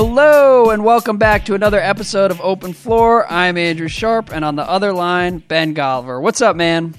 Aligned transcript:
Hello 0.00 0.70
and 0.70 0.84
welcome 0.84 1.16
back 1.16 1.44
to 1.46 1.54
another 1.54 1.80
episode 1.80 2.30
of 2.30 2.40
Open 2.40 2.72
Floor. 2.72 3.26
I'm 3.28 3.58
Andrew 3.58 3.88
Sharp, 3.88 4.30
and 4.30 4.44
on 4.44 4.54
the 4.54 4.62
other 4.62 4.92
line, 4.92 5.38
Ben 5.38 5.74
Golliver. 5.74 6.22
What's 6.22 6.40
up, 6.40 6.54
man? 6.54 6.94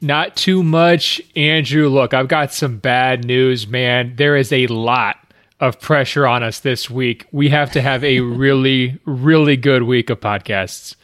Not 0.00 0.36
too 0.36 0.62
much, 0.62 1.20
Andrew. 1.36 1.90
Look, 1.90 2.14
I've 2.14 2.28
got 2.28 2.54
some 2.54 2.78
bad 2.78 3.26
news, 3.26 3.68
man. 3.68 4.14
There 4.16 4.36
is 4.36 4.54
a 4.54 4.68
lot 4.68 5.18
of 5.60 5.82
pressure 5.82 6.26
on 6.26 6.42
us 6.42 6.60
this 6.60 6.88
week. 6.88 7.26
We 7.30 7.50
have 7.50 7.72
to 7.72 7.82
have 7.82 8.02
a 8.02 8.20
really, 8.20 8.98
really 9.04 9.58
good 9.58 9.82
week 9.82 10.08
of 10.08 10.20
podcasts. 10.20 10.96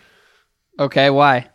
Okay, 0.78 1.10
why? 1.10 1.50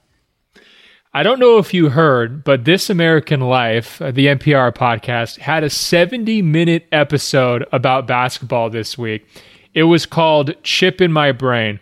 I 1.11 1.23
don't 1.23 1.39
know 1.39 1.57
if 1.57 1.73
you 1.73 1.89
heard, 1.89 2.43
but 2.43 2.65
This 2.65 2.91
American 2.91 3.39
Life, 3.41 3.99
uh, 3.99 4.11
the 4.11 4.27
NPR 4.27 4.75
podcast, 4.75 5.39
had 5.39 5.63
a 5.63 5.71
70 5.71 6.43
minute 6.43 6.87
episode 6.91 7.65
about 7.71 8.05
basketball 8.05 8.69
this 8.69 8.95
week. 8.95 9.25
It 9.73 9.83
was 9.83 10.05
called 10.05 10.53
Chip 10.63 11.01
in 11.01 11.11
My 11.11 11.31
Brain. 11.31 11.79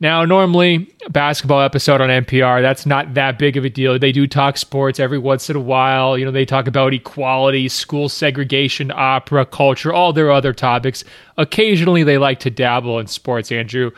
Now, 0.00 0.24
normally, 0.24 0.94
a 1.06 1.10
basketball 1.10 1.60
episode 1.60 2.00
on 2.00 2.08
NPR, 2.08 2.62
that's 2.62 2.86
not 2.86 3.14
that 3.14 3.36
big 3.36 3.56
of 3.56 3.64
a 3.64 3.70
deal. 3.70 3.98
They 3.98 4.12
do 4.12 4.28
talk 4.28 4.56
sports 4.56 5.00
every 5.00 5.18
once 5.18 5.50
in 5.50 5.56
a 5.56 5.60
while. 5.60 6.16
You 6.16 6.24
know, 6.24 6.30
they 6.30 6.44
talk 6.44 6.68
about 6.68 6.94
equality, 6.94 7.68
school 7.68 8.08
segregation, 8.08 8.92
opera, 8.94 9.44
culture, 9.44 9.92
all 9.92 10.12
their 10.12 10.30
other 10.30 10.52
topics. 10.52 11.02
Occasionally, 11.36 12.04
they 12.04 12.16
like 12.16 12.38
to 12.40 12.50
dabble 12.50 13.00
in 13.00 13.08
sports, 13.08 13.50
Andrew. 13.50 13.90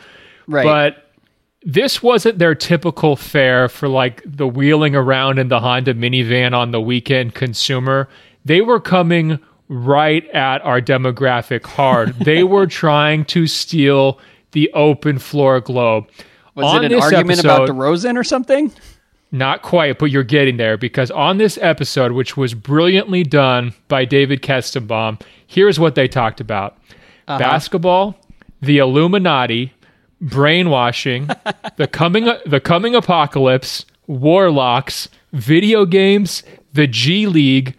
Right. 0.47 0.63
But 0.63 1.11
this 1.61 2.01
wasn't 2.01 2.39
their 2.39 2.55
typical 2.55 3.15
fare 3.15 3.69
for 3.69 3.87
like 3.87 4.23
the 4.25 4.47
wheeling 4.47 4.95
around 4.95 5.37
in 5.37 5.49
the 5.49 5.59
Honda 5.59 5.93
minivan 5.93 6.53
on 6.55 6.71
the 6.71 6.81
weekend 6.81 7.35
consumer. 7.35 8.09
They 8.43 8.61
were 8.61 8.79
coming 8.79 9.39
right 9.71 10.29
at 10.31 10.61
our 10.63 10.81
demographic 10.81 11.65
hard. 11.65 12.13
they 12.19 12.43
were 12.43 12.67
trying 12.67 13.23
to 13.25 13.47
steal 13.47 14.19
the 14.51 14.69
open 14.73 15.17
floor 15.17 15.61
globe. 15.61 16.07
Was 16.55 16.65
On 16.65 16.83
it 16.83 16.91
an 16.91 17.01
argument 17.01 17.39
episode- 17.39 17.63
about 17.63 17.69
DeRozan 17.69 18.17
or 18.17 18.23
something? 18.23 18.71
Not 19.33 19.61
quite, 19.61 19.97
but 19.97 20.07
you're 20.07 20.25
getting 20.25 20.57
there 20.57 20.75
because 20.75 21.09
on 21.09 21.37
this 21.37 21.57
episode, 21.61 22.11
which 22.11 22.35
was 22.35 22.53
brilliantly 22.53 23.23
done 23.23 23.73
by 23.87 24.03
David 24.03 24.41
Kestenbaum, 24.41 25.21
here's 25.47 25.79
what 25.79 25.95
they 25.95 26.09
talked 26.09 26.41
about 26.41 26.77
uh-huh. 27.29 27.39
basketball, 27.39 28.19
the 28.61 28.79
Illuminati, 28.79 29.71
brainwashing, 30.19 31.27
the 31.77 31.87
coming 31.87 32.25
the 32.45 32.59
coming 32.59 32.93
apocalypse, 32.93 33.85
warlocks, 34.07 35.07
video 35.31 35.85
games, 35.85 36.43
the 36.73 36.87
G 36.87 37.25
League, 37.25 37.77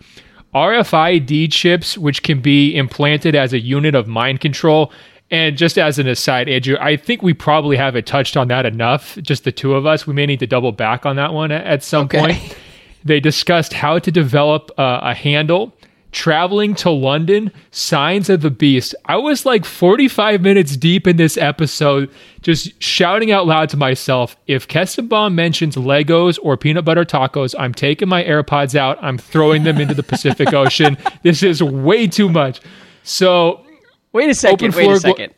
RFID 0.55 1.50
chips, 1.50 1.97
which 1.97 2.22
can 2.22 2.41
be 2.41 2.75
implanted 2.77 3.34
as 3.34 3.53
a 3.53 3.58
unit 3.58 3.95
of 3.95 4.06
mind 4.06 4.41
control. 4.41 4.92
And 5.31 5.56
just 5.56 5.78
as 5.78 5.98
an 5.98 6.06
aside, 6.06 6.48
Andrew, 6.48 6.77
I 6.78 6.97
think 6.97 7.22
we 7.22 7.33
probably 7.33 7.77
haven't 7.78 8.06
touched 8.06 8.36
on 8.36 8.48
that 8.48 8.67
enough. 8.67 9.17
Just 9.23 9.45
the 9.45 9.53
two 9.53 9.75
of 9.75 9.86
us. 9.86 10.06
We 10.06 10.12
may 10.12 10.27
need 10.27 10.41
to 10.41 10.47
double 10.47 10.73
back 10.73 11.06
on 11.06 11.17
that 11.17 11.33
one 11.33 11.50
at, 11.50 11.83
some 11.83 12.05
Okay. 12.05 12.19
point. 12.19 12.56
They 13.05 13.19
discussed 13.19 13.73
how 13.73 13.98
to 13.98 14.12
develop 14.12 14.70
uh, 14.78 15.00
a 15.03 15.12
handle, 15.12 15.75
traveling 16.12 16.74
to 16.77 16.91
London, 16.91 17.50
signs 17.70 18.30
of 18.30 18.42
the 18.42 18.50
beast. 18.50 18.94
I 19.06 19.16
was 19.16 19.44
like 19.44 19.64
45 19.64 20.41
minutes 20.42 20.77
deep 20.77 21.06
in 21.06 21.16
this 21.16 21.36
episode, 21.36 22.10
just 22.42 22.80
shouting 22.82 23.32
out 23.32 23.46
loud 23.46 23.70
to 23.70 23.77
myself 23.77 24.36
if 24.46 24.68
Kestenbaum 24.68 25.34
mentions 25.34 25.77
Legos 25.77 26.38
or 26.42 26.56
peanut 26.56 26.84
butter 26.84 27.05
tacos, 27.05 27.55
I'm 27.58 27.74
taking 27.74 28.08
my 28.08 28.22
AirPods 28.22 28.74
out, 28.74 29.02
I'm 29.02 29.18
throwing 29.18 29.64
them 29.64 29.78
into 29.78 29.94
the 29.94 30.02
Pacific 30.02 30.52
Ocean. 30.52 30.96
This 31.22 31.42
is 31.42 31.62
way 31.62 32.06
too 32.06 32.28
much. 32.28 32.60
So, 33.02 33.64
Wait 34.12 34.28
a 34.28 34.34
second. 34.34 34.74
Wait 34.74 34.90
a 34.90 35.00
second. 35.00 35.33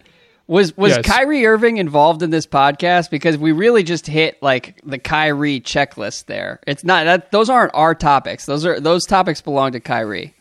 Was 0.47 0.77
was 0.77 0.97
Yes. 0.97 1.07
Kyrie 1.07 1.47
Irving 1.47 1.79
involved 1.79 2.23
in 2.23 2.29
this 2.31 2.47
podcast? 2.47 3.09
Because 3.09 3.39
we 3.39 3.53
really 3.53 3.83
just 3.83 4.07
hit 4.07 4.37
like 4.43 4.79
the 4.85 4.99
Kyrie 4.99 5.61
checklist 5.61 6.27
there. 6.27 6.61
It's 6.67 6.85
not 6.85 7.05
that 7.05 7.31
those 7.31 7.49
aren't 7.49 7.71
our 7.75 7.95
topics. 7.95 8.45
Those 8.45 8.67
are 8.67 8.79
those 8.79 9.05
topics 9.07 9.41
belong 9.41 9.73
to 9.73 9.81
Kyrie. 9.81 10.35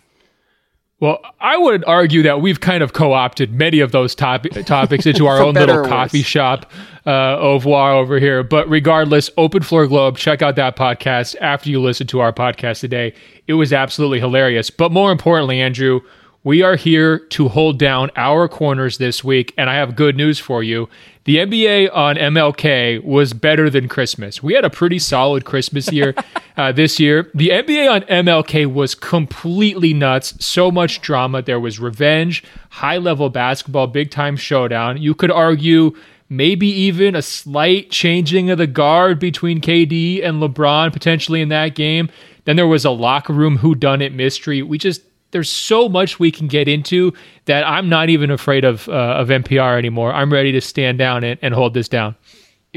Well, 1.04 1.20
I 1.42 1.58
would 1.58 1.84
argue 1.84 2.24
that 2.24 2.40
we've 2.40 2.62
kind 2.62 2.82
of 2.82 2.94
co-opted 2.94 3.54
many 3.54 3.82
of 3.82 3.92
those 3.92 4.16
top- 4.16 4.44
topics 4.66 5.06
into 5.06 5.28
our 5.28 5.42
own 5.42 5.54
little 5.54 5.84
coffee 5.84 6.20
worse. 6.20 6.26
shop 6.26 6.72
uh, 7.06 7.38
au 7.40 7.56
revoir 7.56 7.92
over 7.92 8.20
here. 8.20 8.42
But 8.42 8.70
regardless, 8.70 9.30
Open 9.36 9.64
Floor 9.64 9.86
Globe, 9.86 10.16
check 10.18 10.42
out 10.42 10.56
that 10.56 10.78
podcast 10.78 11.36
after 11.42 11.70
you 11.70 11.82
listen 11.82 12.08
to 12.08 12.22
our 12.22 12.32
podcast 12.32 12.80
today. 12.80 13.14
It 13.48 13.56
was 13.56 13.74
absolutely 13.74 14.22
hilarious. 14.22 14.70
But 14.70 14.94
more 14.94 15.12
importantly, 15.12 15.60
Andrew, 15.60 16.00
we 16.46 16.62
are 16.62 16.78
here 16.78 17.20
to 17.20 17.50
hold 17.50 17.80
down 17.80 18.10
our 18.16 18.48
corners 18.48 18.98
this 18.98 19.26
week, 19.26 19.54
and 19.58 19.70
I 19.70 19.76
have 19.76 19.98
good 19.98 20.16
news 20.16 20.40
for 20.40 20.64
you. 20.64 20.88
The 21.26 21.38
NBA 21.38 21.90
on 21.94 22.18
MLK 22.18 23.02
was 23.02 23.32
better 23.32 23.70
than 23.70 23.88
Christmas. 23.88 24.44
We 24.44 24.56
had 24.56 24.66
a 24.66 24.70
pretty 24.70 25.00
solid 25.00 25.46
Christmas 25.46 25.90
year 25.90 26.14
uh, 26.58 26.74
this 26.74 27.00
year. 27.00 27.32
The 27.34 27.50
NBA 27.50 27.90
on 27.90 28.02
MLK 28.02 28.66
was 28.66 28.94
completely 28.94 29.94
nuts. 29.94 30.34
So 30.46 30.70
much 30.70 31.00
drama. 31.00 31.42
There 31.42 31.62
was 31.62 31.80
revenge, 31.80 32.44
high 32.72 32.98
level 32.98 33.30
basketball, 33.30 33.88
big 33.88 34.12
time 34.12 34.36
showdown. 34.36 35.02
You 35.02 35.14
could 35.14 35.32
argue 35.32 35.96
maybe 36.28 36.68
even 36.68 37.16
a 37.16 37.22
slight 37.22 37.90
changing 37.90 38.50
of 38.50 38.58
the 38.58 38.68
guard 38.68 39.20
between 39.20 39.62
KD 39.62 40.26
and 40.26 40.42
LeBron 40.42 40.92
potentially 40.92 41.40
in 41.40 41.50
that 41.50 41.74
game. 41.76 42.10
Then 42.44 42.58
there 42.58 42.68
was 42.68 42.84
a 42.84 42.92
locker 42.92 43.32
room 43.32 43.60
whodunit 43.60 44.14
mystery. 44.14 44.62
We 44.62 44.78
just 44.78 45.02
there's 45.34 45.52
so 45.52 45.90
much 45.90 46.20
we 46.20 46.32
can 46.32 46.48
get 46.48 46.70
into 46.70 47.12
that 47.46 47.68
I'm 47.68 47.90
not 47.90 48.10
even 48.10 48.32
afraid 48.32 48.64
of 48.64 48.88
uh, 48.88 48.92
of 48.92 49.28
NPR 49.28 49.78
anymore. 49.78 50.14
I'm 50.14 50.32
ready 50.32 50.54
to 50.54 50.62
stand 50.62 50.98
down 50.98 51.24
and, 51.26 51.38
and 51.42 51.54
hold 51.54 51.74
this 51.74 51.90
down. 51.90 52.16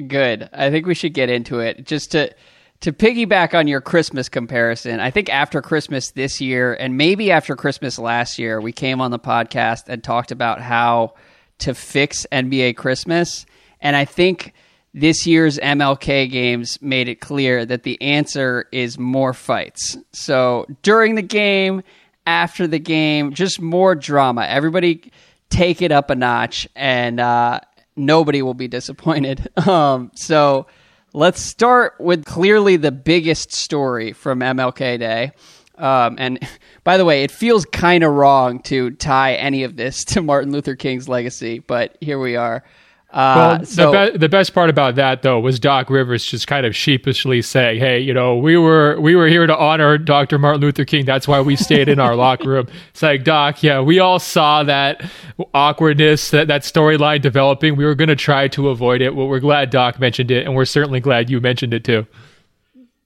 Good. 0.08 0.50
I 0.52 0.70
think 0.70 0.86
we 0.86 0.94
should 0.94 1.14
get 1.14 1.30
into 1.30 1.60
it. 1.60 1.86
Just 1.86 2.10
to 2.12 2.34
to 2.80 2.92
piggyback 2.92 3.54
on 3.54 3.68
your 3.68 3.80
Christmas 3.80 4.28
comparison, 4.28 5.00
I 5.00 5.10
think 5.10 5.30
after 5.30 5.62
Christmas 5.62 6.10
this 6.10 6.40
year 6.40 6.74
and 6.74 6.96
maybe 6.96 7.30
after 7.30 7.54
Christmas 7.56 7.98
last 7.98 8.38
year, 8.38 8.60
we 8.60 8.72
came 8.72 9.00
on 9.00 9.10
the 9.10 9.18
podcast 9.18 9.84
and 9.88 10.02
talked 10.02 10.32
about 10.32 10.60
how 10.60 11.14
to 11.58 11.74
fix 11.74 12.26
NBA 12.32 12.76
Christmas. 12.76 13.46
And 13.80 13.96
I 13.96 14.04
think 14.04 14.52
this 14.92 15.26
year's 15.26 15.58
MLK 15.58 16.30
games 16.30 16.80
made 16.80 17.08
it 17.08 17.20
clear 17.20 17.66
that 17.66 17.82
the 17.82 18.00
answer 18.00 18.66
is 18.72 18.98
more 18.98 19.34
fights. 19.34 19.96
So 20.12 20.66
during 20.82 21.14
the 21.14 21.22
game, 21.22 21.82
after 22.26 22.66
the 22.66 22.78
game, 22.78 23.32
just 23.32 23.60
more 23.60 23.94
drama. 23.94 24.44
Everybody 24.46 25.12
take 25.48 25.80
it 25.80 25.92
up 25.92 26.10
a 26.10 26.14
notch, 26.14 26.68
and 26.74 27.20
uh, 27.20 27.60
nobody 27.94 28.42
will 28.42 28.54
be 28.54 28.68
disappointed. 28.68 29.48
Um, 29.66 30.12
so 30.14 30.66
let's 31.12 31.40
start 31.40 31.94
with 31.98 32.24
clearly 32.24 32.76
the 32.76 32.92
biggest 32.92 33.52
story 33.52 34.12
from 34.12 34.40
MLK 34.40 34.98
Day. 34.98 35.32
Um, 35.76 36.16
and 36.18 36.38
by 36.84 36.98
the 36.98 37.04
way, 37.04 37.24
it 37.24 37.30
feels 37.30 37.64
kind 37.64 38.04
of 38.04 38.12
wrong 38.12 38.60
to 38.64 38.90
tie 38.92 39.34
any 39.34 39.64
of 39.64 39.76
this 39.76 40.04
to 40.12 40.22
Martin 40.22 40.52
Luther 40.52 40.76
King's 40.76 41.08
legacy, 41.08 41.58
but 41.58 41.96
here 42.00 42.18
we 42.18 42.36
are. 42.36 42.62
Uh, 43.10 43.58
Well, 43.58 43.64
so 43.64 43.92
the, 43.92 44.10
be- 44.12 44.18
the 44.18 44.28
best 44.28 44.52
part 44.52 44.68
about 44.68 44.96
that 44.96 45.22
though 45.22 45.38
was 45.38 45.60
Doc 45.60 45.88
Rivers 45.90 46.24
just 46.24 46.46
kind 46.48 46.66
of 46.66 46.74
sheepishly 46.74 47.40
saying, 47.40 47.78
"Hey, 47.78 48.00
you 48.00 48.12
know, 48.12 48.36
we 48.36 48.56
were 48.56 49.00
we 49.00 49.14
were 49.14 49.28
here 49.28 49.46
to 49.46 49.56
honor 49.56 49.96
Dr. 49.96 50.38
Martin 50.38 50.60
Luther 50.60 50.84
King. 50.84 51.04
That's 51.04 51.26
why 51.28 51.40
we 51.40 51.54
stayed 51.56 51.88
in 51.88 52.00
our 52.00 52.16
locker 52.24 52.48
room." 52.48 52.68
It's 52.90 53.02
like, 53.02 53.22
Doc, 53.24 53.62
yeah, 53.62 53.80
we 53.80 54.00
all 54.00 54.18
saw 54.18 54.64
that 54.64 55.02
awkwardness, 55.54 56.30
that 56.30 56.48
that 56.48 56.62
storyline 56.62 57.22
developing. 57.22 57.76
We 57.76 57.84
were 57.84 57.94
going 57.94 58.08
to 58.08 58.16
try 58.16 58.48
to 58.48 58.68
avoid 58.70 59.00
it. 59.00 59.14
Well, 59.14 59.28
we're 59.28 59.40
glad 59.40 59.70
Doc 59.70 60.00
mentioned 60.00 60.30
it, 60.30 60.44
and 60.44 60.54
we're 60.56 60.64
certainly 60.64 61.00
glad 61.00 61.30
you 61.30 61.40
mentioned 61.40 61.72
it 61.74 61.84
too. 61.84 62.06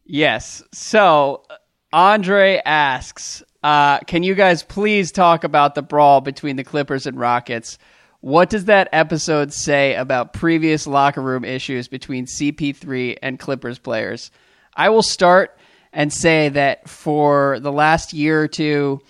Yes. 0.07 0.63
So 0.73 1.45
Andre 1.93 2.61
asks, 2.65 3.43
uh, 3.63 3.99
can 4.01 4.23
you 4.23 4.35
guys 4.35 4.63
please 4.63 5.13
talk 5.13 5.45
about 5.45 5.75
the 5.75 5.83
brawl 5.83 6.21
between 6.21 6.57
the 6.57 6.65
Clippers 6.65 7.07
and 7.07 7.19
Rockets? 7.19 7.79
What 8.21 8.51
does 8.51 8.67
that 8.67 8.89
episode 8.93 9.53
say 9.53 9.95
about 9.95 10.35
previous 10.35 10.87
locker 10.87 11.23
room 11.23 11.45
issues 11.45 11.89
between 11.89 12.27
CP3 12.27 13.17
and 13.23 13.39
Clippers 13.39 13.79
players? 13.79 14.31
I 14.75 14.91
will 14.91 15.03
start 15.03 15.57
and 15.93 16.13
say 16.13 16.51
that 16.51 16.89
for 16.89 17.59
the 17.61 17.73
last 17.73 18.13
year 18.13 18.43
or 18.43 18.49
two, 18.49 19.01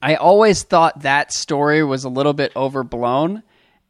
I 0.00 0.14
always 0.14 0.62
thought 0.62 1.02
that 1.02 1.32
story 1.32 1.84
was 1.84 2.04
a 2.04 2.08
little 2.08 2.32
bit 2.32 2.52
overblown, 2.56 3.42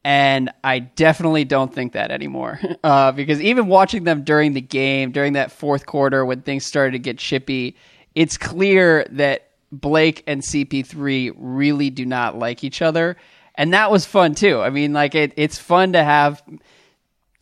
and 0.03 0.51
I 0.65 0.81
definitely 0.81 1.45
don't 1.45 1.73
think 1.73 1.93
that 1.93 2.11
anymore. 2.11 2.61
Uh, 2.85 3.13
because 3.13 3.41
even 3.41 3.67
watching 3.67 4.05
them 4.05 4.25
during 4.25 4.53
the 4.53 4.61
game, 4.61 5.11
during 5.11 5.33
that 5.35 5.51
fourth 5.51 5.87
quarter 5.87 6.23
when 6.23 6.43
things 6.43 6.67
started 6.67 6.93
to 6.93 6.99
get 6.99 7.17
chippy, 7.17 7.77
it's 8.15 8.37
clear 8.37 9.07
that 9.11 9.49
Blake 9.73 10.23
and 10.27 10.43
CP3 10.43 11.33
really 11.39 11.89
do 11.89 12.05
not 12.05 12.39
like 12.39 12.63
each 12.63 12.83
other. 12.83 13.17
And 13.57 13.73
that 13.73 13.91
was 13.91 14.05
fun 14.05 14.35
too. 14.35 14.61
I 14.61 14.71
mean, 14.71 14.93
like 14.93 15.15
it, 15.15 15.33
it's 15.37 15.59
fun 15.59 15.93
to 15.93 16.03
have 16.03 16.43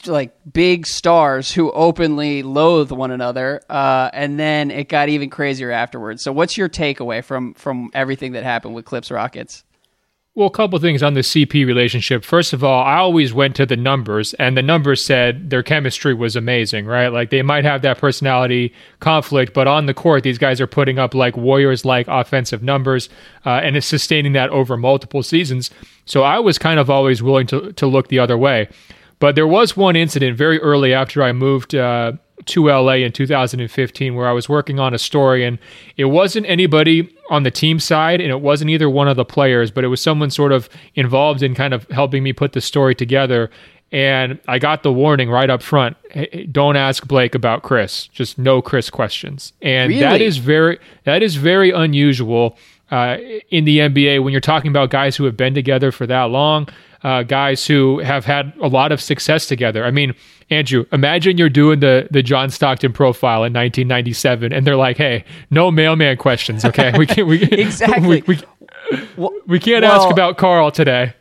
like 0.06 0.32
big 0.50 0.86
stars 0.86 1.52
who 1.52 1.70
openly 1.70 2.42
loathe 2.42 2.90
one 2.90 3.10
another, 3.10 3.62
uh, 3.68 4.10
and 4.12 4.38
then 4.38 4.70
it 4.70 4.88
got 4.88 5.08
even 5.08 5.30
crazier 5.30 5.70
afterwards. 5.70 6.22
So, 6.22 6.32
what's 6.32 6.56
your 6.56 6.68
takeaway 6.68 7.24
from 7.24 7.54
from 7.54 7.90
everything 7.94 8.32
that 8.32 8.44
happened 8.44 8.74
with 8.74 8.84
Clips 8.84 9.10
Rockets? 9.10 9.64
Well, 10.34 10.46
a 10.46 10.50
couple 10.50 10.78
things 10.78 11.02
on 11.02 11.12
the 11.12 11.20
CP 11.20 11.66
relationship. 11.66 12.24
First 12.24 12.54
of 12.54 12.64
all, 12.64 12.82
I 12.82 12.96
always 12.96 13.34
went 13.34 13.54
to 13.56 13.66
the 13.66 13.76
numbers, 13.76 14.32
and 14.34 14.56
the 14.56 14.62
numbers 14.62 15.04
said 15.04 15.50
their 15.50 15.62
chemistry 15.62 16.14
was 16.14 16.36
amazing, 16.36 16.86
right? 16.86 17.08
Like 17.08 17.28
they 17.28 17.42
might 17.42 17.66
have 17.66 17.82
that 17.82 17.98
personality 17.98 18.72
conflict, 19.00 19.52
but 19.52 19.66
on 19.66 19.84
the 19.84 19.92
court, 19.92 20.22
these 20.22 20.38
guys 20.38 20.58
are 20.58 20.66
putting 20.66 20.98
up 20.98 21.12
like 21.12 21.36
Warriors 21.36 21.84
like 21.84 22.08
offensive 22.08 22.62
numbers, 22.62 23.10
uh, 23.44 23.60
and 23.62 23.84
sustaining 23.84 24.32
that 24.32 24.48
over 24.48 24.78
multiple 24.78 25.22
seasons. 25.22 25.70
So 26.06 26.22
I 26.22 26.38
was 26.38 26.56
kind 26.56 26.80
of 26.80 26.88
always 26.88 27.22
willing 27.22 27.46
to, 27.48 27.70
to 27.74 27.86
look 27.86 28.08
the 28.08 28.18
other 28.18 28.38
way. 28.38 28.70
But 29.22 29.36
there 29.36 29.46
was 29.46 29.76
one 29.76 29.94
incident 29.94 30.36
very 30.36 30.58
early 30.58 30.92
after 30.92 31.22
I 31.22 31.30
moved 31.30 31.76
uh, 31.76 32.14
to 32.46 32.66
LA 32.66 32.94
in 32.94 33.12
2015 33.12 34.16
where 34.16 34.26
I 34.26 34.32
was 34.32 34.48
working 34.48 34.80
on 34.80 34.94
a 34.94 34.98
story 34.98 35.44
and 35.44 35.60
it 35.96 36.06
wasn't 36.06 36.44
anybody 36.46 37.08
on 37.30 37.44
the 37.44 37.50
team 37.52 37.78
side 37.78 38.20
and 38.20 38.32
it 38.32 38.40
wasn't 38.40 38.72
either 38.72 38.90
one 38.90 39.06
of 39.06 39.14
the 39.14 39.24
players, 39.24 39.70
but 39.70 39.84
it 39.84 39.86
was 39.86 40.00
someone 40.00 40.30
sort 40.30 40.50
of 40.50 40.68
involved 40.96 41.40
in 41.40 41.54
kind 41.54 41.72
of 41.72 41.88
helping 41.90 42.24
me 42.24 42.32
put 42.32 42.52
the 42.52 42.60
story 42.60 42.96
together. 42.96 43.48
And 43.92 44.40
I 44.48 44.58
got 44.58 44.82
the 44.82 44.92
warning 44.92 45.30
right 45.30 45.50
up 45.50 45.62
front 45.62 45.96
hey, 46.10 46.48
don't 46.50 46.74
ask 46.74 47.06
Blake 47.06 47.36
about 47.36 47.62
Chris, 47.62 48.08
just 48.08 48.38
no 48.38 48.60
Chris 48.60 48.90
questions. 48.90 49.52
And 49.62 49.90
really? 49.90 50.00
that 50.00 50.20
is 50.20 50.38
very 50.38 50.80
that 51.04 51.22
is 51.22 51.36
very 51.36 51.70
unusual 51.70 52.58
uh, 52.90 53.18
in 53.50 53.66
the 53.66 53.78
NBA 53.78 54.24
when 54.24 54.32
you're 54.32 54.40
talking 54.40 54.72
about 54.72 54.90
guys 54.90 55.14
who 55.14 55.22
have 55.26 55.36
been 55.36 55.54
together 55.54 55.92
for 55.92 56.08
that 56.08 56.24
long 56.24 56.66
uh, 57.04 57.22
guys 57.22 57.66
who 57.66 57.98
have 58.00 58.24
had 58.24 58.52
a 58.60 58.68
lot 58.68 58.92
of 58.92 59.00
success 59.00 59.46
together. 59.46 59.84
I 59.84 59.90
mean, 59.90 60.14
Andrew, 60.50 60.84
imagine 60.92 61.38
you're 61.38 61.48
doing 61.48 61.80
the 61.80 62.08
the 62.10 62.22
John 62.22 62.50
Stockton 62.50 62.92
profile 62.92 63.44
in 63.44 63.52
1997, 63.52 64.52
and 64.52 64.66
they're 64.66 64.76
like, 64.76 64.96
"Hey, 64.96 65.24
no 65.50 65.70
mailman 65.70 66.16
questions, 66.16 66.64
okay? 66.64 66.92
We 66.96 67.06
can't 67.06 67.26
we, 67.26 67.42
exactly 67.52 68.22
we, 68.26 68.38
we, 69.16 69.30
we 69.46 69.58
can't 69.58 69.82
well, 69.82 70.02
ask 70.02 70.10
about 70.10 70.36
Carl 70.36 70.70
today." 70.70 71.14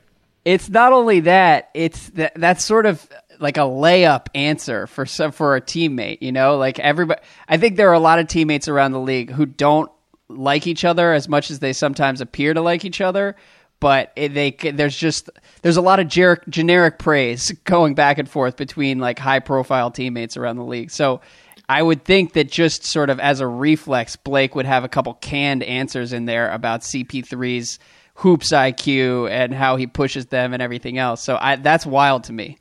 It's 0.46 0.70
not 0.70 0.94
only 0.94 1.22
that; 1.22 1.70
it's 1.74 2.10
that 2.12 2.34
that's 2.36 2.64
sort 2.64 2.86
of 2.86 3.08
like 3.40 3.58
a 3.58 3.62
layup 3.62 4.28
answer 4.36 4.86
for 4.86 5.06
some 5.06 5.32
for 5.32 5.56
a 5.56 5.62
teammate. 5.62 6.22
You 6.22 6.32
know, 6.32 6.58
like 6.58 6.80
everybody. 6.80 7.22
I 7.48 7.58
think 7.58 7.78
there 7.78 7.90
are 7.90 7.94
a 7.94 8.00
lot 8.00 8.20
of 8.20 8.28
teammates 8.28 8.68
around 8.68 8.92
the 8.92 9.00
league 9.00 9.32
who 9.32 9.46
don't 9.46 9.92
like 10.28 10.68
each 10.68 10.86
other 10.86 11.14
as 11.14 11.28
much 11.28 11.52
as 11.52 11.60
they 11.60 11.74
sometimes 11.74 12.22
appear 12.22 12.54
to 12.54 12.62
like 12.62 12.86
each 12.86 13.02
other 13.02 13.36
but 13.82 14.14
it, 14.16 14.34
they 14.34 14.52
there's 14.52 14.96
just 14.96 15.30
there's 15.64 15.76
a 15.76 15.82
lot 15.82 16.00
of 16.00 16.08
generic, 16.08 16.48
generic 16.48 17.00
praise 17.00 17.52
going 17.66 17.96
back 17.96 18.18
and 18.18 18.30
forth 18.30 18.56
between 18.56 19.00
like 19.00 19.20
high 19.20 19.40
profile 19.40 19.92
teammates 19.92 20.38
around 20.38 20.56
the 20.56 20.64
league. 20.64 20.92
So 20.92 21.20
I 21.68 21.82
would 21.82 22.06
think 22.06 22.34
that 22.34 22.50
just 22.50 22.86
sort 22.86 23.10
of 23.10 23.20
as 23.20 23.42
a 23.42 23.48
reflex, 23.48 24.16
Blake 24.16 24.56
would 24.56 24.66
have 24.66 24.86
a 24.86 24.90
couple 24.90 25.14
canned 25.16 25.64
answers 25.64 26.14
in 26.14 26.26
there 26.26 26.50
about 26.52 26.82
CP3's 26.82 27.80
hoops 28.16 28.54
IQ 28.54 29.30
and 29.30 29.54
how 29.54 29.76
he 29.76 29.88
pushes 29.88 30.28
them 30.28 30.54
and 30.54 30.62
everything 30.62 30.98
else. 30.98 31.22
So 31.22 31.38
I, 31.42 31.56
that's 31.56 31.86
wild 31.86 32.26
to 32.26 32.34
me 32.34 32.58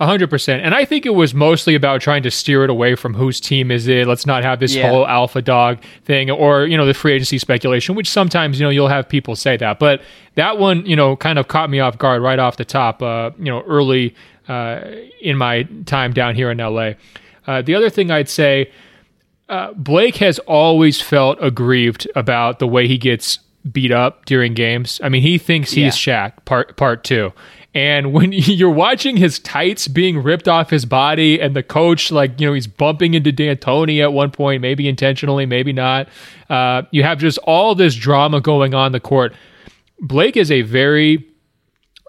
hundred 0.00 0.28
percent. 0.28 0.64
And 0.64 0.74
I 0.74 0.84
think 0.84 1.06
it 1.06 1.14
was 1.14 1.34
mostly 1.34 1.74
about 1.74 2.00
trying 2.00 2.22
to 2.24 2.30
steer 2.30 2.64
it 2.64 2.70
away 2.70 2.94
from 2.96 3.14
whose 3.14 3.40
team 3.40 3.70
is 3.70 3.86
it. 3.86 4.06
Let's 4.06 4.26
not 4.26 4.42
have 4.42 4.58
this 4.60 4.74
yeah. 4.74 4.88
whole 4.88 5.06
alpha 5.06 5.40
dog 5.40 5.78
thing 6.04 6.30
or, 6.30 6.66
you 6.66 6.76
know, 6.76 6.84
the 6.84 6.94
free 6.94 7.12
agency 7.12 7.38
speculation, 7.38 7.94
which 7.94 8.10
sometimes, 8.10 8.58
you 8.58 8.66
know, 8.66 8.70
you'll 8.70 8.88
have 8.88 9.08
people 9.08 9.36
say 9.36 9.56
that. 9.56 9.78
But 9.78 10.02
that 10.34 10.58
one, 10.58 10.84
you 10.84 10.96
know, 10.96 11.16
kind 11.16 11.38
of 11.38 11.48
caught 11.48 11.70
me 11.70 11.80
off 11.80 11.96
guard 11.96 12.22
right 12.22 12.38
off 12.38 12.56
the 12.56 12.64
top, 12.64 13.02
uh, 13.02 13.30
you 13.38 13.44
know, 13.44 13.62
early 13.62 14.14
uh, 14.48 14.80
in 15.20 15.36
my 15.36 15.62
time 15.86 16.12
down 16.12 16.34
here 16.34 16.50
in 16.50 16.58
LA. 16.58 16.92
Uh, 17.46 17.62
the 17.62 17.74
other 17.74 17.90
thing 17.90 18.10
I'd 18.10 18.28
say, 18.28 18.70
uh, 19.48 19.72
Blake 19.74 20.16
has 20.16 20.38
always 20.40 21.00
felt 21.00 21.38
aggrieved 21.40 22.08
about 22.16 22.58
the 22.58 22.66
way 22.66 22.88
he 22.88 22.98
gets 22.98 23.38
beat 23.70 23.92
up 23.92 24.24
during 24.24 24.54
games. 24.54 25.00
I 25.02 25.08
mean, 25.08 25.22
he 25.22 25.38
thinks 25.38 25.72
he's 25.72 26.06
yeah. 26.06 26.30
Shaq 26.30 26.44
part 26.44 26.76
part 26.76 27.04
two. 27.04 27.32
And 27.74 28.12
when 28.12 28.32
you're 28.32 28.70
watching 28.70 29.16
his 29.16 29.38
tights 29.38 29.88
being 29.88 30.22
ripped 30.22 30.48
off 30.48 30.70
his 30.70 30.84
body, 30.84 31.40
and 31.40 31.54
the 31.56 31.62
coach, 31.62 32.10
like, 32.10 32.40
you 32.40 32.46
know, 32.46 32.54
he's 32.54 32.66
bumping 32.66 33.14
into 33.14 33.32
D'Antoni 33.32 34.02
at 34.02 34.12
one 34.12 34.30
point, 34.30 34.62
maybe 34.62 34.88
intentionally, 34.88 35.46
maybe 35.46 35.72
not. 35.72 36.08
Uh, 36.48 36.82
you 36.90 37.02
have 37.02 37.18
just 37.18 37.38
all 37.38 37.74
this 37.74 37.94
drama 37.94 38.40
going 38.40 38.74
on 38.74 38.92
the 38.92 39.00
court. 39.00 39.34
Blake 40.00 40.36
is 40.36 40.50
a 40.50 40.62
very 40.62 41.24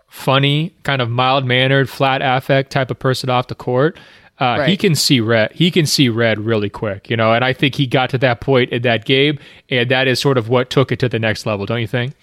funny, 0.09 0.73
kind 0.83 1.01
of 1.01 1.09
mild 1.09 1.45
mannered, 1.45 1.89
flat 1.89 2.21
affect 2.21 2.71
type 2.71 2.89
of 2.89 2.97
person 2.99 3.29
off 3.29 3.47
the 3.47 3.55
court. 3.55 3.97
Uh, 4.39 4.57
right. 4.59 4.69
He 4.69 4.75
can 4.77 4.95
see 4.95 5.21
red. 5.21 5.51
He 5.53 5.71
can 5.71 5.85
see 5.85 6.09
red 6.09 6.39
really 6.39 6.69
quick, 6.69 7.09
you 7.09 7.15
know. 7.15 7.33
And 7.33 7.43
I 7.43 7.53
think 7.53 7.75
he 7.75 7.87
got 7.87 8.09
to 8.09 8.17
that 8.17 8.41
point 8.41 8.71
in 8.71 8.81
that 8.81 9.05
game, 9.05 9.39
and 9.69 9.89
that 9.91 10.07
is 10.07 10.19
sort 10.19 10.37
of 10.37 10.49
what 10.49 10.69
took 10.69 10.91
it 10.91 10.99
to 10.99 11.09
the 11.09 11.19
next 11.19 11.45
level, 11.45 11.65
don't 11.65 11.79
you 11.79 11.87
think? 11.87 12.13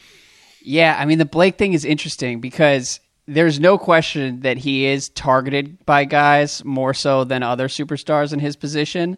Yeah, 0.61 0.97
I 0.99 1.06
mean 1.06 1.19
the 1.19 1.25
Blake 1.25 1.56
thing 1.56 1.73
is 1.73 1.85
interesting 1.85 2.41
because 2.41 3.00
there's 3.34 3.58
no 3.58 3.79
question 3.79 4.40
that 4.40 4.58
he 4.58 4.87
is 4.87 5.08
targeted 5.11 5.84
by 5.87 6.05
guys 6.05 6.64
more 6.64 6.94
so 6.94 7.25
than 7.25 7.43
other 7.43 7.69
superstars 7.69 8.32
in 8.32 8.38
his 8.38 8.56
position. 8.56 9.17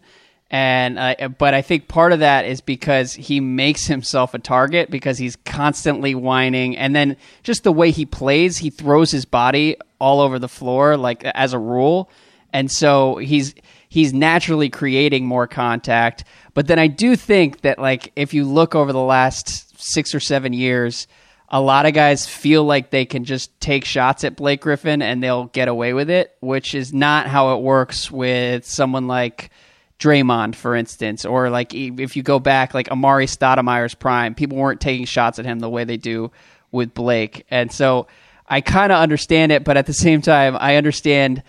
And 0.51 0.99
uh, 0.99 1.29
but 1.29 1.53
I 1.53 1.61
think 1.61 1.87
part 1.87 2.13
of 2.13 2.19
that 2.19 2.45
is 2.45 2.61
because 2.61 3.13
he 3.13 3.39
makes 3.39 3.87
himself 3.87 4.33
a 4.33 4.39
target 4.39 4.91
because 4.91 5.17
he's 5.17 5.35
constantly 5.37 6.13
whining, 6.13 6.77
and 6.77 6.95
then 6.95 7.17
just 7.41 7.63
the 7.63 7.71
way 7.71 7.89
he 7.89 8.05
plays, 8.05 8.57
he 8.57 8.69
throws 8.69 9.09
his 9.09 9.25
body 9.25 9.75
all 9.99 10.21
over 10.21 10.37
the 10.37 10.47
floor 10.47 10.97
like 10.97 11.23
as 11.23 11.53
a 11.53 11.59
rule, 11.59 12.11
and 12.53 12.71
so 12.71 13.17
he's 13.17 13.55
he's 13.89 14.13
naturally 14.13 14.69
creating 14.69 15.25
more 15.25 15.47
contact. 15.47 16.23
But 16.53 16.67
then 16.67 16.77
I 16.77 16.87
do 16.87 17.15
think 17.15 17.61
that 17.61 17.79
like 17.79 18.13
if 18.15 18.33
you 18.33 18.45
look 18.45 18.75
over 18.75 18.93
the 18.93 18.99
last 18.99 19.81
six 19.81 20.13
or 20.13 20.19
seven 20.19 20.53
years, 20.53 21.07
a 21.49 21.61
lot 21.61 21.85
of 21.85 21.93
guys 21.93 22.25
feel 22.25 22.63
like 22.63 22.89
they 22.89 23.05
can 23.05 23.23
just 23.23 23.59
take 23.59 23.85
shots 23.85 24.23
at 24.23 24.35
Blake 24.35 24.61
Griffin 24.61 25.01
and 25.01 25.21
they'll 25.21 25.45
get 25.45 25.67
away 25.67 25.93
with 25.93 26.09
it, 26.09 26.35
which 26.39 26.73
is 26.73 26.93
not 26.93 27.27
how 27.27 27.55
it 27.55 27.61
works 27.61 28.09
with 28.09 28.65
someone 28.65 29.07
like 29.07 29.51
Draymond, 29.99 30.55
for 30.55 30.75
instance, 30.75 31.23
or 31.23 31.49
like 31.49 31.73
if 31.73 32.15
you 32.17 32.23
go 32.23 32.39
back, 32.39 32.73
like 32.73 32.89
Amar'e 32.89 33.27
Stoudemire's 33.27 33.95
prime, 33.95 34.35
people 34.35 34.57
weren't 34.57 34.81
taking 34.81 35.05
shots 35.05 35.39
at 35.39 35.45
him 35.45 35.59
the 35.59 35.69
way 35.69 35.83
they 35.83 35.97
do 35.97 36.31
with 36.71 36.93
Blake, 36.93 37.45
and 37.49 37.71
so 37.71 38.07
I 38.47 38.61
kind 38.61 38.91
of 38.91 38.99
understand 38.99 39.51
it, 39.51 39.63
but 39.63 39.77
at 39.77 39.85
the 39.85 39.93
same 40.05 40.21
time, 40.21 40.57
I 40.59 40.75
understand 40.75 41.43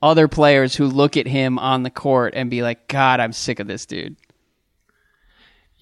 other 0.00 0.26
players 0.26 0.74
who 0.74 0.86
look 0.86 1.16
at 1.16 1.28
him 1.28 1.58
on 1.60 1.84
the 1.84 1.90
court 1.90 2.34
and 2.34 2.50
be 2.50 2.62
like, 2.62 2.88
"God, 2.88 3.20
I'm 3.20 3.32
sick 3.32 3.60
of 3.60 3.68
this 3.68 3.86
dude." 3.86 4.16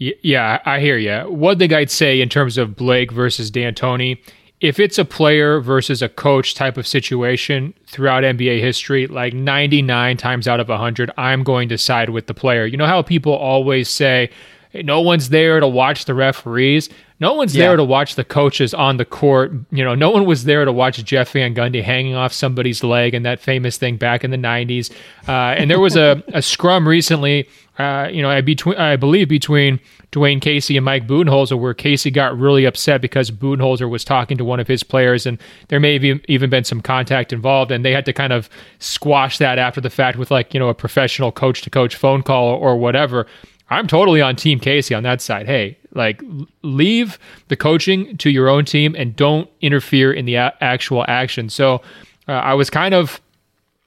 Yeah, 0.00 0.62
I 0.64 0.80
hear 0.80 0.96
you. 0.96 1.30
One 1.30 1.58
thing 1.58 1.74
I'd 1.74 1.90
say 1.90 2.22
in 2.22 2.30
terms 2.30 2.56
of 2.56 2.74
Blake 2.74 3.12
versus 3.12 3.50
D'Antoni, 3.50 4.18
if 4.62 4.80
it's 4.80 4.98
a 4.98 5.04
player 5.04 5.60
versus 5.60 6.00
a 6.00 6.08
coach 6.08 6.54
type 6.54 6.78
of 6.78 6.86
situation 6.86 7.74
throughout 7.86 8.24
NBA 8.24 8.60
history, 8.60 9.06
like 9.06 9.34
99 9.34 10.16
times 10.16 10.48
out 10.48 10.58
of 10.58 10.70
100, 10.70 11.10
I'm 11.18 11.42
going 11.42 11.68
to 11.68 11.76
side 11.76 12.08
with 12.08 12.28
the 12.28 12.34
player. 12.34 12.64
You 12.64 12.78
know 12.78 12.86
how 12.86 13.02
people 13.02 13.34
always 13.34 13.90
say, 13.90 14.30
no 14.74 15.00
one's 15.00 15.28
there 15.28 15.60
to 15.60 15.68
watch 15.68 16.04
the 16.04 16.14
referees? 16.14 16.88
No 17.18 17.34
one's 17.34 17.54
yeah. 17.54 17.66
there 17.66 17.76
to 17.76 17.84
watch 17.84 18.14
the 18.14 18.24
coaches 18.24 18.72
on 18.72 18.96
the 18.96 19.04
court. 19.04 19.52
You 19.70 19.84
know, 19.84 19.94
no 19.94 20.10
one 20.10 20.24
was 20.24 20.44
there 20.44 20.64
to 20.64 20.72
watch 20.72 21.02
Jeff 21.04 21.32
Van 21.32 21.54
Gundy 21.54 21.82
hanging 21.82 22.14
off 22.14 22.32
somebody's 22.32 22.82
leg 22.82 23.12
and 23.12 23.26
that 23.26 23.40
famous 23.40 23.76
thing 23.76 23.96
back 23.96 24.24
in 24.24 24.30
the 24.30 24.38
90s. 24.38 24.90
Uh, 25.28 25.54
and 25.56 25.70
there 25.70 25.80
was 25.80 25.96
a, 25.96 26.22
a 26.34 26.40
scrum 26.40 26.88
recently 26.88 27.46
uh, 27.80 28.08
you 28.08 28.20
know, 28.20 28.28
I 28.28 28.42
between 28.42 28.76
I 28.76 28.96
believe 28.96 29.28
between 29.30 29.80
Dwane 30.12 30.42
Casey 30.42 30.76
and 30.76 30.84
Mike 30.84 31.06
Budenholzer, 31.06 31.58
where 31.58 31.72
Casey 31.72 32.10
got 32.10 32.38
really 32.38 32.66
upset 32.66 33.00
because 33.00 33.30
Budenholzer 33.30 33.88
was 33.88 34.04
talking 34.04 34.36
to 34.36 34.44
one 34.44 34.60
of 34.60 34.68
his 34.68 34.82
players, 34.82 35.24
and 35.24 35.40
there 35.68 35.80
may 35.80 35.94
have 35.94 36.20
even 36.28 36.50
been 36.50 36.64
some 36.64 36.82
contact 36.82 37.32
involved, 37.32 37.70
and 37.70 37.82
they 37.82 37.92
had 37.92 38.04
to 38.04 38.12
kind 38.12 38.34
of 38.34 38.50
squash 38.80 39.38
that 39.38 39.58
after 39.58 39.80
the 39.80 39.88
fact 39.88 40.18
with 40.18 40.30
like 40.30 40.52
you 40.52 40.60
know 40.60 40.68
a 40.68 40.74
professional 40.74 41.32
coach 41.32 41.62
to 41.62 41.70
coach 41.70 41.96
phone 41.96 42.22
call 42.22 42.48
or, 42.48 42.58
or 42.58 42.76
whatever. 42.76 43.26
I'm 43.70 43.86
totally 43.86 44.20
on 44.20 44.36
Team 44.36 44.58
Casey 44.58 44.94
on 44.94 45.04
that 45.04 45.20
side. 45.20 45.46
Hey, 45.46 45.78
like 45.94 46.22
leave 46.62 47.18
the 47.48 47.56
coaching 47.56 48.16
to 48.18 48.30
your 48.30 48.48
own 48.48 48.64
team 48.64 48.94
and 48.98 49.14
don't 49.14 49.48
interfere 49.60 50.12
in 50.12 50.24
the 50.24 50.34
a- 50.34 50.54
actual 50.60 51.04
action. 51.08 51.48
So 51.48 51.82
uh, 52.28 52.32
I 52.32 52.54
was 52.54 52.68
kind 52.68 52.94
of 52.94 53.20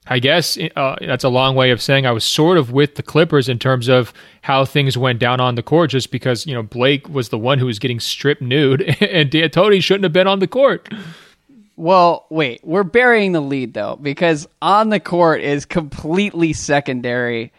I 0.06 0.20
guess 0.20 0.58
uh, 0.76 0.96
that's 1.00 1.24
a 1.24 1.30
long 1.30 1.56
way 1.56 1.72
of 1.72 1.82
saying 1.82 2.06
I 2.06 2.12
was 2.12 2.26
sort 2.26 2.58
of 2.58 2.72
with 2.72 2.96
the 2.96 3.04
Clippers 3.04 3.48
in 3.48 3.58
terms 3.58 3.88
of 3.88 4.14
how 4.42 4.66
things 4.66 4.98
went 4.98 5.20
down 5.20 5.40
on 5.40 5.56
the 5.56 5.64
court, 5.64 5.92
just 5.92 6.12
because 6.12 6.46
you 6.46 6.54
know 6.54 6.64
Blake 6.64 7.08
was 7.08 7.30
the 7.30 7.38
one 7.38 7.58
who 7.58 7.66
was 7.68 7.80
getting 7.80 8.00
stripped 8.02 8.42
nude, 8.42 8.82
and 9.02 9.30
D'Antoni 9.30 9.82
shouldn't 9.82 10.04
have 10.04 10.14
been 10.14 10.28
on 10.28 10.40
the 10.40 10.48
court. 10.48 10.90
Well, 11.76 12.26
wait, 12.30 12.60
we're 12.64 12.84
burying 12.84 13.32
the 13.32 13.40
lead 13.40 13.74
though, 13.74 13.98
because 14.02 14.48
on 14.62 14.90
the 14.90 15.00
court 15.00 15.42
is 15.42 15.66
completely 15.66 16.52
secondary 16.52 17.54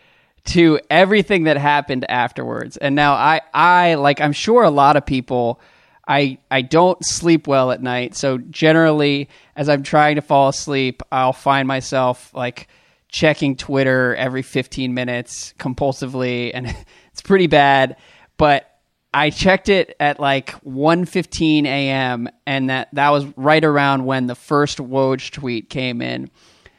to 0.46 0.78
everything 0.90 1.44
that 1.44 1.56
happened 1.56 2.08
afterwards. 2.10 2.76
And 2.76 2.94
now 2.94 3.14
I, 3.14 3.40
I 3.52 3.94
like, 3.94 4.20
I'm 4.20 4.32
sure 4.32 4.62
a 4.62 4.70
lot 4.70 4.96
of 4.96 5.06
people 5.06 5.60
I 6.06 6.38
I 6.50 6.62
don't 6.62 7.02
sleep 7.04 7.46
well 7.46 7.70
at 7.70 7.82
night. 7.82 8.14
So 8.14 8.38
generally, 8.38 9.28
as 9.56 9.68
I'm 9.68 9.82
trying 9.82 10.16
to 10.16 10.22
fall 10.22 10.48
asleep, 10.48 11.02
I'll 11.10 11.32
find 11.32 11.66
myself 11.66 12.32
like 12.34 12.68
checking 13.08 13.56
Twitter 13.56 14.14
every 14.16 14.42
15 14.42 14.92
minutes 14.92 15.54
compulsively, 15.58 16.50
and 16.52 16.66
it's 17.12 17.22
pretty 17.22 17.46
bad. 17.46 17.96
But 18.36 18.70
I 19.12 19.30
checked 19.30 19.68
it 19.68 19.96
at 20.00 20.20
like 20.20 20.50
1:15 20.64 21.64
a.m. 21.64 22.28
and 22.46 22.70
that 22.70 22.88
that 22.92 23.10
was 23.10 23.24
right 23.36 23.64
around 23.64 24.04
when 24.04 24.26
the 24.26 24.34
first 24.34 24.78
Woj 24.78 25.30
tweet 25.30 25.70
came 25.70 26.02
in. 26.02 26.30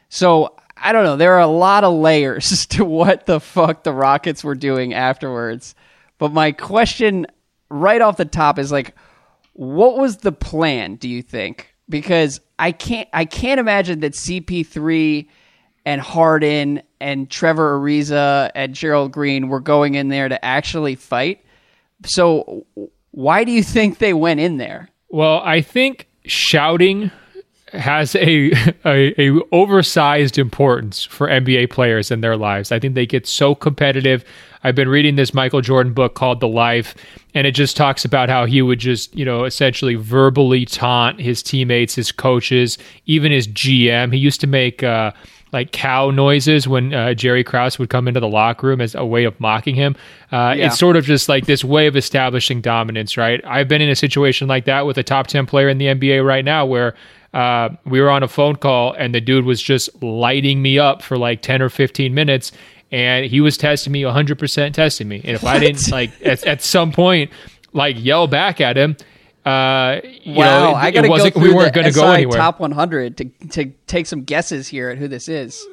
So 0.10 0.56
I 0.78 0.92
don't 0.92 1.04
know. 1.04 1.18
There 1.18 1.34
are 1.36 1.42
a 1.42 1.48
lot 1.48 1.84
of 1.84 1.94
layers 1.94 2.66
to 2.72 2.86
what 2.86 3.26
the 3.26 3.40
fuck 3.40 3.84
the 3.84 3.94
Rockets 3.94 4.44
were 4.44 4.56
doing 4.56 4.94
afterwards. 4.94 5.76
But 6.18 6.32
my 6.32 6.52
question 6.52 7.28
right 7.70 8.02
off 8.02 8.18
the 8.18 8.26
top 8.26 8.60
is 8.60 8.72
like, 8.72 8.96
what 9.54 9.98
was 9.98 10.18
the 10.18 10.32
plan? 10.32 10.96
Do 10.96 11.10
you 11.10 11.22
think? 11.22 11.74
Because 11.88 12.42
I 12.58 12.72
can't 12.72 13.08
I 13.14 13.26
can't 13.26 13.60
imagine 13.60 14.00
that 14.02 14.14
CP3 14.14 15.28
and 15.86 16.02
Harden 16.02 16.82
and 17.00 17.30
Trevor 17.30 17.80
Ariza 17.80 18.52
and 18.56 18.74
Gerald 18.74 19.12
Green 19.12 19.50
were 19.50 19.60
going 19.60 19.96
in 19.96 20.10
there 20.10 20.28
to 20.28 20.44
actually 20.44 20.96
fight. 20.96 21.46
So 22.06 22.66
why 23.12 23.44
do 23.44 23.52
you 23.52 23.64
think 23.64 24.00
they 24.00 24.14
went 24.14 24.40
in 24.40 24.58
there? 24.58 24.90
Well, 25.10 25.42
I 25.44 25.62
think 25.62 26.10
shouting 26.26 27.12
has 27.78 28.16
a, 28.16 28.52
a, 28.86 29.22
a 29.22 29.40
oversized 29.52 30.38
importance 30.38 31.04
for 31.04 31.28
NBA 31.28 31.70
players 31.70 32.12
in 32.12 32.22
their 32.22 32.38
lives. 32.38 32.72
I 32.72 32.80
think 32.80 32.96
they 32.96 33.06
get 33.06 33.28
so 33.28 33.56
competitive. 33.56 34.24
I've 34.64 34.76
been 34.76 34.90
reading 34.90 35.16
this 35.16 35.34
Michael 35.34 35.62
Jordan 35.62 35.94
book 35.94 36.16
called 36.16 36.40
The 36.40 36.48
Life, 36.48 36.96
and 37.36 37.46
it 37.46 37.52
just 37.52 37.78
talks 37.78 38.04
about 38.04 38.30
how 38.30 38.46
he 38.46 38.62
would 38.64 38.80
just, 38.80 39.16
you 39.16 39.24
know, 39.24 39.44
essentially 39.44 39.94
verbally 39.94 40.66
taunt 40.66 41.22
his 41.22 41.44
teammates, 41.44 41.94
his 41.94 42.12
coaches, 42.12 42.80
even 43.06 43.32
his 43.32 43.48
GM. 43.48 44.12
He 44.12 44.20
used 44.20 44.42
to 44.42 44.48
make 44.48 44.82
uh, 44.82 45.12
like 45.56 45.72
cow 45.72 46.12
noises 46.12 46.68
when 46.68 46.94
uh, 46.94 47.14
Jerry 47.14 47.44
Krause 47.44 47.80
would 47.80 47.90
come 47.90 48.08
into 48.08 48.20
the 48.20 48.28
locker 48.28 48.68
room 48.68 48.82
as 48.82 48.94
a 48.94 49.06
way 49.06 49.24
of 49.24 49.40
mocking 49.40 49.76
him. 49.76 49.96
Uh, 50.32 50.54
yeah. 50.58 50.68
It's 50.68 50.78
sort 50.78 50.98
of 50.98 51.06
just 51.06 51.30
like 51.30 51.46
this 51.46 51.64
way 51.64 51.88
of 51.88 51.96
establishing 51.96 52.60
dominance, 52.60 53.18
right? 53.18 53.42
I've 53.46 53.68
been 53.68 53.82
in 53.82 53.90
a 53.90 53.96
situation 53.96 54.48
like 54.48 54.66
that 54.66 54.86
with 54.86 54.98
a 54.98 55.04
top 55.04 55.28
10 55.28 55.46
player 55.46 55.70
in 55.70 55.78
the 55.78 55.86
NBA 55.86 56.26
right 56.26 56.44
now 56.44 56.66
where 56.66 56.94
uh, 57.36 57.70
we 57.86 58.00
were 58.00 58.10
on 58.10 58.24
a 58.24 58.28
phone 58.28 58.56
call 58.56 58.94
and 58.94 59.14
the 59.14 59.20
dude 59.20 59.46
was 59.46 59.62
just 59.62 60.02
lighting 60.02 60.62
me 60.62 60.80
up 60.80 61.02
for 61.02 61.18
like 61.18 61.42
10 61.42 61.62
or 61.62 61.70
15 61.70 62.14
minutes 62.14 62.54
and 62.92 63.26
he 63.26 63.42
was 63.42 63.58
testing 63.58 63.92
me 63.92 64.04
100% 64.04 64.74
testing 64.74 65.08
me 65.08 65.18
and 65.18 65.36
if 65.36 65.44
what? 65.44 65.58
i 65.58 65.60
didn't 65.60 65.92
like 65.92 66.12
at, 66.26 66.44
at 66.46 66.62
some 66.62 66.92
point 66.92 67.30
like 67.74 67.98
yell 68.00 68.26
back 68.26 68.62
at 68.62 68.78
him 68.78 68.96
uh, 69.46 70.02
wow, 70.26 70.44
know, 70.44 70.70
it, 70.72 70.74
I 70.74 70.90
gotta 70.90 71.08
go 71.08 71.30
through 71.30 71.40
we 71.44 71.54
weren't 71.54 71.72
going 71.72 71.86
to 71.86 71.94
go 71.94 72.12
anywhere. 72.12 72.36
Top 72.36 72.60
100 72.60 73.18
to 73.18 73.26
to 73.50 73.66
take 73.86 74.08
some 74.08 74.24
guesses 74.24 74.68
here 74.68 74.90
at 74.90 74.98
who 74.98 75.08
this 75.08 75.30
is. 75.30 75.64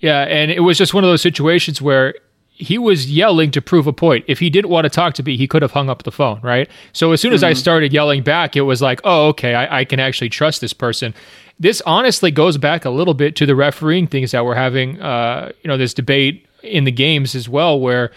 Yeah, 0.00 0.22
and 0.22 0.50
it 0.50 0.60
was 0.60 0.78
just 0.78 0.94
one 0.94 1.04
of 1.04 1.08
those 1.08 1.20
situations 1.20 1.82
where 1.82 2.14
he 2.58 2.78
was 2.78 3.10
yelling 3.10 3.50
to 3.50 3.60
prove 3.60 3.86
a 3.86 3.92
point. 3.92 4.24
If 4.28 4.38
he 4.38 4.48
didn't 4.48 4.70
want 4.70 4.86
to 4.86 4.90
talk 4.90 5.12
to 5.14 5.22
me, 5.22 5.36
he 5.36 5.46
could 5.46 5.60
have 5.60 5.72
hung 5.72 5.90
up 5.90 6.04
the 6.04 6.10
phone, 6.10 6.40
right? 6.40 6.70
So 6.94 7.12
as 7.12 7.20
soon 7.20 7.34
as 7.34 7.42
mm-hmm. 7.42 7.50
I 7.50 7.52
started 7.52 7.92
yelling 7.92 8.22
back, 8.22 8.56
it 8.56 8.62
was 8.62 8.80
like, 8.80 9.00
oh, 9.04 9.28
okay, 9.28 9.54
I, 9.54 9.80
I, 9.80 9.84
can 9.84 10.00
actually 10.00 10.30
trust 10.30 10.62
this 10.62 10.72
person. 10.72 11.14
This 11.60 11.82
honestly 11.84 12.30
goes 12.30 12.56
back 12.56 12.86
a 12.86 12.90
little 12.90 13.12
bit 13.12 13.36
to 13.36 13.46
the 13.46 13.54
refereeing 13.54 14.06
things 14.06 14.30
that 14.30 14.44
we're 14.44 14.54
having, 14.54 15.00
uh, 15.02 15.52
you 15.62 15.68
know, 15.68 15.76
this 15.76 15.92
debate 15.92 16.46
in 16.62 16.84
the 16.84 16.92
games 16.92 17.34
as 17.34 17.46
well, 17.46 17.78
where 17.78 18.10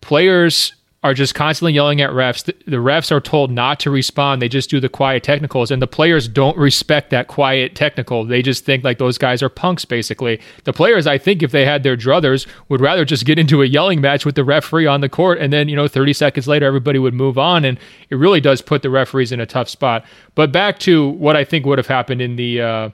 players 0.00 0.72
are 1.02 1.14
just 1.14 1.34
constantly 1.34 1.72
yelling 1.72 2.00
at 2.00 2.10
refs. 2.10 2.44
The, 2.44 2.76
refs 2.76 3.10
are 3.10 3.20
told 3.20 3.50
not 3.50 3.80
to 3.80 3.90
respond. 3.90 4.40
They 4.40 4.48
just 4.48 4.70
do 4.70 4.78
the 4.78 4.88
quiet 4.88 5.24
technicals, 5.24 5.72
and 5.72 5.82
the 5.82 5.88
players 5.88 6.28
don't 6.28 6.56
respect 6.56 7.10
that 7.10 7.26
quiet 7.26 7.74
technical. 7.74 8.24
They 8.24 8.40
just 8.40 8.64
think 8.64 8.84
like 8.84 8.98
those 8.98 9.18
guys 9.18 9.42
are 9.42 9.48
punks, 9.48 9.84
basically. 9.84 10.40
The 10.62 10.72
players, 10.72 11.08
I 11.08 11.18
think, 11.18 11.42
if 11.42 11.50
they 11.50 11.64
had 11.64 11.82
their 11.82 11.96
druthers, 11.96 12.46
would 12.68 12.80
rather 12.80 13.04
just 13.04 13.24
get 13.24 13.38
into 13.38 13.62
a 13.62 13.66
yelling 13.66 14.00
match 14.00 14.24
with 14.24 14.36
the 14.36 14.44
referee 14.44 14.86
on 14.86 15.00
the 15.00 15.08
court, 15.08 15.38
and 15.38 15.52
then 15.52 15.68
you 15.68 15.74
know, 15.74 15.88
30 15.88 16.12
seconds 16.12 16.46
later, 16.46 16.66
everybody 16.66 17.00
would 17.00 17.14
move 17.14 17.36
on, 17.36 17.64
and 17.64 17.78
it 18.10 18.14
really 18.14 18.40
does 18.40 18.62
put 18.62 18.82
the 18.82 18.90
referees 18.90 19.32
in 19.32 19.40
a 19.40 19.46
tough 19.46 19.68
spot. 19.68 20.04
But 20.36 20.52
back 20.52 20.78
to 20.80 21.08
what 21.08 21.36
I 21.36 21.44
think 21.44 21.66
would 21.66 21.78
have 21.78 21.88
happened 21.88 22.22
in 22.22 22.36
the. 22.36 22.60
Uh, 22.60 22.90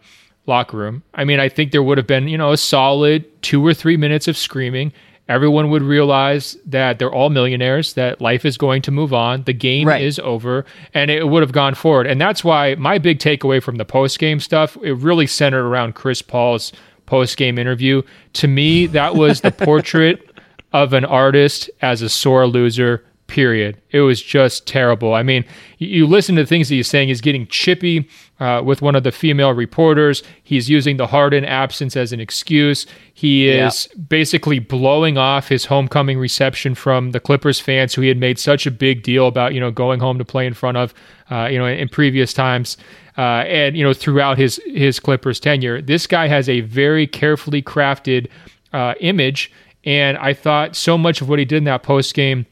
locker 0.46 0.78
room. 0.78 1.02
I 1.12 1.24
mean, 1.24 1.40
I 1.40 1.50
think 1.50 1.72
there 1.72 1.82
would 1.82 1.98
have 1.98 2.06
been, 2.06 2.26
you 2.26 2.38
know, 2.38 2.52
a 2.52 2.56
solid 2.56 3.26
two 3.42 3.64
or 3.64 3.74
three 3.74 3.98
minutes 3.98 4.28
of 4.28 4.36
screaming 4.38 4.94
everyone 5.28 5.70
would 5.70 5.82
realize 5.82 6.56
that 6.64 6.98
they're 6.98 7.12
all 7.12 7.30
millionaires, 7.30 7.94
that 7.94 8.20
life 8.20 8.44
is 8.44 8.56
going 8.56 8.82
to 8.82 8.90
move 8.90 9.12
on, 9.12 9.42
the 9.44 9.52
game 9.52 9.86
right. 9.88 10.02
is 10.02 10.18
over, 10.20 10.64
and 10.94 11.10
it 11.10 11.28
would 11.28 11.42
have 11.42 11.52
gone 11.52 11.74
forward. 11.74 12.06
And 12.06 12.20
that's 12.20 12.42
why 12.42 12.74
my 12.76 12.98
big 12.98 13.18
takeaway 13.18 13.62
from 13.62 13.76
the 13.76 13.84
post 13.84 14.18
game 14.18 14.40
stuff, 14.40 14.76
it 14.82 14.94
really 14.94 15.26
centered 15.26 15.66
around 15.66 15.94
Chris 15.94 16.22
Paul's 16.22 16.72
post 17.06 17.36
game 17.36 17.58
interview. 17.58 18.02
To 18.34 18.48
me, 18.48 18.86
that 18.86 19.14
was 19.14 19.40
the 19.40 19.52
portrait 19.66 20.24
of 20.72 20.92
an 20.92 21.04
artist 21.04 21.70
as 21.80 22.02
a 22.02 22.08
sore 22.08 22.46
loser 22.46 23.04
period. 23.28 23.80
It 23.90 24.00
was 24.00 24.20
just 24.20 24.66
terrible. 24.66 25.14
I 25.14 25.22
mean, 25.22 25.44
you, 25.78 26.06
listen 26.06 26.34
to 26.34 26.42
the 26.42 26.46
things 26.46 26.68
that 26.68 26.74
he's 26.74 26.88
saying. 26.88 27.08
He's 27.08 27.20
getting 27.20 27.46
chippy 27.46 28.08
uh, 28.40 28.62
with 28.64 28.82
one 28.82 28.96
of 28.96 29.04
the 29.04 29.12
female 29.12 29.52
reporters. 29.52 30.24
He's 30.42 30.68
using 30.68 30.96
the 30.96 31.06
Harden 31.06 31.44
absence 31.44 31.96
as 31.96 32.12
an 32.12 32.18
excuse. 32.18 32.86
He 33.14 33.48
is 33.48 33.88
yeah. 33.90 34.02
basically 34.08 34.58
blowing 34.58 35.16
off 35.16 35.48
his 35.48 35.66
homecoming 35.66 36.18
reception 36.18 36.74
from 36.74 37.12
the 37.12 37.20
Clippers 37.20 37.60
fans 37.60 37.94
who 37.94 38.02
he 38.02 38.08
had 38.08 38.18
made 38.18 38.38
such 38.38 38.66
a 38.66 38.70
big 38.70 39.04
deal 39.04 39.28
about, 39.28 39.54
you 39.54 39.60
know, 39.60 39.70
going 39.70 40.00
home 40.00 40.18
to 40.18 40.24
play 40.24 40.46
in 40.46 40.54
front 40.54 40.76
of, 40.76 40.92
uh, 41.30 41.46
you 41.46 41.58
know, 41.58 41.66
in, 41.66 41.78
in 41.78 41.88
previous 41.88 42.32
times. 42.32 42.76
Uh, 43.16 43.44
and 43.46 43.76
you 43.76 43.84
know, 43.84 43.92
throughout 43.92 44.38
his 44.38 44.60
his 44.66 45.00
Clippers 45.00 45.40
tenure, 45.40 45.82
this 45.82 46.06
guy 46.06 46.28
has 46.28 46.48
a 46.48 46.60
very 46.60 47.06
carefully 47.06 47.60
crafted 47.60 48.28
uh, 48.72 48.94
image, 49.00 49.50
and 49.84 50.16
I 50.18 50.34
thought 50.34 50.76
so 50.76 50.96
much 50.96 51.20
of 51.20 51.28
what 51.28 51.40
he 51.40 51.44
did 51.44 51.58
in 51.58 51.64
that 51.64 51.82
post 51.82 52.14
game 52.14 52.46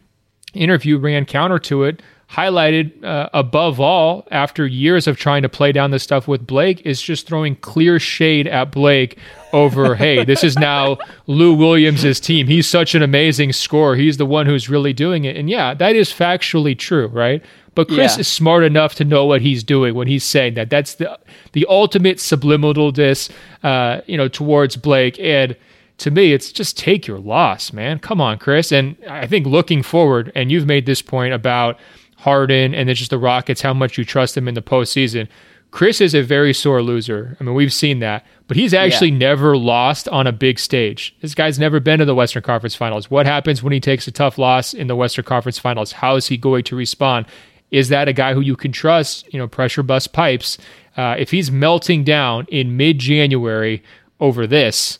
interview 0.56 0.98
ran 0.98 1.24
counter 1.24 1.58
to 1.60 1.84
it, 1.84 2.02
highlighted 2.30 3.04
uh, 3.04 3.28
above 3.32 3.78
all 3.78 4.26
after 4.30 4.66
years 4.66 5.06
of 5.06 5.16
trying 5.16 5.42
to 5.42 5.48
play 5.48 5.70
down 5.70 5.92
this 5.92 6.02
stuff 6.02 6.26
with 6.26 6.46
Blake 6.46 6.80
is 6.84 7.00
just 7.00 7.26
throwing 7.26 7.54
clear 7.56 8.00
shade 8.00 8.48
at 8.48 8.72
Blake 8.72 9.16
over, 9.52 9.94
hey, 9.96 10.24
this 10.24 10.42
is 10.42 10.58
now 10.58 10.98
Lou 11.26 11.54
Williams' 11.54 12.18
team. 12.18 12.46
He's 12.48 12.66
such 12.66 12.94
an 12.94 13.02
amazing 13.02 13.52
scorer. 13.52 13.94
He's 13.94 14.16
the 14.16 14.26
one 14.26 14.46
who's 14.46 14.68
really 14.68 14.92
doing 14.92 15.24
it. 15.24 15.36
And 15.36 15.48
yeah, 15.48 15.72
that 15.74 15.94
is 15.94 16.10
factually 16.12 16.76
true, 16.76 17.06
right? 17.06 17.42
But 17.76 17.88
Chris 17.88 18.16
yeah. 18.16 18.20
is 18.20 18.28
smart 18.28 18.64
enough 18.64 18.94
to 18.96 19.04
know 19.04 19.26
what 19.26 19.42
he's 19.42 19.62
doing 19.62 19.94
when 19.94 20.08
he's 20.08 20.24
saying 20.24 20.54
that. 20.54 20.70
That's 20.70 20.94
the 20.94 21.18
the 21.52 21.66
ultimate 21.68 22.18
subliminal 22.18 22.90
diss, 22.90 23.28
uh, 23.62 24.00
you 24.06 24.16
know, 24.16 24.28
towards 24.28 24.76
Blake. 24.76 25.20
And 25.20 25.54
to 25.98 26.10
me, 26.10 26.32
it's 26.32 26.52
just 26.52 26.76
take 26.76 27.06
your 27.06 27.18
loss, 27.18 27.72
man. 27.72 27.98
Come 27.98 28.20
on, 28.20 28.38
Chris. 28.38 28.70
And 28.70 28.96
I 29.08 29.26
think 29.26 29.46
looking 29.46 29.82
forward, 29.82 30.30
and 30.34 30.52
you've 30.52 30.66
made 30.66 30.86
this 30.86 31.00
point 31.00 31.32
about 31.32 31.78
Harden 32.18 32.74
and 32.74 32.88
then 32.88 32.96
just 32.96 33.10
the 33.10 33.18
Rockets, 33.18 33.62
how 33.62 33.72
much 33.72 33.96
you 33.96 34.04
trust 34.04 34.34
them 34.34 34.48
in 34.48 34.54
the 34.54 34.62
postseason. 34.62 35.28
Chris 35.70 36.00
is 36.00 36.14
a 36.14 36.22
very 36.22 36.54
sore 36.54 36.82
loser. 36.82 37.36
I 37.38 37.44
mean, 37.44 37.54
we've 37.54 37.72
seen 37.72 37.98
that, 37.98 38.24
but 38.46 38.56
he's 38.56 38.72
actually 38.72 39.10
yeah. 39.10 39.18
never 39.18 39.56
lost 39.56 40.08
on 40.08 40.26
a 40.26 40.32
big 40.32 40.58
stage. 40.58 41.14
This 41.20 41.34
guy's 41.34 41.58
never 41.58 41.80
been 41.80 41.98
to 41.98 42.04
the 42.04 42.14
Western 42.14 42.42
Conference 42.42 42.74
Finals. 42.74 43.10
What 43.10 43.26
happens 43.26 43.62
when 43.62 43.72
he 43.72 43.80
takes 43.80 44.06
a 44.06 44.12
tough 44.12 44.38
loss 44.38 44.72
in 44.72 44.86
the 44.86 44.96
Western 44.96 45.24
Conference 45.24 45.58
Finals? 45.58 45.92
How 45.92 46.16
is 46.16 46.28
he 46.28 46.36
going 46.36 46.64
to 46.64 46.76
respond? 46.76 47.26
Is 47.70 47.88
that 47.88 48.08
a 48.08 48.12
guy 48.12 48.32
who 48.32 48.40
you 48.40 48.56
can 48.56 48.72
trust? 48.72 49.30
You 49.32 49.38
know, 49.38 49.48
pressure 49.48 49.82
bust 49.82 50.12
pipes. 50.12 50.56
Uh, 50.96 51.16
if 51.18 51.30
he's 51.30 51.50
melting 51.50 52.04
down 52.04 52.46
in 52.48 52.76
mid 52.76 52.98
January 52.98 53.82
over 54.20 54.46
this, 54.46 54.98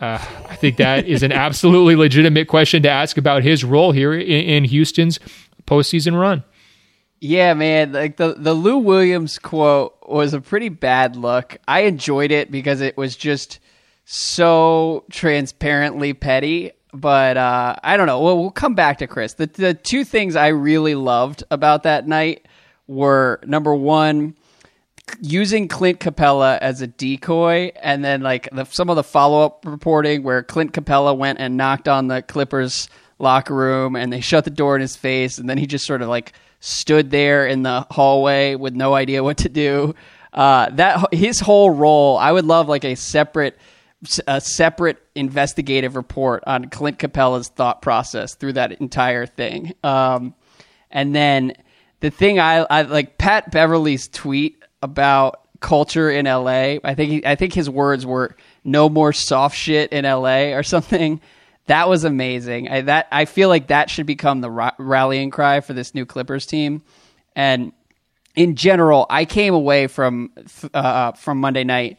uh, 0.00 0.18
I 0.48 0.56
think 0.56 0.76
that 0.76 1.06
is 1.06 1.22
an 1.22 1.32
absolutely 1.32 1.96
legitimate 1.96 2.46
question 2.46 2.82
to 2.82 2.88
ask 2.88 3.16
about 3.16 3.42
his 3.42 3.64
role 3.64 3.92
here 3.92 4.14
in, 4.14 4.20
in, 4.20 4.64
Houston's 4.64 5.18
postseason 5.66 6.18
run. 6.18 6.44
Yeah, 7.20 7.54
man. 7.54 7.92
Like 7.92 8.16
the 8.16 8.34
the 8.34 8.54
Lou 8.54 8.78
Williams 8.78 9.40
quote 9.40 9.96
was 10.06 10.34
a 10.34 10.40
pretty 10.40 10.68
bad 10.68 11.16
look. 11.16 11.58
I 11.66 11.80
enjoyed 11.80 12.30
it 12.30 12.50
because 12.50 12.80
it 12.80 12.96
was 12.96 13.16
just 13.16 13.58
so 14.04 15.04
transparently 15.10 16.14
petty. 16.14 16.70
But 16.94 17.36
uh, 17.36 17.76
I 17.82 17.96
don't 17.96 18.06
know. 18.06 18.20
Well, 18.20 18.38
we'll 18.38 18.50
come 18.50 18.74
back 18.74 18.98
to 18.98 19.08
Chris. 19.08 19.34
The 19.34 19.46
the 19.46 19.74
two 19.74 20.04
things 20.04 20.36
I 20.36 20.48
really 20.48 20.94
loved 20.94 21.42
about 21.50 21.82
that 21.82 22.06
night 22.06 22.46
were 22.86 23.40
number 23.44 23.74
one 23.74 24.36
using 25.20 25.68
Clint 25.68 26.00
Capela 26.00 26.58
as 26.58 26.80
a 26.80 26.86
decoy, 26.86 27.72
and 27.82 28.04
then 28.04 28.20
like 28.20 28.48
the, 28.52 28.64
some 28.64 28.90
of 28.90 28.96
the 28.96 29.02
follow 29.02 29.44
up 29.44 29.64
reporting 29.66 30.22
where 30.22 30.42
Clint 30.42 30.72
Capela 30.72 31.16
went 31.16 31.38
and 31.40 31.56
knocked 31.56 31.88
on 31.88 32.08
the 32.08 32.22
Clippers 32.22 32.88
locker 33.18 33.54
room, 33.54 33.96
and 33.96 34.12
they 34.12 34.20
shut 34.22 34.44
the 34.44 34.50
door 34.50 34.74
in 34.74 34.80
his 34.80 34.96
face, 34.96 35.38
and 35.38 35.48
then 35.48 35.58
he 35.58 35.66
just 35.66 35.86
sort 35.86 36.02
of 36.02 36.08
like 36.08 36.32
stood 36.60 37.10
there 37.10 37.46
in 37.46 37.62
the 37.62 37.86
hallway 37.90 38.54
with 38.54 38.74
no 38.74 38.94
idea 38.94 39.22
what 39.22 39.38
to 39.38 39.48
do. 39.48 39.94
Uh, 40.32 40.70
that 40.70 41.12
his 41.12 41.40
whole 41.40 41.70
role, 41.70 42.16
I 42.18 42.32
would 42.32 42.44
love 42.44 42.68
like 42.68 42.84
a 42.84 42.94
separate 42.94 43.58
a 44.28 44.40
separate 44.40 44.98
investigative 45.14 45.96
report 45.96 46.44
on 46.46 46.70
Clint 46.70 46.98
Capela's 46.98 47.48
thought 47.48 47.82
process 47.82 48.34
through 48.34 48.52
that 48.52 48.72
entire 48.72 49.26
thing. 49.26 49.74
Um, 49.82 50.34
and 50.90 51.14
then 51.14 51.54
the 52.00 52.10
thing 52.10 52.38
I, 52.38 52.58
I 52.70 52.82
like 52.82 53.18
Pat 53.18 53.50
Beverley's 53.50 54.06
tweet 54.08 54.62
about 54.82 55.40
culture 55.60 56.10
in 56.10 56.26
LA. 56.26 56.76
I 56.84 56.94
think 56.94 57.10
he, 57.10 57.26
I 57.26 57.34
think 57.34 57.52
his 57.52 57.68
words 57.68 58.06
were 58.06 58.36
no 58.64 58.88
more 58.88 59.12
soft 59.12 59.56
shit 59.56 59.92
in 59.92 60.04
LA 60.04 60.54
or 60.54 60.62
something. 60.62 61.20
that 61.66 61.88
was 61.88 62.04
amazing. 62.04 62.68
I, 62.68 62.80
that 62.82 63.08
I 63.10 63.24
feel 63.24 63.48
like 63.48 63.68
that 63.68 63.90
should 63.90 64.06
become 64.06 64.40
the 64.40 64.50
ra- 64.50 64.74
rallying 64.78 65.30
cry 65.30 65.60
for 65.60 65.72
this 65.72 65.94
new 65.94 66.06
Clippers 66.06 66.46
team. 66.46 66.82
And 67.34 67.72
in 68.34 68.54
general, 68.54 69.06
I 69.10 69.24
came 69.24 69.54
away 69.54 69.86
from 69.88 70.30
uh, 70.72 71.12
from 71.12 71.40
Monday 71.40 71.64
night 71.64 71.98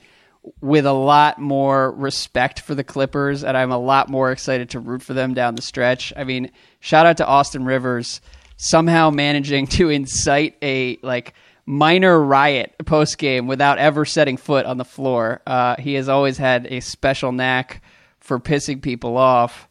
with 0.61 0.85
a 0.85 0.93
lot 0.93 1.39
more 1.39 1.91
respect 1.91 2.61
for 2.61 2.73
the 2.73 2.83
Clippers, 2.83 3.43
and 3.43 3.57
I'm 3.57 3.71
a 3.71 3.77
lot 3.77 4.09
more 4.09 4.31
excited 4.31 4.69
to 4.71 4.79
root 4.79 5.01
for 5.01 5.13
them 5.13 5.33
down 5.33 5.55
the 5.55 5.61
stretch. 5.61 6.13
I 6.15 6.23
mean, 6.23 6.51
shout 6.79 7.05
out 7.05 7.17
to 7.17 7.27
Austin 7.27 7.65
Rivers 7.65 8.21
somehow 8.57 9.09
managing 9.09 9.67
to 9.77 9.89
incite 9.89 10.55
a 10.61 10.97
like 11.01 11.33
minor 11.69 12.19
riot 12.19 12.73
post 12.87 13.19
game 13.19 13.45
without 13.45 13.77
ever 13.77 14.03
setting 14.03 14.37
foot 14.37 14.65
on 14.65 14.77
the 14.77 14.83
floor. 14.85 15.39
Uh, 15.45 15.75
he 15.75 15.93
has 15.93 16.09
always 16.09 16.35
had 16.35 16.65
a 16.65 16.79
special 16.79 17.31
knack 17.31 17.83
for 18.19 18.39
pissing 18.39 18.81
people 18.81 19.17
off, 19.17 19.69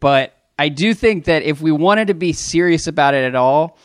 but 0.00 0.36
I 0.58 0.70
do 0.70 0.92
think 0.92 1.26
that 1.26 1.44
if 1.44 1.60
we 1.60 1.70
wanted 1.70 2.08
to 2.08 2.14
be 2.14 2.32
serious 2.32 2.88
about 2.88 3.14
it 3.14 3.24
at 3.24 3.36
all, 3.36 3.78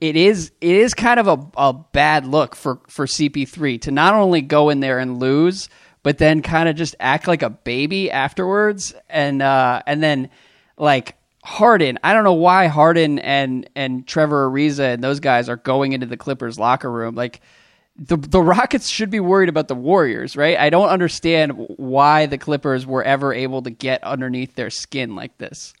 it 0.00 0.16
is 0.16 0.50
it 0.60 0.74
is 0.74 0.92
kind 0.92 1.20
of 1.20 1.28
a, 1.28 1.46
a 1.56 1.72
bad 1.72 2.26
look 2.26 2.56
for, 2.56 2.80
for 2.88 3.06
CP3 3.06 3.80
to 3.82 3.92
not 3.92 4.14
only 4.14 4.40
go 4.40 4.68
in 4.68 4.80
there 4.80 4.98
and 4.98 5.20
lose, 5.20 5.68
but 6.02 6.18
then 6.18 6.42
kind 6.42 6.68
of 6.68 6.74
just 6.74 6.96
act 6.98 7.28
like 7.28 7.42
a 7.42 7.50
baby 7.50 8.10
afterwards, 8.10 8.92
and 9.08 9.40
uh, 9.40 9.82
and 9.86 10.02
then 10.02 10.30
like 10.76 11.14
Harden. 11.48 11.98
I 12.04 12.12
don't 12.12 12.24
know 12.24 12.34
why 12.34 12.66
Harden 12.66 13.18
and 13.20 13.68
and 13.74 14.06
Trevor 14.06 14.50
Ariza 14.50 14.92
and 14.92 15.02
those 15.02 15.18
guys 15.18 15.48
are 15.48 15.56
going 15.56 15.92
into 15.92 16.06
the 16.06 16.16
Clippers 16.16 16.58
locker 16.58 16.90
room 16.90 17.14
like. 17.14 17.40
The, 18.00 18.16
the 18.16 18.40
Rockets 18.40 18.88
should 18.88 19.10
be 19.10 19.18
worried 19.18 19.48
about 19.48 19.66
the 19.66 19.74
Warriors, 19.74 20.36
right? 20.36 20.56
I 20.56 20.70
don't 20.70 20.88
understand 20.88 21.50
why 21.78 22.26
the 22.26 22.38
Clippers 22.38 22.86
were 22.86 23.02
ever 23.02 23.34
able 23.34 23.60
to 23.62 23.70
get 23.70 24.04
underneath 24.04 24.54
their 24.54 24.70
skin 24.70 25.16
like 25.16 25.36
this. 25.38 25.74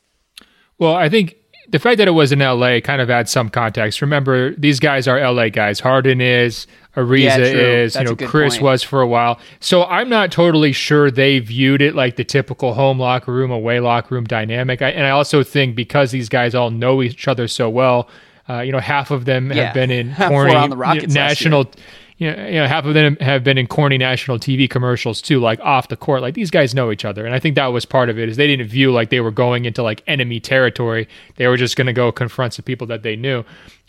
Well, 0.78 0.96
I 0.96 1.10
think 1.10 1.36
the 1.70 1.78
fact 1.78 1.98
that 1.98 2.08
it 2.08 2.12
was 2.12 2.32
in 2.32 2.38
LA 2.38 2.80
kind 2.80 3.00
of 3.02 3.10
adds 3.10 3.30
some 3.30 3.50
context. 3.50 4.00
Remember, 4.00 4.54
these 4.54 4.80
guys 4.80 5.06
are 5.06 5.20
LA 5.20 5.50
guys. 5.50 5.80
Harden 5.80 6.20
is, 6.20 6.66
Ariza 6.96 7.22
yeah, 7.22 7.36
is, 7.38 7.92
That's 7.92 8.10
you 8.10 8.16
know, 8.16 8.28
Chris 8.28 8.54
point. 8.54 8.62
was 8.62 8.82
for 8.82 9.02
a 9.02 9.06
while. 9.06 9.38
So 9.60 9.84
I'm 9.84 10.08
not 10.08 10.32
totally 10.32 10.72
sure 10.72 11.10
they 11.10 11.38
viewed 11.40 11.82
it 11.82 11.94
like 11.94 12.16
the 12.16 12.24
typical 12.24 12.72
home 12.72 12.98
locker 12.98 13.32
room, 13.32 13.50
away 13.50 13.80
locker 13.80 14.14
room 14.14 14.24
dynamic. 14.24 14.80
I, 14.80 14.90
and 14.90 15.06
I 15.06 15.10
also 15.10 15.42
think 15.42 15.76
because 15.76 16.10
these 16.10 16.28
guys 16.28 16.54
all 16.54 16.70
know 16.70 17.02
each 17.02 17.28
other 17.28 17.46
so 17.46 17.68
well, 17.68 18.08
uh, 18.48 18.60
you 18.60 18.72
know, 18.72 18.80
half 18.80 19.10
of 19.10 19.26
them 19.26 19.52
yeah. 19.52 19.64
have 19.64 19.74
been 19.74 19.90
in 19.90 20.14
corny 20.16 21.06
national 21.06 21.70
you 22.18 22.34
know, 22.34 22.46
you 22.46 22.54
know, 22.54 22.66
half 22.66 22.84
of 22.84 22.94
them 22.94 23.16
have 23.20 23.44
been 23.44 23.58
in 23.58 23.68
corny 23.68 23.96
national 23.96 24.38
TV 24.38 24.68
commercials 24.68 25.22
too, 25.22 25.38
like 25.38 25.60
off 25.60 25.88
the 25.88 25.96
court. 25.96 26.20
Like 26.20 26.34
these 26.34 26.50
guys 26.50 26.74
know 26.74 26.90
each 26.90 27.04
other, 27.04 27.24
and 27.24 27.34
I 27.34 27.38
think 27.38 27.54
that 27.54 27.66
was 27.66 27.84
part 27.84 28.10
of 28.10 28.18
it. 28.18 28.28
Is 28.28 28.36
they 28.36 28.48
didn't 28.48 28.66
view 28.66 28.92
like 28.92 29.10
they 29.10 29.20
were 29.20 29.30
going 29.30 29.64
into 29.64 29.84
like 29.84 30.02
enemy 30.08 30.40
territory. 30.40 31.08
They 31.36 31.46
were 31.46 31.56
just 31.56 31.76
going 31.76 31.86
to 31.86 31.92
go 31.92 32.10
confront 32.10 32.54
some 32.54 32.64
people 32.64 32.88
that 32.88 33.04
they 33.04 33.14
knew. 33.14 33.44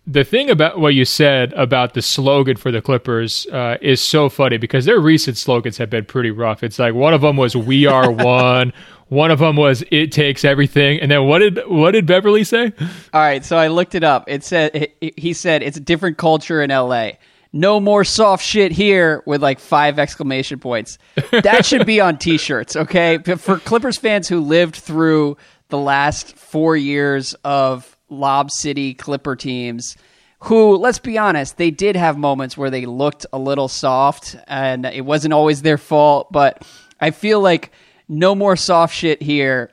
The 0.05 0.23
thing 0.23 0.49
about 0.49 0.79
what 0.79 0.93
you 0.93 1.05
said 1.05 1.53
about 1.53 1.93
the 1.93 2.01
slogan 2.01 2.55
for 2.55 2.71
the 2.71 2.81
Clippers 2.81 3.45
uh, 3.47 3.77
is 3.81 3.99
so 3.99 4.29
funny 4.29 4.57
because 4.57 4.85
their 4.85 4.99
recent 4.99 5.37
slogans 5.37 5.77
have 5.77 5.89
been 5.89 6.05
pretty 6.05 6.31
rough. 6.31 6.63
It's 6.63 6.79
like 6.79 6.93
one 6.93 7.15
of 7.15 7.21
them 7.21 7.35
was 7.35 7.55
"We 7.55 7.87
are 7.87 8.11
one." 8.11 8.73
One 9.07 9.31
of 9.31 9.39
them 9.39 9.55
was 9.55 9.83
"It 9.89 10.11
takes 10.11 10.45
everything," 10.45 11.01
and 11.01 11.09
then 11.09 11.25
what 11.25 11.39
did 11.39 11.61
what 11.65 11.91
did 11.91 12.05
Beverley 12.05 12.43
say? 12.43 12.73
All 13.11 13.21
right, 13.21 13.43
so 13.43 13.57
I 13.57 13.69
looked 13.69 13.95
it 13.95 14.03
up. 14.03 14.25
It 14.27 14.43
said 14.43 14.91
he 15.01 15.33
said 15.33 15.63
it's 15.63 15.77
a 15.77 15.81
different 15.81 16.19
culture 16.19 16.61
in 16.61 16.69
L.A 16.69 17.17
no 17.51 17.79
more 17.79 18.03
soft 18.03 18.43
shit 18.43 18.71
here 18.71 19.23
with 19.25 19.41
like 19.41 19.59
five 19.59 19.99
exclamation 19.99 20.59
points. 20.59 20.97
That 21.31 21.65
should 21.65 21.85
be 21.85 21.99
on 21.99 22.17
t-shirts, 22.17 22.75
okay? 22.75 23.17
For 23.17 23.57
Clippers 23.57 23.97
fans 23.97 24.27
who 24.27 24.39
lived 24.39 24.75
through 24.75 25.37
the 25.69 25.77
last 25.77 26.35
4 26.37 26.75
years 26.77 27.35
of 27.43 27.97
Lob 28.09 28.51
City 28.51 28.93
Clipper 28.93 29.35
teams 29.35 29.95
who, 30.43 30.77
let's 30.77 30.99
be 30.99 31.17
honest, 31.17 31.57
they 31.57 31.71
did 31.71 31.95
have 31.95 32.17
moments 32.17 32.57
where 32.57 32.69
they 32.69 32.85
looked 32.85 33.25
a 33.33 33.37
little 33.37 33.67
soft 33.67 34.37
and 34.47 34.85
it 34.85 35.03
wasn't 35.05 35.33
always 35.33 35.61
their 35.61 35.77
fault, 35.77 36.31
but 36.31 36.65
I 36.99 37.11
feel 37.11 37.41
like 37.41 37.71
no 38.07 38.35
more 38.35 38.55
soft 38.55 38.95
shit 38.95 39.21
here 39.21 39.69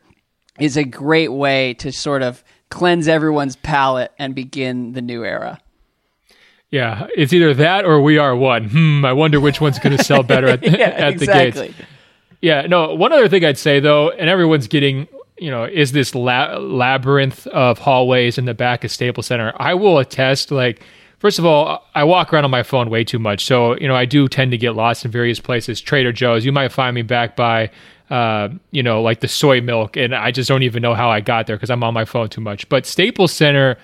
is 0.59 0.77
a 0.77 0.85
great 0.85 1.33
way 1.33 1.75
to 1.75 1.93
sort 1.93 2.23
of 2.23 2.43
cleanse 2.69 3.07
everyone's 3.07 3.57
palate 3.57 4.11
and 4.19 4.35
begin 4.35 4.93
the 4.93 5.03
new 5.03 5.25
era. 5.25 5.61
Yeah, 6.77 7.07
it's 7.17 7.33
either 7.33 7.55
that 7.55 7.87
or 7.87 8.03
we 8.03 8.19
are 8.19 8.37
one. 8.37 8.69
Hmm, 8.69 9.03
I 9.07 9.15
wonder 9.15 9.41
which 9.41 9.63
one's 9.63 9.79
going 9.79 9.97
to 9.97 10.05
sell 10.05 10.23
better 10.23 10.47
at, 10.47 10.63
yeah, 10.79 10.79
at 10.89 11.13
exactly. 11.15 11.69
the 11.69 11.73
gates. 11.73 11.89
Yeah, 12.43 12.67
no, 12.67 12.95
one 12.95 13.13
other 13.13 13.31
thing 13.31 13.47
I'd 13.47 13.57
say 13.57 13.81
though, 13.81 14.11
and 14.11 14.29
everyone's 14.29 14.69
getting, 14.69 15.09
you 15.39 15.51
know, 15.51 15.65
is 15.65 15.93
this 15.93 16.15
la- 16.15 16.59
labyrinth 16.59 17.47
of 17.47 17.79
hallways 17.79 18.37
in 18.37 18.45
the 18.45 18.53
back 18.53 18.85
of 18.85 18.91
Staples 18.91 19.27
Center. 19.27 19.55
I 19.57 19.73
will 19.73 19.99
attest, 19.99 20.51
like, 20.51 20.83
first 21.19 21.39
of 21.39 21.47
all, 21.47 21.83
I 21.95 22.05
walk 22.05 22.31
around 22.31 22.45
on 22.45 22.51
my 22.51 22.63
phone 22.63 22.91
way 22.91 23.05
too 23.05 23.19
much. 23.19 23.47
So, 23.47 23.75
you 23.79 23.89
know, 23.89 23.97
I 23.97 24.05
do 24.05 24.29
tend 24.29 24.51
to 24.51 24.59
get 24.59 24.73
lost 24.73 25.03
in 25.07 25.11
various 25.11 25.41
places. 25.41 25.81
Trader 25.81 26.13
Joe's, 26.13 26.45
you 26.45 26.53
might 26.53 26.73
find 26.73 26.95
me 26.95 27.01
back 27.01 27.37
by, 27.37 27.71
uh, 28.11 28.51
you 28.71 28.83
know, 28.83 29.01
like 29.01 29.21
the 29.21 29.29
soy 29.29 29.63
milk, 29.63 29.97
and 29.97 30.15
I 30.15 30.31
just 30.31 30.47
don't 30.47 30.63
even 30.63 30.83
know 30.83 30.93
how 30.95 31.09
I 31.09 31.23
got 31.23 31.47
there 31.47 31.57
because 31.57 31.71
I'm 31.71 31.83
on 31.83 31.95
my 31.95 32.05
phone 32.05 32.29
too 32.29 32.43
much. 32.43 32.69
But 32.69 32.85
Staples 32.85 33.33
Center, 33.33 33.79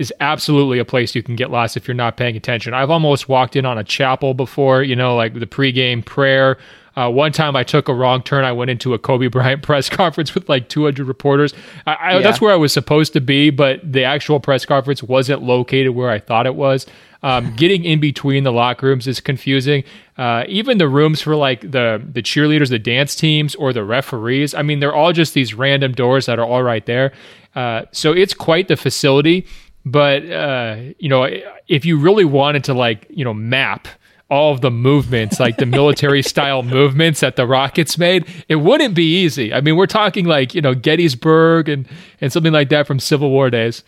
is 0.00 0.12
absolutely 0.18 0.78
a 0.78 0.84
place 0.84 1.14
you 1.14 1.22
can 1.22 1.36
get 1.36 1.50
lost 1.50 1.76
if 1.76 1.86
you're 1.86 1.94
not 1.94 2.16
paying 2.16 2.34
attention. 2.34 2.72
I've 2.72 2.88
almost 2.88 3.28
walked 3.28 3.54
in 3.54 3.66
on 3.66 3.76
a 3.76 3.84
chapel 3.84 4.32
before, 4.32 4.82
you 4.82 4.96
know, 4.96 5.14
like 5.14 5.34
the 5.34 5.46
pregame 5.46 6.02
prayer. 6.02 6.56
Uh, 6.96 7.10
one 7.10 7.32
time 7.32 7.54
I 7.54 7.64
took 7.64 7.86
a 7.86 7.92
wrong 7.94 8.22
turn. 8.22 8.44
I 8.44 8.52
went 8.52 8.70
into 8.70 8.94
a 8.94 8.98
Kobe 8.98 9.26
Bryant 9.28 9.62
press 9.62 9.90
conference 9.90 10.34
with 10.34 10.48
like 10.48 10.70
200 10.70 11.06
reporters. 11.06 11.52
I, 11.86 11.92
I, 11.92 12.12
yeah. 12.14 12.22
That's 12.22 12.40
where 12.40 12.50
I 12.50 12.56
was 12.56 12.72
supposed 12.72 13.12
to 13.12 13.20
be, 13.20 13.50
but 13.50 13.80
the 13.84 14.02
actual 14.02 14.40
press 14.40 14.64
conference 14.64 15.02
wasn't 15.02 15.42
located 15.42 15.90
where 15.94 16.08
I 16.08 16.18
thought 16.18 16.46
it 16.46 16.54
was. 16.54 16.86
Um, 17.22 17.54
getting 17.56 17.84
in 17.84 18.00
between 18.00 18.44
the 18.44 18.52
locker 18.52 18.86
rooms 18.86 19.06
is 19.06 19.20
confusing. 19.20 19.84
Uh, 20.16 20.44
even 20.48 20.78
the 20.78 20.88
rooms 20.88 21.20
for 21.20 21.36
like 21.36 21.60
the 21.60 22.02
the 22.10 22.22
cheerleaders, 22.22 22.70
the 22.70 22.78
dance 22.78 23.14
teams, 23.14 23.54
or 23.54 23.74
the 23.74 23.84
referees. 23.84 24.54
I 24.54 24.62
mean, 24.62 24.80
they're 24.80 24.94
all 24.94 25.12
just 25.12 25.34
these 25.34 25.52
random 25.52 25.92
doors 25.92 26.24
that 26.24 26.38
are 26.38 26.46
all 26.46 26.62
right 26.62 26.86
there. 26.86 27.12
Uh, 27.54 27.82
so 27.92 28.12
it's 28.12 28.32
quite 28.32 28.68
the 28.68 28.76
facility. 28.76 29.46
But 29.84 30.30
uh, 30.30 30.76
you 30.98 31.08
know, 31.08 31.28
if 31.68 31.84
you 31.84 31.98
really 31.98 32.24
wanted 32.24 32.64
to 32.64 32.74
like 32.74 33.06
you 33.10 33.24
know 33.24 33.34
map 33.34 33.88
all 34.30 34.52
of 34.52 34.60
the 34.60 34.70
movements, 34.70 35.40
like 35.40 35.56
the 35.56 35.66
military 35.66 36.22
style 36.22 36.62
movements 36.62 37.20
that 37.20 37.36
the 37.36 37.46
Rockets 37.46 37.98
made, 37.98 38.26
it 38.48 38.56
wouldn't 38.56 38.94
be 38.94 39.22
easy. 39.22 39.52
I 39.52 39.60
mean, 39.60 39.76
we're 39.76 39.86
talking 39.86 40.26
like 40.26 40.54
you 40.54 40.60
know 40.60 40.74
Gettysburg 40.74 41.68
and 41.68 41.88
and 42.20 42.32
something 42.32 42.52
like 42.52 42.68
that 42.70 42.86
from 42.86 43.00
Civil 43.00 43.30
War 43.30 43.50
days. 43.50 43.82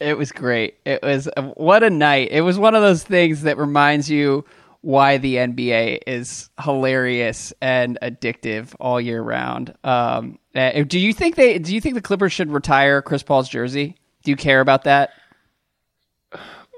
It 0.00 0.16
was 0.16 0.32
great. 0.32 0.76
It 0.86 1.02
was 1.02 1.28
what 1.54 1.82
a 1.82 1.90
night. 1.90 2.28
It 2.30 2.40
was 2.40 2.58
one 2.58 2.74
of 2.74 2.82
those 2.82 3.04
things 3.04 3.42
that 3.42 3.58
reminds 3.58 4.10
you 4.10 4.46
why 4.82 5.18
the 5.18 5.36
NBA 5.36 6.00
is 6.06 6.48
hilarious 6.62 7.52
and 7.60 7.98
addictive 8.00 8.74
all 8.80 8.98
year 8.98 9.20
round. 9.20 9.74
Um, 9.84 10.38
uh, 10.54 10.84
do 10.84 10.98
you 10.98 11.12
think 11.12 11.36
they? 11.36 11.58
Do 11.58 11.74
you 11.74 11.80
think 11.82 11.94
the 11.94 12.00
Clippers 12.00 12.32
should 12.32 12.50
retire 12.50 13.02
Chris 13.02 13.22
Paul's 13.22 13.48
jersey? 13.48 13.96
Do 14.30 14.32
you 14.32 14.36
care 14.36 14.60
about 14.60 14.84
that? 14.84 15.10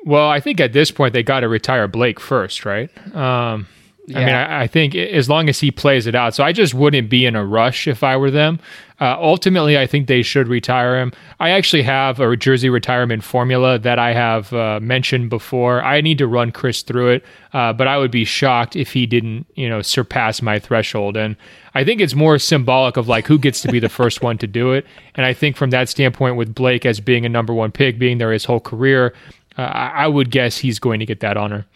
Well, 0.06 0.26
I 0.26 0.40
think 0.40 0.58
at 0.58 0.72
this 0.72 0.90
point 0.90 1.12
they 1.12 1.22
got 1.22 1.40
to 1.40 1.48
retire 1.48 1.86
Blake 1.86 2.18
first, 2.18 2.64
right? 2.64 2.88
Um, 3.14 3.66
yeah. 4.06 4.18
I 4.18 4.24
mean, 4.24 4.34
I, 4.34 4.60
I, 4.62 4.66
think 4.68 4.94
as 4.94 5.28
long 5.28 5.50
as 5.50 5.60
he 5.60 5.70
plays 5.70 6.06
it 6.06 6.14
out. 6.14 6.34
So 6.34 6.44
I 6.44 6.52
just 6.52 6.72
wouldn't 6.72 7.10
be 7.10 7.26
in 7.26 7.36
a 7.36 7.44
rush 7.44 7.86
if 7.86 8.02
I 8.02 8.16
were 8.16 8.30
them. 8.30 8.58
Uh, 9.02 9.16
ultimately, 9.20 9.76
I 9.76 9.84
think 9.84 10.06
they 10.06 10.22
should 10.22 10.46
retire 10.46 10.96
him. 10.96 11.12
I 11.40 11.50
actually 11.50 11.82
have 11.82 12.20
a 12.20 12.36
jersey 12.36 12.70
retirement 12.70 13.24
formula 13.24 13.76
that 13.80 13.98
I 13.98 14.12
have 14.12 14.52
uh, 14.52 14.78
mentioned 14.80 15.28
before. 15.28 15.82
I 15.82 16.00
need 16.00 16.18
to 16.18 16.28
run 16.28 16.52
Chris 16.52 16.82
through 16.82 17.08
it, 17.08 17.24
uh, 17.52 17.72
but 17.72 17.88
I 17.88 17.98
would 17.98 18.12
be 18.12 18.24
shocked 18.24 18.76
if 18.76 18.92
he 18.92 19.06
didn't, 19.06 19.48
you 19.56 19.68
know, 19.68 19.82
surpass 19.82 20.40
my 20.40 20.60
threshold. 20.60 21.16
And 21.16 21.34
I 21.74 21.82
think 21.82 22.00
it's 22.00 22.14
more 22.14 22.38
symbolic 22.38 22.96
of 22.96 23.08
like 23.08 23.26
who 23.26 23.40
gets 23.40 23.60
to 23.62 23.72
be 23.72 23.80
the 23.80 23.88
first 23.88 24.22
one 24.22 24.38
to 24.38 24.46
do 24.46 24.70
it. 24.70 24.86
And 25.16 25.26
I 25.26 25.34
think 25.34 25.56
from 25.56 25.70
that 25.70 25.88
standpoint, 25.88 26.36
with 26.36 26.54
Blake 26.54 26.86
as 26.86 27.00
being 27.00 27.26
a 27.26 27.28
number 27.28 27.52
one 27.52 27.72
pick, 27.72 27.98
being 27.98 28.18
there 28.18 28.30
his 28.30 28.44
whole 28.44 28.60
career, 28.60 29.14
uh, 29.58 29.62
I 29.62 30.06
would 30.06 30.30
guess 30.30 30.58
he's 30.58 30.78
going 30.78 31.00
to 31.00 31.06
get 31.06 31.18
that 31.18 31.36
honor. 31.36 31.66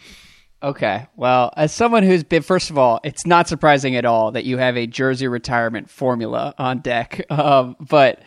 Okay. 0.63 1.07
Well, 1.17 1.53
as 1.57 1.73
someone 1.73 2.03
who's 2.03 2.25
been, 2.25 2.43
first 2.43 2.71
of 2.71 2.79
all, 2.79 3.01
it's 3.05 3.27
not 3.27 3.47
surprising 3.49 3.95
at 3.97 4.05
all 4.05 4.33
that 4.33 4.45
you 4.45 4.59
have 4.59 4.77
a 4.77 4.87
jersey 4.87 5.29
retirement 5.29 5.91
formula 5.91 6.55
on 6.59 6.81
deck. 6.81 7.25
Um, 7.31 7.77
but 7.81 8.23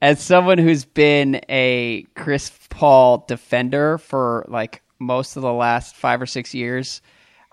as 0.00 0.22
someone 0.22 0.58
who's 0.58 0.84
been 0.84 1.40
a 1.48 2.06
Chris 2.16 2.50
Paul 2.70 3.24
defender 3.28 3.98
for 3.98 4.44
like 4.48 4.82
most 4.98 5.36
of 5.36 5.42
the 5.42 5.52
last 5.52 5.96
five 5.96 6.20
or 6.20 6.26
six 6.26 6.54
years, 6.54 7.02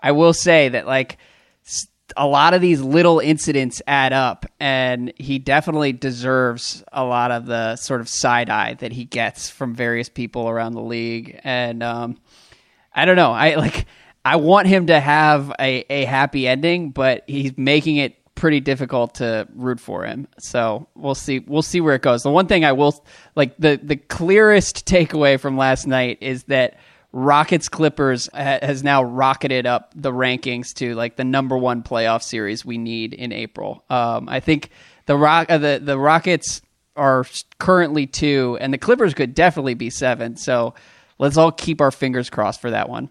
I 0.00 0.12
will 0.12 0.32
say 0.32 0.70
that 0.70 0.86
like 0.86 1.18
a 2.16 2.26
lot 2.26 2.54
of 2.54 2.60
these 2.60 2.80
little 2.80 3.20
incidents 3.20 3.80
add 3.86 4.12
up, 4.12 4.46
and 4.60 5.12
he 5.16 5.38
definitely 5.38 5.92
deserves 5.92 6.82
a 6.92 7.04
lot 7.04 7.30
of 7.30 7.46
the 7.46 7.76
sort 7.76 8.00
of 8.00 8.08
side 8.08 8.50
eye 8.50 8.74
that 8.74 8.92
he 8.92 9.04
gets 9.04 9.48
from 9.48 9.74
various 9.74 10.08
people 10.08 10.48
around 10.48 10.72
the 10.74 10.82
league. 10.82 11.38
And 11.44 11.82
um, 11.82 12.18
I 12.94 13.04
don't 13.04 13.16
know, 13.16 13.32
I 13.32 13.54
like 13.54 13.86
I 14.24 14.36
want 14.36 14.68
him 14.68 14.86
to 14.86 15.00
have 15.00 15.50
a, 15.58 15.84
a 15.90 16.04
happy 16.04 16.46
ending, 16.46 16.90
but 16.90 17.24
he's 17.26 17.56
making 17.56 17.96
it 17.96 18.16
pretty 18.34 18.60
difficult 18.60 19.16
to 19.16 19.46
root 19.54 19.80
for 19.80 20.04
him. 20.04 20.28
So 20.38 20.88
we'll 20.94 21.14
see. 21.14 21.40
We'll 21.40 21.62
see 21.62 21.80
where 21.80 21.94
it 21.94 22.02
goes. 22.02 22.22
The 22.22 22.30
one 22.30 22.46
thing 22.46 22.64
I 22.64 22.72
will 22.72 23.04
like 23.34 23.56
the 23.56 23.78
the 23.82 23.96
clearest 23.96 24.86
takeaway 24.86 25.38
from 25.38 25.56
last 25.56 25.86
night 25.86 26.18
is 26.20 26.44
that 26.44 26.78
Rockets 27.12 27.68
Clippers 27.68 28.28
ha- 28.32 28.58
has 28.62 28.82
now 28.82 29.02
rocketed 29.02 29.66
up 29.66 29.92
the 29.94 30.12
rankings 30.12 30.72
to 30.74 30.94
like 30.94 31.16
the 31.16 31.24
number 31.24 31.58
one 31.58 31.82
playoff 31.82 32.22
series 32.22 32.64
we 32.64 32.78
need 32.78 33.12
in 33.14 33.32
April. 33.32 33.84
Um, 33.90 34.28
I 34.28 34.40
think 34.40 34.70
the 35.06 35.16
rock 35.16 35.50
uh, 35.50 35.58
the 35.58 35.80
the 35.82 35.98
Rockets 35.98 36.62
are 36.96 37.24
currently 37.58 38.06
two, 38.06 38.58
and 38.60 38.72
the 38.72 38.78
Clippers 38.78 39.14
could 39.14 39.34
definitely 39.34 39.74
be 39.74 39.90
seven. 39.90 40.36
So 40.36 40.74
let's 41.18 41.36
all 41.36 41.52
keep 41.52 41.80
our 41.80 41.90
fingers 41.90 42.30
crossed 42.30 42.60
for 42.60 42.70
that 42.70 42.88
one. 42.88 43.10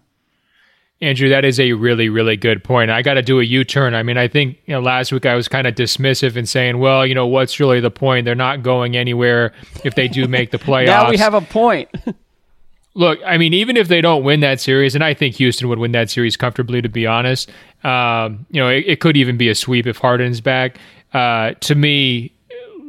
Andrew, 1.02 1.28
that 1.30 1.44
is 1.44 1.58
a 1.58 1.72
really, 1.72 2.08
really 2.08 2.36
good 2.36 2.62
point. 2.62 2.88
I 2.88 3.02
got 3.02 3.14
to 3.14 3.22
do 3.22 3.40
a 3.40 3.42
U 3.42 3.64
turn. 3.64 3.92
I 3.92 4.04
mean, 4.04 4.16
I 4.16 4.28
think 4.28 4.56
you 4.66 4.74
know, 4.74 4.80
last 4.80 5.10
week 5.10 5.26
I 5.26 5.34
was 5.34 5.48
kind 5.48 5.66
of 5.66 5.74
dismissive 5.74 6.36
and 6.36 6.48
saying, 6.48 6.78
well, 6.78 7.04
you 7.04 7.14
know, 7.14 7.26
what's 7.26 7.58
really 7.58 7.80
the 7.80 7.90
point? 7.90 8.24
They're 8.24 8.36
not 8.36 8.62
going 8.62 8.96
anywhere 8.96 9.52
if 9.84 9.96
they 9.96 10.06
do 10.06 10.28
make 10.28 10.52
the 10.52 10.58
playoffs. 10.58 10.86
now 10.86 11.10
we 11.10 11.16
have 11.16 11.34
a 11.34 11.40
point. 11.40 11.90
Look, 12.94 13.18
I 13.26 13.36
mean, 13.36 13.52
even 13.52 13.76
if 13.76 13.88
they 13.88 14.00
don't 14.00 14.22
win 14.22 14.40
that 14.40 14.60
series, 14.60 14.94
and 14.94 15.02
I 15.02 15.12
think 15.12 15.36
Houston 15.36 15.68
would 15.68 15.78
win 15.78 15.92
that 15.92 16.08
series 16.08 16.36
comfortably, 16.36 16.80
to 16.82 16.88
be 16.88 17.06
honest. 17.06 17.50
Um, 17.82 18.46
you 18.50 18.60
know, 18.60 18.68
it, 18.68 18.84
it, 18.86 19.00
could 19.00 19.16
even 19.16 19.36
be 19.36 19.48
a 19.48 19.54
sweep 19.54 19.86
if 19.86 19.96
Harden's 19.96 20.40
back. 20.40 20.78
Uh, 21.12 21.54
to 21.60 21.74
me, 21.74 22.31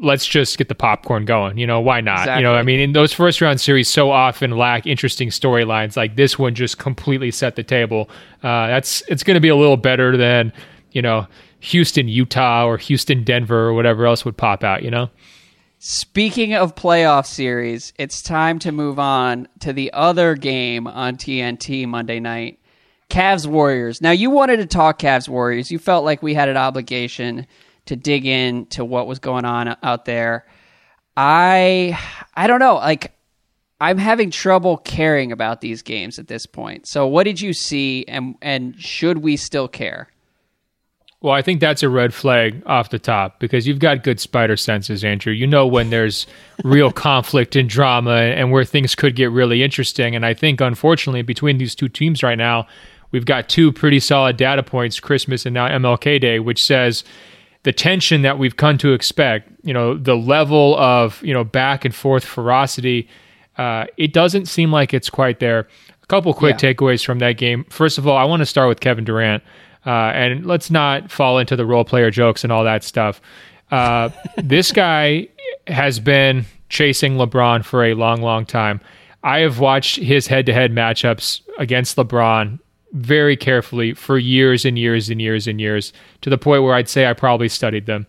let's 0.03 0.25
just 0.25 0.57
get 0.57 0.67
the 0.67 0.75
popcorn 0.75 1.25
going. 1.25 1.57
You 1.57 1.65
know, 1.65 1.79
why 1.79 2.01
not? 2.01 2.19
Exactly. 2.19 2.41
You 2.41 2.49
know, 2.49 2.55
I 2.55 2.63
mean, 2.63 2.79
in 2.79 2.91
those 2.91 3.13
first 3.13 3.41
round 3.41 3.61
series 3.61 3.87
so 3.87 4.11
often 4.11 4.51
lack 4.51 4.85
interesting 4.85 5.29
storylines. 5.29 5.95
Like 5.95 6.15
this 6.15 6.37
one 6.37 6.53
just 6.53 6.77
completely 6.77 7.31
set 7.31 7.55
the 7.55 7.63
table. 7.63 8.09
Uh, 8.43 8.67
that's 8.67 9.01
it's 9.07 9.23
going 9.23 9.35
to 9.35 9.41
be 9.41 9.49
a 9.49 9.55
little 9.55 9.77
better 9.77 10.15
than 10.17 10.53
you 10.91 11.01
know 11.01 11.27
Houston, 11.61 12.07
Utah, 12.07 12.65
or 12.65 12.77
Houston, 12.77 13.23
Denver, 13.23 13.67
or 13.67 13.73
whatever 13.73 14.05
else 14.05 14.25
would 14.25 14.37
pop 14.37 14.63
out. 14.63 14.83
You 14.83 14.91
know. 14.91 15.09
Speaking 15.79 16.53
of 16.53 16.75
playoff 16.75 17.25
series, 17.25 17.91
it's 17.97 18.21
time 18.21 18.57
to 18.59 18.71
move 18.71 18.99
on 18.99 19.49
to 19.59 19.73
the 19.73 19.91
other 19.91 20.35
game 20.35 20.87
on 20.87 21.17
TNT 21.17 21.85
Monday 21.85 22.21
night. 22.21 22.59
Cavs 23.09 23.45
Warriors. 23.45 24.01
Now 24.01 24.11
you 24.11 24.29
wanted 24.29 24.57
to 24.57 24.65
talk 24.65 24.97
Cavs 24.97 25.27
Warriors. 25.27 25.71
You 25.71 25.79
felt 25.79 26.05
like 26.05 26.23
we 26.23 26.33
had 26.33 26.47
an 26.47 26.57
obligation 26.57 27.45
to 27.85 27.95
dig 27.95 28.25
into 28.25 28.85
what 28.85 29.07
was 29.07 29.19
going 29.19 29.45
on 29.45 29.75
out 29.83 30.05
there. 30.05 30.45
I 31.15 31.99
I 32.35 32.47
don't 32.47 32.59
know, 32.59 32.75
like 32.75 33.13
I'm 33.79 33.97
having 33.97 34.31
trouble 34.31 34.77
caring 34.77 35.31
about 35.31 35.61
these 35.61 35.81
games 35.81 36.17
at 36.17 36.27
this 36.27 36.45
point. 36.45 36.87
So 36.87 37.05
what 37.07 37.25
did 37.25 37.41
you 37.41 37.53
see 37.53 38.05
and 38.07 38.35
and 38.41 38.79
should 38.79 39.19
we 39.19 39.37
still 39.37 39.67
care? 39.67 40.09
Well, 41.23 41.33
I 41.33 41.41
think 41.41 41.61
that's 41.61 41.83
a 41.83 41.87
red 41.87 42.13
flag 42.13 42.61
off 42.65 42.89
the 42.89 42.99
top 42.99 43.39
because 43.39 43.65
you've 43.65 43.79
got 43.79 44.03
good 44.03 44.19
spider 44.19 44.57
senses, 44.57 45.05
Andrew. 45.05 45.31
You 45.31 45.47
know 45.47 45.65
when 45.65 45.89
there's 45.89 46.27
real 46.65 46.91
conflict 46.91 47.55
and 47.55 47.69
drama 47.69 48.11
and 48.11 48.51
where 48.51 48.65
things 48.65 48.93
could 48.93 49.15
get 49.15 49.31
really 49.31 49.63
interesting. 49.63 50.17
And 50.17 50.25
I 50.25 50.33
think, 50.33 50.59
unfortunately, 50.59 51.21
between 51.21 51.59
these 51.59 51.75
two 51.75 51.87
teams 51.87 52.23
right 52.23 52.37
now, 52.37 52.67
we've 53.11 53.23
got 53.23 53.47
two 53.47 53.71
pretty 53.71 54.01
solid 54.01 54.35
data 54.35 54.63
points 54.63 54.99
Christmas 54.99 55.45
and 55.45 55.53
now 55.53 55.69
MLK 55.69 56.19
Day, 56.19 56.39
which 56.39 56.61
says 56.61 57.05
the 57.63 57.73
tension 57.73 58.21
that 58.21 58.37
we've 58.37 58.57
come 58.57 58.77
to 58.77 58.93
expect, 58.93 59.49
you 59.63 59.73
know, 59.73 59.97
the 59.97 60.15
level 60.15 60.77
of, 60.77 61.21
you 61.23 61.33
know, 61.33 61.43
back 61.43 61.85
and 61.85 61.95
forth 61.95 62.25
ferocity, 62.25 63.07
uh, 63.57 63.85
it 63.97 64.13
doesn't 64.13 64.47
seem 64.47 64.71
like 64.71 64.93
it's 64.93 65.09
quite 65.09 65.39
there. 65.39 65.67
A 66.01 66.05
couple 66.07 66.33
quick 66.33 66.61
yeah. 66.61 66.73
takeaways 66.73 67.05
from 67.05 67.19
that 67.19 67.33
game. 67.33 67.65
First 67.69 67.97
of 67.97 68.07
all, 68.07 68.17
I 68.17 68.25
want 68.25 68.41
to 68.41 68.45
start 68.45 68.67
with 68.67 68.81
Kevin 68.81 69.05
Durant. 69.05 69.43
Uh, 69.85 70.11
and 70.13 70.45
let's 70.45 70.71
not 70.71 71.11
fall 71.11 71.39
into 71.39 71.55
the 71.55 71.65
role 71.65 71.83
player 71.83 72.09
jokes 72.09 72.43
and 72.43 72.51
all 72.51 72.63
that 72.63 72.83
stuff. 72.83 73.21
Uh, 73.71 74.09
this 74.37 74.71
guy 74.71 75.27
has 75.67 75.99
been 75.99 76.45
chasing 76.69 77.15
LeBron 77.15 77.63
for 77.63 77.83
a 77.83 77.93
long, 77.93 78.21
long 78.21 78.45
time. 78.45 78.81
I 79.23 79.39
have 79.39 79.59
watched 79.59 79.97
his 79.97 80.27
head 80.27 80.45
to 80.47 80.53
head 80.53 80.71
matchups 80.71 81.41
against 81.57 81.95
LeBron 81.95 82.59
very 82.93 83.35
carefully 83.35 83.93
for 83.93 84.17
years 84.17 84.65
and 84.65 84.77
years 84.77 85.09
and 85.09 85.21
years 85.21 85.47
and 85.47 85.59
years 85.59 85.91
to 86.21 86.29
the 86.29 86.37
point 86.37 86.63
where 86.63 86.75
I'd 86.75 86.89
say 86.89 87.07
I 87.07 87.13
probably 87.13 87.49
studied 87.49 87.85
them. 87.85 88.05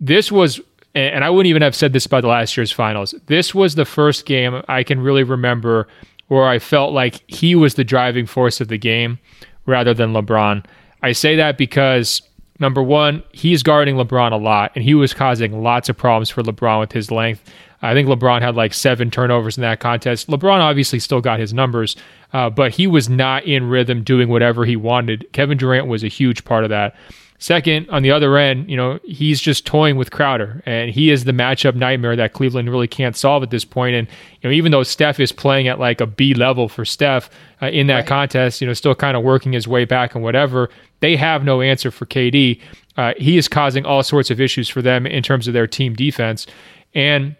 This 0.00 0.30
was, 0.30 0.60
and 0.94 1.24
I 1.24 1.30
wouldn't 1.30 1.50
even 1.50 1.62
have 1.62 1.74
said 1.74 1.92
this 1.92 2.06
about 2.06 2.22
the 2.22 2.28
last 2.28 2.56
year's 2.56 2.72
finals. 2.72 3.14
This 3.26 3.54
was 3.54 3.74
the 3.74 3.84
first 3.84 4.26
game 4.26 4.62
I 4.68 4.84
can 4.84 5.00
really 5.00 5.24
remember 5.24 5.88
where 6.28 6.46
I 6.46 6.58
felt 6.58 6.92
like 6.92 7.22
he 7.26 7.54
was 7.54 7.74
the 7.74 7.84
driving 7.84 8.26
force 8.26 8.60
of 8.60 8.68
the 8.68 8.78
game 8.78 9.18
rather 9.66 9.92
than 9.92 10.12
LeBron. 10.12 10.64
I 11.02 11.12
say 11.12 11.36
that 11.36 11.58
because 11.58 12.22
number 12.60 12.82
one, 12.82 13.22
he's 13.32 13.62
guarding 13.62 13.96
LeBron 13.96 14.32
a 14.32 14.36
lot, 14.36 14.72
and 14.74 14.84
he 14.84 14.94
was 14.94 15.12
causing 15.12 15.62
lots 15.62 15.88
of 15.88 15.96
problems 15.96 16.30
for 16.30 16.42
LeBron 16.42 16.80
with 16.80 16.92
his 16.92 17.10
length. 17.10 17.52
I 17.84 17.94
think 17.94 18.08
LeBron 18.08 18.40
had 18.40 18.56
like 18.56 18.72
seven 18.72 19.10
turnovers 19.10 19.58
in 19.58 19.62
that 19.62 19.80
contest. 19.80 20.28
LeBron 20.28 20.60
obviously 20.60 20.98
still 20.98 21.20
got 21.20 21.38
his 21.38 21.52
numbers, 21.52 21.96
uh, 22.32 22.50
but 22.50 22.72
he 22.72 22.86
was 22.86 23.08
not 23.08 23.44
in 23.44 23.68
rhythm 23.68 24.02
doing 24.02 24.28
whatever 24.28 24.64
he 24.64 24.76
wanted. 24.76 25.26
Kevin 25.32 25.58
Durant 25.58 25.86
was 25.86 26.02
a 26.02 26.08
huge 26.08 26.44
part 26.44 26.64
of 26.64 26.70
that. 26.70 26.96
Second, 27.38 27.90
on 27.90 28.02
the 28.02 28.10
other 28.10 28.38
end, 28.38 28.70
you 28.70 28.76
know, 28.76 28.98
he's 29.04 29.38
just 29.38 29.66
toying 29.66 29.96
with 29.96 30.10
Crowder, 30.10 30.62
and 30.64 30.90
he 30.90 31.10
is 31.10 31.24
the 31.24 31.32
matchup 31.32 31.74
nightmare 31.74 32.16
that 32.16 32.32
Cleveland 32.32 32.70
really 32.70 32.86
can't 32.86 33.14
solve 33.14 33.42
at 33.42 33.50
this 33.50 33.66
point. 33.66 33.94
And 33.94 34.08
you 34.40 34.48
know, 34.48 34.54
even 34.54 34.72
though 34.72 34.82
Steph 34.82 35.20
is 35.20 35.30
playing 35.30 35.68
at 35.68 35.78
like 35.78 36.00
a 36.00 36.06
B 36.06 36.32
level 36.32 36.70
for 36.70 36.86
Steph 36.86 37.28
uh, 37.60 37.66
in 37.66 37.88
that 37.88 37.96
right. 37.96 38.06
contest, 38.06 38.62
you 38.62 38.66
know, 38.66 38.72
still 38.72 38.94
kind 38.94 39.14
of 39.14 39.22
working 39.22 39.52
his 39.52 39.68
way 39.68 39.84
back 39.84 40.14
and 40.14 40.24
whatever, 40.24 40.70
they 41.00 41.16
have 41.16 41.44
no 41.44 41.60
answer 41.60 41.90
for 41.90 42.06
KD. 42.06 42.60
Uh, 42.96 43.12
he 43.18 43.36
is 43.36 43.46
causing 43.46 43.84
all 43.84 44.02
sorts 44.02 44.30
of 44.30 44.40
issues 44.40 44.70
for 44.70 44.80
them 44.80 45.06
in 45.06 45.22
terms 45.22 45.46
of 45.46 45.52
their 45.52 45.66
team 45.66 45.92
defense, 45.92 46.46
and 46.94 47.36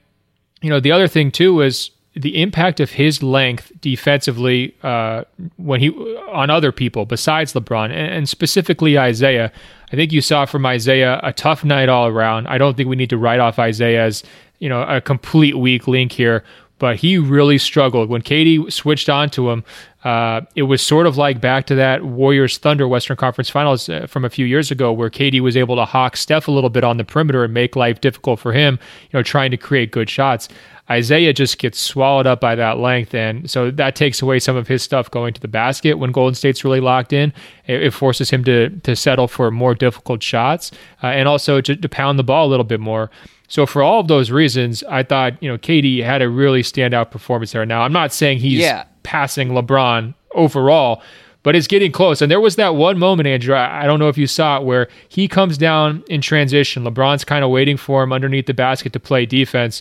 you 0.64 0.70
know, 0.70 0.80
the 0.80 0.92
other 0.92 1.08
thing 1.08 1.30
too 1.30 1.60
is 1.60 1.90
the 2.14 2.40
impact 2.40 2.80
of 2.80 2.92
his 2.92 3.22
length 3.22 3.70
defensively 3.82 4.74
uh, 4.82 5.24
when 5.56 5.78
he 5.78 5.90
on 6.32 6.48
other 6.48 6.72
people 6.72 7.04
besides 7.04 7.52
LeBron 7.52 7.86
and, 7.86 8.12
and, 8.14 8.28
specifically 8.28 8.96
Isaiah. 8.96 9.52
I 9.92 9.96
think 9.96 10.10
you 10.10 10.22
saw 10.22 10.46
from 10.46 10.64
Isaiah 10.64 11.20
a 11.22 11.34
tough 11.34 11.64
night 11.64 11.90
all 11.90 12.06
around. 12.06 12.46
I 12.46 12.56
don't 12.56 12.78
think 12.78 12.88
we 12.88 12.96
need 12.96 13.10
to 13.10 13.18
write 13.18 13.40
off 13.40 13.58
Isaiah 13.58 14.02
as 14.04 14.22
you 14.58 14.70
know 14.70 14.84
a 14.84 15.02
complete 15.02 15.58
weak 15.58 15.86
link 15.86 16.12
here, 16.12 16.44
but 16.78 16.96
he 16.96 17.18
really 17.18 17.58
struggled 17.58 18.08
when 18.08 18.22
KD 18.22 18.72
switched 18.72 19.10
on 19.10 19.28
to 19.30 19.50
him. 19.50 19.64
Uh, 20.04 20.42
it 20.54 20.64
was 20.64 20.82
sort 20.82 21.06
of 21.06 21.16
like 21.16 21.40
back 21.40 21.64
to 21.66 21.74
that 21.74 22.04
Warriors 22.04 22.58
Thunder 22.58 22.86
Western 22.86 23.16
Conference 23.16 23.48
Finals 23.48 23.88
uh, 23.88 24.06
from 24.06 24.24
a 24.24 24.30
few 24.30 24.44
years 24.44 24.70
ago, 24.70 24.92
where 24.92 25.08
KD 25.08 25.40
was 25.40 25.56
able 25.56 25.76
to 25.76 25.86
hawk 25.86 26.18
Steph 26.18 26.46
a 26.46 26.50
little 26.50 26.68
bit 26.68 26.84
on 26.84 26.98
the 26.98 27.04
perimeter 27.04 27.42
and 27.42 27.54
make 27.54 27.74
life 27.74 28.02
difficult 28.02 28.38
for 28.38 28.52
him, 28.52 28.78
you 29.10 29.18
know, 29.18 29.22
trying 29.22 29.50
to 29.50 29.56
create 29.56 29.90
good 29.90 30.10
shots. 30.10 30.48
Isaiah 30.90 31.32
just 31.32 31.58
gets 31.58 31.80
swallowed 31.80 32.26
up 32.26 32.42
by 32.42 32.54
that 32.54 32.76
length, 32.76 33.14
and 33.14 33.50
so 33.50 33.70
that 33.70 33.96
takes 33.96 34.20
away 34.20 34.38
some 34.38 34.56
of 34.56 34.68
his 34.68 34.82
stuff 34.82 35.10
going 35.10 35.32
to 35.32 35.40
the 35.40 35.48
basket 35.48 35.94
when 35.94 36.12
Golden 36.12 36.34
State's 36.34 36.62
really 36.62 36.80
locked 36.80 37.14
in. 37.14 37.32
It, 37.66 37.84
it 37.84 37.94
forces 37.94 38.28
him 38.28 38.44
to 38.44 38.68
to 38.68 38.94
settle 38.94 39.26
for 39.26 39.50
more 39.50 39.74
difficult 39.74 40.22
shots 40.22 40.70
uh, 41.02 41.06
and 41.06 41.26
also 41.26 41.62
to, 41.62 41.74
to 41.74 41.88
pound 41.88 42.18
the 42.18 42.24
ball 42.24 42.46
a 42.46 42.50
little 42.50 42.64
bit 42.64 42.80
more. 42.80 43.10
So 43.48 43.66
for 43.66 43.82
all 43.82 44.00
of 44.00 44.08
those 44.08 44.30
reasons, 44.30 44.82
I 44.84 45.02
thought 45.02 45.42
you 45.42 45.48
know 45.48 45.58
KD 45.58 46.02
had 46.02 46.22
a 46.22 46.28
really 46.28 46.62
standout 46.62 47.10
performance 47.10 47.52
there. 47.52 47.66
Now 47.66 47.82
I'm 47.82 47.92
not 47.92 48.12
saying 48.12 48.38
he's 48.38 48.60
yeah 48.60 48.84
passing 49.04 49.50
LeBron 49.50 50.14
overall, 50.34 51.00
but 51.44 51.54
it's 51.54 51.68
getting 51.68 51.92
close. 51.92 52.20
And 52.20 52.30
there 52.30 52.40
was 52.40 52.56
that 52.56 52.74
one 52.74 52.98
moment, 52.98 53.28
Andrew, 53.28 53.54
I, 53.54 53.84
don't 53.84 54.00
know 54.00 54.08
if 54.08 54.18
you 54.18 54.26
saw 54.26 54.56
it, 54.56 54.64
where 54.64 54.88
he 55.08 55.28
comes 55.28 55.56
down 55.56 56.02
in 56.08 56.20
transition. 56.20 56.82
LeBron's 56.82 57.24
kind 57.24 57.44
of 57.44 57.50
waiting 57.50 57.76
for 57.76 58.02
him 58.02 58.12
underneath 58.12 58.46
the 58.46 58.54
basket 58.54 58.92
to 58.94 58.98
play 59.00 59.26
defense. 59.26 59.80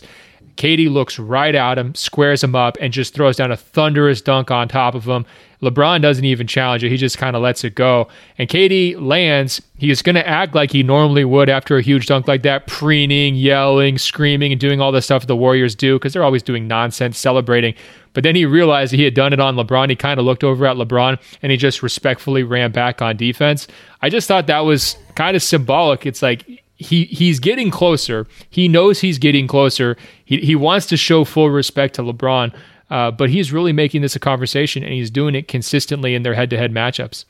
KD 0.56 0.88
looks 0.88 1.18
right 1.18 1.54
at 1.54 1.78
him, 1.78 1.96
squares 1.96 2.44
him 2.44 2.54
up, 2.54 2.76
and 2.80 2.92
just 2.92 3.12
throws 3.12 3.36
down 3.36 3.50
a 3.50 3.56
thunderous 3.56 4.20
dunk 4.20 4.52
on 4.52 4.68
top 4.68 4.94
of 4.94 5.04
him. 5.04 5.26
LeBron 5.64 6.02
doesn't 6.02 6.24
even 6.24 6.46
challenge 6.46 6.84
it. 6.84 6.90
He 6.90 6.96
just 6.96 7.18
kind 7.18 7.34
of 7.34 7.42
lets 7.42 7.64
it 7.64 7.74
go. 7.74 8.08
And 8.38 8.48
KD 8.48 9.00
lands. 9.00 9.62
He's 9.76 10.02
going 10.02 10.14
to 10.14 10.26
act 10.26 10.54
like 10.54 10.70
he 10.70 10.82
normally 10.82 11.24
would 11.24 11.48
after 11.48 11.76
a 11.76 11.82
huge 11.82 12.06
dunk 12.06 12.28
like 12.28 12.42
that, 12.42 12.66
preening, 12.66 13.34
yelling, 13.34 13.98
screaming, 13.98 14.52
and 14.52 14.60
doing 14.60 14.80
all 14.80 14.92
the 14.92 15.02
stuff 15.02 15.26
the 15.26 15.36
Warriors 15.36 15.74
do 15.74 15.96
because 15.98 16.12
they're 16.12 16.24
always 16.24 16.42
doing 16.42 16.68
nonsense, 16.68 17.18
celebrating. 17.18 17.74
But 18.12 18.22
then 18.22 18.36
he 18.36 18.46
realized 18.46 18.92
he 18.92 19.02
had 19.02 19.14
done 19.14 19.32
it 19.32 19.40
on 19.40 19.56
LeBron. 19.56 19.90
He 19.90 19.96
kind 19.96 20.20
of 20.20 20.24
looked 20.26 20.44
over 20.44 20.66
at 20.66 20.76
LeBron 20.76 21.20
and 21.42 21.50
he 21.50 21.58
just 21.58 21.82
respectfully 21.82 22.44
ran 22.44 22.70
back 22.70 23.02
on 23.02 23.16
defense. 23.16 23.66
I 24.00 24.08
just 24.08 24.28
thought 24.28 24.46
that 24.46 24.60
was 24.60 24.96
kind 25.16 25.36
of 25.36 25.42
symbolic. 25.42 26.06
It's 26.06 26.22
like 26.22 26.46
he 26.76 27.04
he's 27.04 27.40
getting 27.40 27.70
closer. 27.70 28.26
He 28.50 28.68
knows 28.68 29.00
he's 29.00 29.18
getting 29.18 29.46
closer. 29.46 29.96
He 30.24 30.38
he 30.38 30.54
wants 30.54 30.86
to 30.86 30.96
show 30.96 31.24
full 31.24 31.50
respect 31.50 31.94
to 31.96 32.02
LeBron. 32.02 32.54
Uh, 32.94 33.10
but 33.10 33.28
he's 33.28 33.52
really 33.52 33.72
making 33.72 34.02
this 34.02 34.14
a 34.14 34.20
conversation, 34.20 34.84
and 34.84 34.92
he's 34.92 35.10
doing 35.10 35.34
it 35.34 35.48
consistently 35.48 36.14
in 36.14 36.22
their 36.22 36.32
head-to-head 36.32 36.70
matchups. 36.70 37.24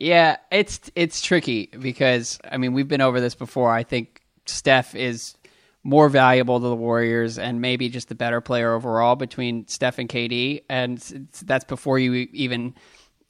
Yeah, 0.00 0.38
it's 0.50 0.90
it's 0.96 1.22
tricky 1.22 1.66
because 1.66 2.40
I 2.50 2.56
mean 2.56 2.72
we've 2.72 2.88
been 2.88 3.00
over 3.00 3.20
this 3.20 3.36
before. 3.36 3.70
I 3.70 3.84
think 3.84 4.20
Steph 4.46 4.96
is 4.96 5.36
more 5.84 6.08
valuable 6.08 6.58
to 6.58 6.66
the 6.66 6.74
Warriors 6.74 7.38
and 7.38 7.60
maybe 7.60 7.88
just 7.88 8.08
the 8.08 8.16
better 8.16 8.40
player 8.40 8.74
overall 8.74 9.14
between 9.14 9.68
Steph 9.68 10.00
and 10.00 10.08
KD, 10.08 10.64
and 10.68 10.98
that's 11.44 11.64
before 11.64 12.00
you 12.00 12.26
even 12.32 12.74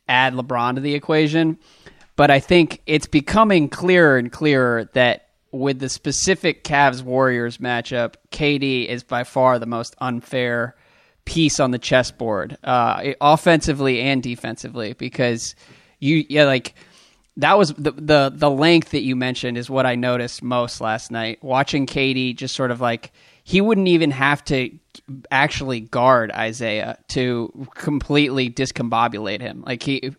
add 0.08 0.32
LeBron 0.32 0.76
to 0.76 0.80
the 0.80 0.94
equation. 0.94 1.58
but 2.16 2.30
I 2.30 2.40
think 2.40 2.80
it's 2.86 3.06
becoming 3.06 3.68
clearer 3.68 4.16
and 4.16 4.32
clearer 4.32 4.88
that 4.94 5.28
with 5.52 5.80
the 5.80 5.90
specific 5.90 6.64
Cavs 6.64 7.02
Warriors 7.02 7.58
matchup, 7.58 8.14
KD 8.30 8.86
is 8.86 9.02
by 9.02 9.24
far 9.24 9.58
the 9.58 9.66
most 9.66 9.94
unfair 9.98 10.74
piece 11.28 11.60
on 11.60 11.72
the 11.72 11.78
chessboard, 11.78 12.56
uh, 12.64 13.12
offensively 13.20 14.00
and 14.00 14.22
defensively, 14.22 14.94
because 14.94 15.54
you 15.98 16.24
yeah 16.30 16.44
like 16.44 16.74
that 17.36 17.58
was 17.58 17.74
the, 17.74 17.90
the 17.92 18.32
the 18.34 18.50
length 18.50 18.92
that 18.92 19.02
you 19.02 19.14
mentioned 19.14 19.58
is 19.58 19.68
what 19.68 19.84
I 19.84 19.94
noticed 19.94 20.42
most 20.42 20.80
last 20.80 21.10
night. 21.10 21.44
Watching 21.44 21.86
KD 21.86 22.34
just 22.34 22.54
sort 22.54 22.70
of 22.70 22.80
like 22.80 23.12
he 23.44 23.60
wouldn't 23.60 23.88
even 23.88 24.10
have 24.10 24.42
to 24.46 24.70
actually 25.30 25.80
guard 25.80 26.30
Isaiah 26.32 26.96
to 27.08 27.68
completely 27.74 28.48
discombobulate 28.48 29.42
him. 29.42 29.62
Like 29.66 29.82
he 29.82 30.14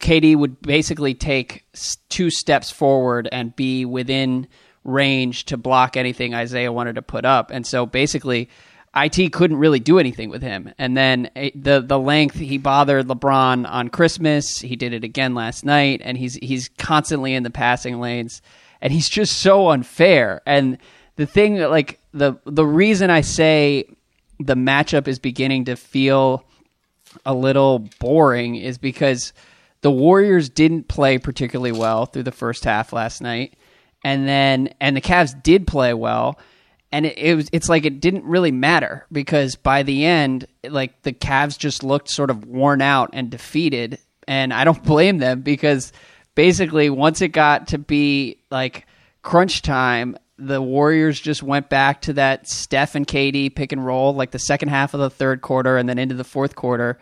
KD 0.00 0.36
would 0.36 0.62
basically 0.62 1.12
take 1.12 1.66
two 2.08 2.30
steps 2.30 2.70
forward 2.70 3.28
and 3.30 3.54
be 3.54 3.84
within 3.84 4.46
range 4.84 5.44
to 5.46 5.58
block 5.58 5.98
anything 5.98 6.34
Isaiah 6.34 6.72
wanted 6.72 6.94
to 6.94 7.02
put 7.02 7.26
up. 7.26 7.50
And 7.50 7.66
so 7.66 7.84
basically, 7.84 8.48
it 8.96 9.32
couldn't 9.32 9.58
really 9.58 9.80
do 9.80 9.98
anything 9.98 10.30
with 10.30 10.42
him. 10.42 10.72
And 10.78 10.96
then 10.96 11.30
eh, 11.36 11.50
the 11.54 11.80
the 11.80 11.98
length 11.98 12.36
he 12.36 12.58
bothered 12.58 13.06
LeBron 13.06 13.68
on 13.68 13.88
Christmas, 13.88 14.58
he 14.58 14.76
did 14.76 14.92
it 14.92 15.04
again 15.04 15.34
last 15.34 15.64
night, 15.64 16.00
and 16.04 16.16
he's 16.16 16.34
he's 16.34 16.68
constantly 16.78 17.34
in 17.34 17.42
the 17.42 17.50
passing 17.50 18.00
lanes, 18.00 18.42
and 18.80 18.92
he's 18.92 19.08
just 19.08 19.38
so 19.38 19.68
unfair. 19.68 20.40
And 20.46 20.78
the 21.16 21.26
thing, 21.26 21.58
like 21.58 22.00
the 22.12 22.38
the 22.44 22.66
reason 22.66 23.10
I 23.10 23.20
say 23.20 23.84
the 24.38 24.56
matchup 24.56 25.08
is 25.08 25.18
beginning 25.18 25.66
to 25.66 25.76
feel 25.76 26.44
a 27.24 27.34
little 27.34 27.88
boring 27.98 28.56
is 28.56 28.76
because 28.78 29.32
the 29.80 29.90
Warriors 29.90 30.48
didn't 30.48 30.88
play 30.88 31.18
particularly 31.18 31.72
well 31.72 32.06
through 32.06 32.24
the 32.24 32.32
first 32.32 32.64
half 32.64 32.92
last 32.92 33.22
night 33.22 33.54
and 34.06 34.28
then 34.28 34.72
and 34.80 34.96
the 34.96 35.00
Cavs 35.00 35.42
did 35.42 35.66
play 35.66 35.92
well, 35.92 36.38
and 36.92 37.06
it, 37.06 37.18
it, 37.18 37.34
was 37.34 37.48
it's 37.52 37.68
like 37.68 37.84
it 37.84 38.00
didn't 38.00 38.24
really 38.24 38.52
matter 38.52 39.06
because 39.10 39.56
by 39.56 39.82
the 39.82 40.04
end, 40.04 40.46
like 40.68 41.02
the 41.02 41.12
Cavs 41.12 41.58
just 41.58 41.82
looked 41.82 42.10
sort 42.10 42.30
of 42.30 42.46
worn 42.46 42.80
out 42.80 43.10
and 43.12 43.30
defeated, 43.30 43.98
and 44.28 44.52
I 44.52 44.64
don't 44.64 44.82
blame 44.84 45.18
them 45.18 45.42
because 45.42 45.92
basically 46.34 46.90
once 46.90 47.20
it 47.20 47.28
got 47.28 47.68
to 47.68 47.78
be 47.78 48.38
like 48.50 48.86
crunch 49.22 49.62
time, 49.62 50.16
the 50.38 50.62
Warriors 50.62 51.20
just 51.20 51.42
went 51.42 51.68
back 51.68 52.02
to 52.02 52.12
that 52.14 52.48
Steph 52.48 52.94
and 52.94 53.06
KD 53.06 53.54
pick 53.54 53.72
and 53.72 53.84
roll, 53.84 54.14
like 54.14 54.30
the 54.30 54.38
second 54.38 54.68
half 54.68 54.94
of 54.94 55.00
the 55.00 55.10
third 55.10 55.40
quarter 55.40 55.76
and 55.76 55.88
then 55.88 55.98
into 55.98 56.14
the 56.14 56.24
fourth 56.24 56.54
quarter. 56.54 56.98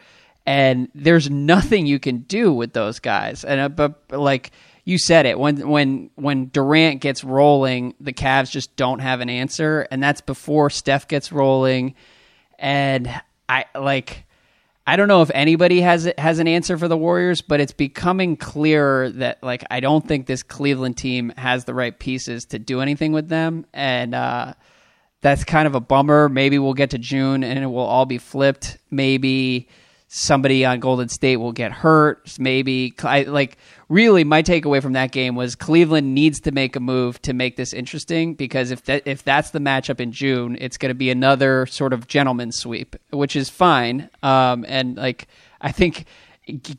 And 0.47 0.89
there's 0.95 1.31
nothing 1.31 1.87
you 1.87 1.99
can 1.99 2.19
do 2.19 2.53
with 2.53 2.73
those 2.73 3.01
guys. 3.01 3.45
And 3.45 3.61
uh, 3.61 3.69
but 3.69 4.03
like 4.11 4.53
you 4.85 4.99
said 4.99 5.27
it 5.27 5.39
when 5.39 5.69
when 5.69 6.11
when 6.15 6.47
Durant 6.47 7.01
gets 7.01 7.25
rolling, 7.25 7.95
the 8.01 8.13
Cavs 8.13 8.51
just 8.51 8.77
don't 8.77 9.01
have 9.01 9.21
an 9.21 9.31
answer, 9.31 9.87
and 9.91 10.03
that's 10.03 10.21
before 10.21 10.71
Steph 10.71 11.09
gets 11.09 11.33
rolling. 11.33 11.95
And 12.59 13.09
I 13.49 13.65
like 13.75 14.27
I 14.87 14.97
don't 14.97 15.09
know 15.09 15.23
if 15.23 15.31
anybody 15.33 15.81
has 15.81 16.13
has 16.19 16.39
an 16.39 16.47
answer 16.47 16.77
for 16.77 16.89
the 16.89 16.97
Warriors, 16.97 17.41
but 17.41 17.61
it's 17.61 17.73
becoming 17.73 18.37
clearer 18.37 19.09
that 19.11 19.43
like 19.43 19.65
I 19.71 19.81
don't 19.81 20.07
think 20.07 20.27
this 20.27 20.43
Cleveland 20.43 20.99
team 20.99 21.33
has 21.37 21.65
the 21.65 21.75
right 21.75 21.99
pieces 21.99 22.45
to 22.47 22.59
do 22.59 22.81
anything 22.81 23.13
with 23.13 23.29
them, 23.29 23.65
and 23.73 24.15
uh, 24.15 24.53
that's 25.25 25.43
kind 25.43 25.67
of 25.67 25.75
a 25.75 25.81
bummer. 25.81 26.29
Maybe 26.29 26.59
we'll 26.59 26.75
get 26.75 26.91
to 26.91 26.99
June 26.99 27.43
and 27.43 27.59
it 27.59 27.67
will 27.67 27.79
all 27.79 28.05
be 28.05 28.19
flipped. 28.19 28.77
Maybe 28.91 29.69
somebody 30.09 30.65
on 30.65 30.81
Golden 30.81 31.09
State 31.09 31.39
will 31.39 31.53
get 31.53 31.73
hurt. 31.73 32.39
Maybe 32.39 32.95
I, 33.03 33.23
like 33.23 33.59
really 33.89 34.25
my 34.25 34.43
takeaway 34.43 34.81
from 34.81 34.93
that 34.93 35.13
game 35.13 35.35
was 35.35 35.57
Cleveland 35.57 36.15
needs 36.15 36.41
to 36.41 36.53
make 36.53 36.77
a 36.77 36.81
move 36.81 37.21
to 37.23 37.33
make 37.33 37.57
this 37.57 37.73
interesting 37.73 38.35
because 38.35 38.71
if 38.71 38.85
that 38.85 39.03
if 39.07 39.23
that's 39.25 39.51
the 39.51 39.59
matchup 39.59 40.01
in 40.01 40.13
June, 40.13 40.57
it's 40.61 40.77
going 40.77 40.91
to 40.91 40.95
be 40.95 41.11
another 41.11 41.67
sort 41.67 41.93
of 41.93 42.07
gentleman 42.07 42.53
sweep, 42.53 42.97
which 43.11 43.35
is 43.37 43.49
fine. 43.49 44.09
Um, 44.23 44.65
and 44.69 44.97
like 44.97 45.27
I 45.61 45.73
think 45.73 46.07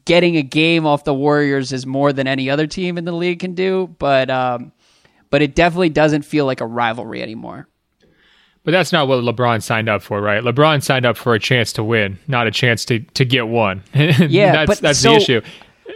getting 0.05 0.37
a 0.37 0.43
game 0.43 0.85
off 0.85 1.03
the 1.03 1.13
Warriors 1.13 1.73
is 1.73 1.85
more 1.85 2.13
than 2.13 2.27
any 2.27 2.49
other 2.49 2.67
team 2.67 2.97
in 2.97 3.05
the 3.05 3.11
league 3.11 3.39
can 3.39 3.55
do, 3.55 3.93
but 3.99 4.29
um, 4.29 4.71
but 5.29 5.41
it 5.41 5.55
definitely 5.55 5.89
doesn't 5.89 6.21
feel 6.21 6.45
like 6.45 6.61
a 6.61 6.67
rivalry 6.67 7.21
anymore. 7.21 7.67
But 8.65 8.71
that's 8.71 8.91
not 8.91 9.07
what 9.07 9.23
LeBron 9.23 9.61
signed 9.61 9.87
up 9.87 10.01
for, 10.01 10.19
right? 10.19 10.43
LeBron 10.43 10.83
signed 10.83 11.05
up 11.05 11.17
for 11.17 11.35
a 11.35 11.39
chance 11.39 11.71
to 11.73 11.83
win, 11.83 12.17
not 12.27 12.47
a 12.47 12.51
chance 12.51 12.83
to, 12.85 12.99
to 12.99 13.23
get 13.23 13.47
one. 13.47 13.83
yeah, 13.93 14.51
that's 14.51 14.67
but 14.67 14.79
that's 14.79 14.99
so, 14.99 15.11
the 15.11 15.15
issue. 15.17 15.41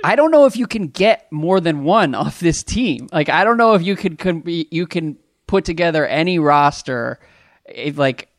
I 0.04 0.16
don't 0.16 0.30
know 0.30 0.46
if 0.46 0.56
you 0.56 0.68
can 0.68 0.88
get 0.88 1.30
more 1.32 1.60
than 1.60 1.84
one 1.84 2.14
off 2.16 2.40
this 2.40 2.64
team. 2.64 3.10
Like 3.12 3.28
I 3.28 3.44
don't 3.44 3.58
know 3.58 3.74
if 3.74 3.82
you 3.82 3.96
could, 3.96 4.20
could 4.20 4.44
you 4.46 4.86
can 4.86 5.18
put 5.48 5.66
together 5.66 6.06
any 6.06 6.38
roster, 6.38 7.20
like 7.96 8.30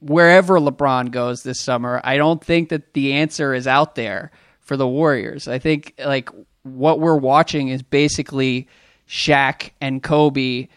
wherever 0.00 0.60
LeBron 0.60 1.10
goes 1.10 1.42
this 1.42 1.58
summer. 1.58 2.02
I 2.04 2.18
don't 2.18 2.44
think 2.44 2.68
that 2.68 2.92
the 2.92 3.14
answer 3.14 3.54
is 3.54 3.66
out 3.66 3.94
there 3.94 4.30
for 4.60 4.76
the 4.76 4.86
Warriors. 4.86 5.48
I 5.48 5.58
think 5.58 5.94
like 6.04 6.28
what 6.64 7.00
we're 7.00 7.16
watching 7.16 7.68
is 7.68 7.82
basically 7.82 8.68
Shaq 9.08 9.70
and 9.80 10.02
Kobe 10.02 10.68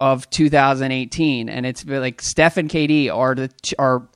of 0.00 0.28
2018, 0.30 1.48
and 1.48 1.66
it's 1.66 1.84
like 1.84 2.22
Steph 2.22 2.56
and 2.56 2.68
KD 2.70 3.14
are 3.14 3.34
the 3.34 3.50
are 3.78 4.08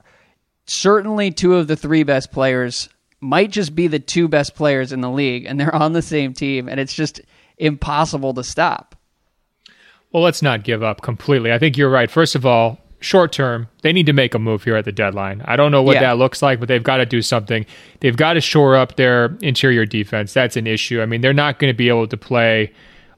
certainly 0.67 1.31
two 1.31 1.55
of 1.55 1.67
the 1.67 1.77
three 1.77 2.03
best 2.03 2.33
players. 2.33 2.89
Might 3.21 3.51
just 3.51 3.75
be 3.75 3.87
the 3.87 3.99
two 3.99 4.29
best 4.29 4.55
players 4.55 4.93
in 4.93 5.01
the 5.01 5.11
league, 5.11 5.45
and 5.45 5.61
they're 5.61 5.75
on 5.75 5.93
the 5.93 6.03
same 6.03 6.33
team, 6.33 6.69
and 6.69 6.81
it's 6.81 6.95
just 6.95 7.21
impossible 7.59 8.35
to 8.35 8.45
stop. 8.45 8.97
Well, 10.13 10.23
let's 10.23 10.43
not 10.43 10.65
give 10.65 10.83
up 10.83 11.03
completely. 11.03 11.53
I 11.53 11.59
think 11.59 11.77
you're 11.77 11.91
right. 11.91 12.11
First 12.11 12.35
of 12.35 12.47
all, 12.47 12.79
short 13.01 13.33
term, 13.33 13.69
they 13.83 13.93
need 13.93 14.07
to 14.07 14.13
make 14.13 14.35
a 14.35 14.39
move 14.39 14.65
here 14.65 14.77
at 14.77 14.85
the 14.85 14.93
deadline. 14.93 15.43
I 15.45 15.57
don't 15.57 15.73
know 15.73 15.83
what 15.83 15.95
yeah. 15.95 16.03
that 16.03 16.19
looks 16.19 16.43
like, 16.43 16.61
but 16.61 16.69
they've 16.69 16.83
got 16.83 16.99
to 16.99 17.07
do 17.07 17.21
something. 17.21 17.67
They've 18.01 18.17
got 18.17 18.35
to 18.35 18.41
shore 18.41 18.77
up 18.77 18.97
their 18.97 19.37
interior 19.43 19.85
defense. 19.85 20.33
That's 20.33 20.57
an 20.57 20.67
issue. 20.67 21.01
I 21.01 21.07
mean, 21.07 21.21
they're 21.21 21.33
not 21.33 21.59
going 21.59 21.73
to 21.73 21.77
be 21.77 21.89
able 21.89 22.07
to 22.09 22.17
play 22.17 22.73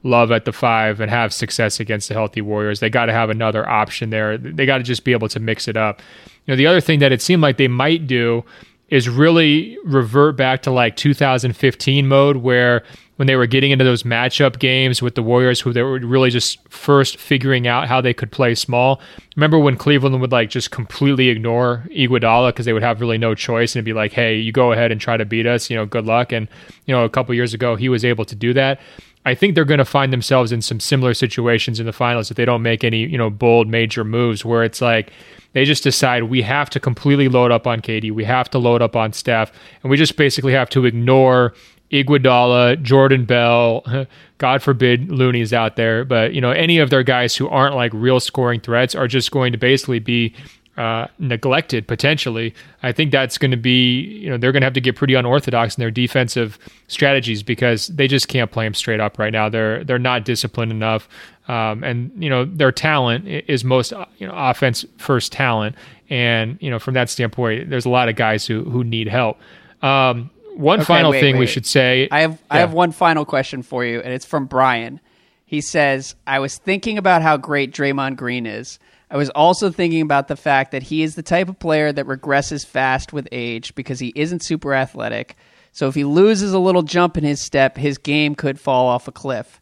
Love 0.06 0.30
at 0.30 0.44
the 0.44 0.52
five 0.52 1.00
and 1.00 1.10
have 1.10 1.32
success 1.32 1.80
against 1.80 2.08
the 2.08 2.14
healthy 2.14 2.40
Warriors. 2.40 2.80
They 2.80 2.90
got 2.90 3.06
to 3.06 3.12
have 3.12 3.28
another 3.28 3.68
option 3.68 4.10
there. 4.10 4.38
They 4.38 4.64
got 4.64 4.78
to 4.78 4.84
just 4.84 5.04
be 5.04 5.12
able 5.12 5.28
to 5.28 5.40
mix 5.40 5.68
it 5.68 5.76
up. 5.76 6.00
You 6.46 6.52
know, 6.52 6.56
the 6.56 6.66
other 6.66 6.80
thing 6.80 7.00
that 7.00 7.12
it 7.12 7.20
seemed 7.20 7.42
like 7.42 7.56
they 7.56 7.68
might 7.68 8.06
do 8.06 8.44
is 8.88 9.08
really 9.08 9.76
revert 9.84 10.36
back 10.36 10.62
to 10.62 10.70
like 10.70 10.96
2015 10.96 12.06
mode 12.06 12.36
where 12.36 12.84
when 13.16 13.26
they 13.26 13.34
were 13.34 13.46
getting 13.46 13.70
into 13.70 13.84
those 13.84 14.02
matchup 14.02 14.58
games 14.58 15.00
with 15.00 15.14
the 15.14 15.22
Warriors, 15.22 15.60
who 15.60 15.72
they 15.72 15.82
were 15.82 15.98
really 15.98 16.30
just 16.30 16.66
first 16.68 17.16
figuring 17.16 17.66
out 17.66 17.88
how 17.88 18.00
they 18.00 18.12
could 18.12 18.30
play 18.30 18.54
small. 18.54 19.00
Remember 19.34 19.58
when 19.58 19.76
Cleveland 19.76 20.20
would 20.20 20.32
like 20.32 20.50
just 20.50 20.70
completely 20.70 21.28
ignore 21.28 21.86
Iguodala 21.90 22.50
because 22.50 22.66
they 22.66 22.74
would 22.74 22.82
have 22.82 23.00
really 23.00 23.18
no 23.18 23.34
choice 23.34 23.74
and 23.74 23.84
be 23.84 23.94
like, 23.94 24.12
"Hey, 24.12 24.36
you 24.36 24.52
go 24.52 24.72
ahead 24.72 24.92
and 24.92 25.00
try 25.00 25.16
to 25.16 25.24
beat 25.24 25.46
us. 25.46 25.70
You 25.70 25.76
know, 25.76 25.86
good 25.86 26.04
luck." 26.04 26.30
And 26.30 26.46
you 26.84 26.94
know, 26.94 27.04
a 27.04 27.08
couple 27.08 27.34
years 27.34 27.54
ago, 27.54 27.74
he 27.74 27.88
was 27.88 28.04
able 28.04 28.26
to 28.26 28.34
do 28.34 28.52
that. 28.52 28.80
I 29.26 29.34
think 29.34 29.56
they're 29.56 29.64
going 29.64 29.78
to 29.78 29.84
find 29.84 30.12
themselves 30.12 30.52
in 30.52 30.62
some 30.62 30.78
similar 30.78 31.12
situations 31.12 31.80
in 31.80 31.86
the 31.86 31.92
finals 31.92 32.30
if 32.30 32.36
they 32.36 32.44
don't 32.44 32.62
make 32.62 32.84
any, 32.84 33.00
you 33.00 33.18
know, 33.18 33.28
bold 33.28 33.68
major 33.68 34.04
moves 34.04 34.44
where 34.44 34.62
it's 34.62 34.80
like 34.80 35.10
they 35.52 35.64
just 35.64 35.82
decide 35.82 36.24
we 36.24 36.42
have 36.42 36.70
to 36.70 36.78
completely 36.78 37.26
load 37.28 37.50
up 37.50 37.66
on 37.66 37.80
KD, 37.80 38.12
we 38.12 38.22
have 38.22 38.48
to 38.50 38.58
load 38.58 38.82
up 38.82 38.94
on 38.94 39.12
Steph, 39.12 39.50
and 39.82 39.90
we 39.90 39.96
just 39.96 40.16
basically 40.16 40.52
have 40.52 40.70
to 40.70 40.84
ignore 40.84 41.54
Iguodala, 41.90 42.80
Jordan 42.82 43.24
Bell, 43.24 44.06
God 44.38 44.62
forbid 44.62 45.10
Looney's 45.10 45.52
out 45.52 45.74
there, 45.74 46.04
but 46.04 46.32
you 46.32 46.40
know 46.40 46.52
any 46.52 46.78
of 46.78 46.90
their 46.90 47.02
guys 47.02 47.34
who 47.34 47.48
aren't 47.48 47.74
like 47.74 47.92
real 47.92 48.20
scoring 48.20 48.60
threats 48.60 48.94
are 48.94 49.08
just 49.08 49.32
going 49.32 49.50
to 49.50 49.58
basically 49.58 49.98
be 49.98 50.34
uh, 50.76 51.06
neglected 51.18 51.88
potentially. 51.88 52.54
I 52.82 52.92
think 52.92 53.10
that's 53.10 53.38
going 53.38 53.50
to 53.50 53.56
be, 53.56 54.00
you 54.00 54.28
know, 54.28 54.36
they're 54.36 54.52
going 54.52 54.60
to 54.60 54.66
have 54.66 54.74
to 54.74 54.80
get 54.80 54.94
pretty 54.96 55.14
unorthodox 55.14 55.76
in 55.76 55.80
their 55.80 55.90
defensive 55.90 56.58
strategies 56.88 57.42
because 57.42 57.88
they 57.88 58.06
just 58.06 58.28
can't 58.28 58.50
play 58.50 58.66
them 58.66 58.74
straight 58.74 59.00
up 59.00 59.18
right 59.18 59.32
now. 59.32 59.48
They're 59.48 59.84
they're 59.84 59.98
not 59.98 60.24
disciplined 60.24 60.72
enough, 60.72 61.08
um, 61.48 61.82
and 61.82 62.12
you 62.22 62.28
know 62.28 62.44
their 62.44 62.72
talent 62.72 63.26
is 63.26 63.64
most 63.64 63.92
you 64.18 64.26
know 64.26 64.34
offense 64.36 64.84
first 64.98 65.32
talent, 65.32 65.76
and 66.10 66.58
you 66.60 66.70
know 66.70 66.78
from 66.78 66.94
that 66.94 67.08
standpoint, 67.08 67.70
there's 67.70 67.86
a 67.86 67.90
lot 67.90 68.08
of 68.08 68.16
guys 68.16 68.46
who 68.46 68.64
who 68.64 68.84
need 68.84 69.08
help. 69.08 69.38
Um, 69.82 70.30
one 70.56 70.80
okay, 70.80 70.86
final 70.86 71.10
wait, 71.10 71.20
thing 71.20 71.34
wait, 71.36 71.40
we 71.40 71.46
should 71.46 71.66
say. 71.66 72.08
I 72.10 72.20
have 72.20 72.32
yeah. 72.32 72.38
I 72.50 72.58
have 72.58 72.72
one 72.72 72.92
final 72.92 73.24
question 73.24 73.62
for 73.62 73.84
you, 73.84 74.00
and 74.00 74.12
it's 74.12 74.26
from 74.26 74.46
Brian. 74.46 75.00
He 75.46 75.60
says, 75.60 76.16
"I 76.26 76.38
was 76.38 76.58
thinking 76.58 76.98
about 76.98 77.22
how 77.22 77.36
great 77.36 77.72
Draymond 77.72 78.16
Green 78.16 78.44
is." 78.44 78.78
I 79.10 79.16
was 79.16 79.30
also 79.30 79.70
thinking 79.70 80.00
about 80.00 80.28
the 80.28 80.36
fact 80.36 80.72
that 80.72 80.84
he 80.84 81.02
is 81.02 81.14
the 81.14 81.22
type 81.22 81.48
of 81.48 81.58
player 81.58 81.92
that 81.92 82.06
regresses 82.06 82.66
fast 82.66 83.12
with 83.12 83.28
age 83.30 83.74
because 83.74 84.00
he 84.00 84.12
isn't 84.16 84.44
super 84.44 84.74
athletic. 84.74 85.36
So 85.72 85.88
if 85.88 85.94
he 85.94 86.04
loses 86.04 86.52
a 86.52 86.58
little 86.58 86.82
jump 86.82 87.16
in 87.16 87.24
his 87.24 87.40
step, 87.40 87.76
his 87.76 87.98
game 87.98 88.34
could 88.34 88.58
fall 88.58 88.86
off 88.86 89.08
a 89.08 89.12
cliff. 89.12 89.60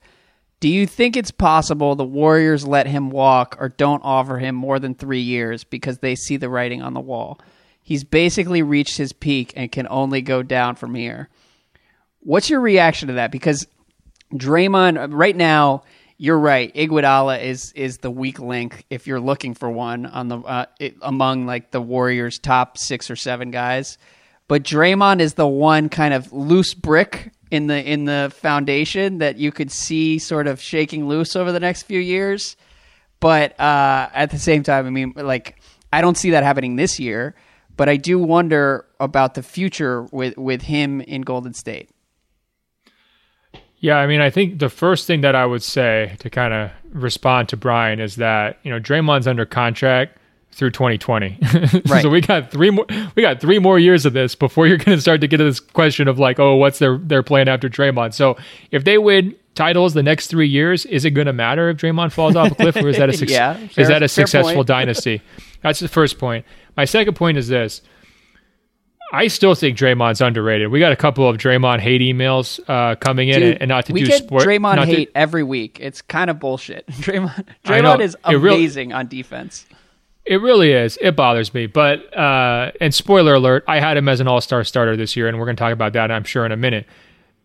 Do 0.61 0.69
you 0.69 0.87
think 0.87 1.17
it's 1.17 1.31
possible 1.31 1.95
the 1.95 2.05
Warriors 2.05 2.67
let 2.67 2.87
him 2.87 3.11
walk 3.11 3.57
or 3.61 3.69
don't 3.69 4.01
offer 4.03 4.39
him 4.39 4.55
more 4.55 4.79
than 4.79 4.95
three 4.95 5.21
years 5.21 5.65
because 5.65 5.99
they 5.99 6.15
see 6.15 6.39
the 6.39 6.49
writing 6.49 6.83
on 6.83 6.95
the 6.95 7.01
wall? 7.01 7.39
He's 7.83 8.05
basically 8.05 8.63
reached 8.63 8.97
his 8.97 9.13
peak 9.13 9.53
and 9.57 9.71
can 9.71 9.87
only 9.91 10.23
go 10.23 10.43
down 10.43 10.77
from 10.77 10.95
here. 10.95 11.29
What's 12.21 12.49
your 12.49 12.61
reaction 12.61 13.09
to 13.09 13.15
that? 13.15 13.31
Because 13.31 13.67
Draymond 14.33 15.03
uh, 15.03 15.09
right 15.15 15.37
now. 15.37 15.83
You're 16.17 16.39
right. 16.39 16.73
Iguodala 16.75 17.43
is 17.43 17.73
is 17.73 17.99
the 17.99 18.11
weak 18.11 18.39
link 18.39 18.85
if 18.89 19.07
you're 19.07 19.21
looking 19.21 19.55
for 19.55 19.69
one 19.69 20.07
on 20.07 20.29
the 20.29 20.39
uh, 20.39 20.67
it, 20.79 20.97
among 21.03 21.47
like 21.47 21.73
the 21.73 21.81
Warriors' 21.81 22.39
top 22.39 22.79
six 22.79 23.11
or 23.11 23.17
seven 23.17 23.51
guys. 23.51 23.99
But 24.47 24.63
Draymond 24.63 25.21
is 25.21 25.35
the 25.35 25.47
one 25.47 25.89
kind 25.89 26.15
of 26.15 26.33
loose 26.33 26.75
brick 26.75 27.33
in 27.51 27.67
the 27.67 27.83
in 27.83 28.05
the 28.05 28.33
foundation 28.35 29.19
that 29.19 29.39
you 29.39 29.51
could 29.51 29.73
see 29.73 30.19
sort 30.19 30.47
of 30.47 30.61
shaking 30.61 31.09
loose 31.09 31.35
over 31.35 31.51
the 31.51 31.61
next 31.61 31.83
few 31.83 32.01
years. 32.01 32.57
But 33.19 33.59
uh, 33.59 34.11
at 34.13 34.31
the 34.31 34.39
same 34.39 34.63
time, 34.63 34.87
I 34.87 34.91
mean, 34.91 35.15
like 35.17 35.61
I 35.93 36.01
don't 36.01 36.17
see 36.17 36.31
that 36.31 36.45
happening 36.45 36.77
this 36.77 37.01
year. 37.01 37.35
But 37.77 37.89
I 37.89 37.97
do 37.97 38.21
wonder 38.21 38.87
about 39.01 39.35
the 39.35 39.43
future 39.43 40.03
with 40.13 40.37
with 40.37 40.63
him 40.63 41.01
in 41.01 41.23
Golden 41.23 41.55
State. 41.55 41.91
Yeah, 43.85 43.99
I 43.99 44.07
mean, 44.07 44.23
I 44.23 44.31
think 44.31 44.61
the 44.61 44.71
first 44.71 45.07
thing 45.07 45.21
that 45.21 45.35
I 45.35 45.45
would 45.45 45.63
say 45.63 46.17
to 46.21 46.31
kind 46.31 46.55
of 46.55 46.71
respond 46.95 47.51
to 47.51 47.57
Brian 47.59 48.01
is 48.01 48.17
that 48.17 48.59
you 48.63 48.71
know 48.71 48.81
Draymond's 48.81 49.27
under 49.27 49.45
contract 49.45 50.17
through 50.53 50.71
2020. 50.71 51.39
Right. 51.87 52.01
so 52.01 52.09
we 52.09 52.23
got 52.23 52.51
three 52.51 52.71
more 52.71 52.87
we 53.15 53.21
got 53.21 53.43
three 53.43 53.59
more 53.59 53.79
years 53.79 54.07
of 54.07 54.15
this 54.15 54.35
before 54.35 54.67
you're 54.67 54.79
going 54.79 54.97
to 54.97 55.03
start 55.03 55.21
to 55.21 55.29
get 55.29 55.37
to 55.37 55.45
this 55.45 55.61
question 55.61 56.09
of 56.09 56.19
like, 56.19 56.41
oh, 56.41 56.55
what's 56.55 56.79
their 56.79 56.97
their 56.97 57.23
plan 57.23 57.47
after 57.47 57.69
Draymond? 57.69 58.15
So 58.15 58.39
if 58.71 58.85
they 58.85 58.97
win 58.97 59.37
titles 59.55 59.93
the 59.93 60.03
next 60.03 60.29
three 60.29 60.49
years, 60.49 60.87
is 60.87 61.05
it 61.05 61.11
going 61.11 61.27
to 61.27 61.35
matter 61.35 61.69
if 61.69 61.77
Draymond 61.77 62.13
falls 62.13 62.37
off 62.37 62.53
a 62.53 62.55
cliff, 62.55 62.77
or 62.77 62.89
is 62.89 62.97
that 62.97 63.11
a 63.11 63.13
su- 63.19 63.27
yeah, 63.27 63.53
fair, 63.69 63.83
is 63.83 63.89
that 63.89 64.03
a 64.03 64.09
successful 64.09 64.65
dynasty? 64.65 65.21
That's 65.61 65.81
the 65.81 65.89
first 65.89 66.19
point. 66.19 66.47
My 66.75 66.87
second 66.87 67.17
point 67.17 67.37
is 67.37 67.49
this: 67.49 67.83
I 69.15 69.29
still 69.29 69.55
think 69.55 69.79
Draymond's 69.79 70.21
underrated. 70.21 70.73
We 70.73 70.81
got 70.81 70.91
a 70.91 70.97
couple 70.97 71.29
of 71.29 71.37
Draymond 71.37 71.79
hate 71.79 72.01
emails 72.01 72.59
uh, 72.69 72.97
coming 72.97 73.29
in, 73.29 73.41
Dude, 73.41 73.59
and 73.59 73.69
not 73.69 73.87
to 73.87 73.93
we 73.93 74.01
do 74.01 74.09
get 74.09 74.25
sport. 74.25 74.43
Draymond 74.43 74.85
hate 74.87 75.13
to, 75.13 75.17
every 75.17 75.45
week. 75.45 75.79
It's 75.81 76.03
kind 76.03 76.31
of 76.31 76.41
bullshit. 76.41 76.85
Draymond, 76.89 77.47
Draymond 77.65 78.01
is 78.01 78.17
amazing 78.25 78.93
on 78.93 79.07
defense. 79.07 79.67
It 80.25 80.41
really 80.41 80.73
is. 80.73 80.99
It 81.01 81.15
bothers 81.15 81.55
me. 81.55 81.69
But 81.69 82.13
uh, 82.17 82.73
and 82.81 82.93
spoiler 82.93 83.35
alert, 83.35 83.63
I 83.69 83.79
had 83.79 83.97
him 83.97 84.09
as 84.09 84.19
an 84.19 84.27
All 84.27 84.41
Star 84.41 84.65
starter 84.65 84.97
this 84.97 85.15
year, 85.15 85.29
and 85.29 85.39
we're 85.39 85.45
going 85.45 85.57
to 85.57 85.63
talk 85.63 85.73
about 85.73 85.93
that, 85.93 86.11
I'm 86.11 86.25
sure, 86.25 86.45
in 86.45 86.51
a 86.51 86.57
minute. 86.57 86.85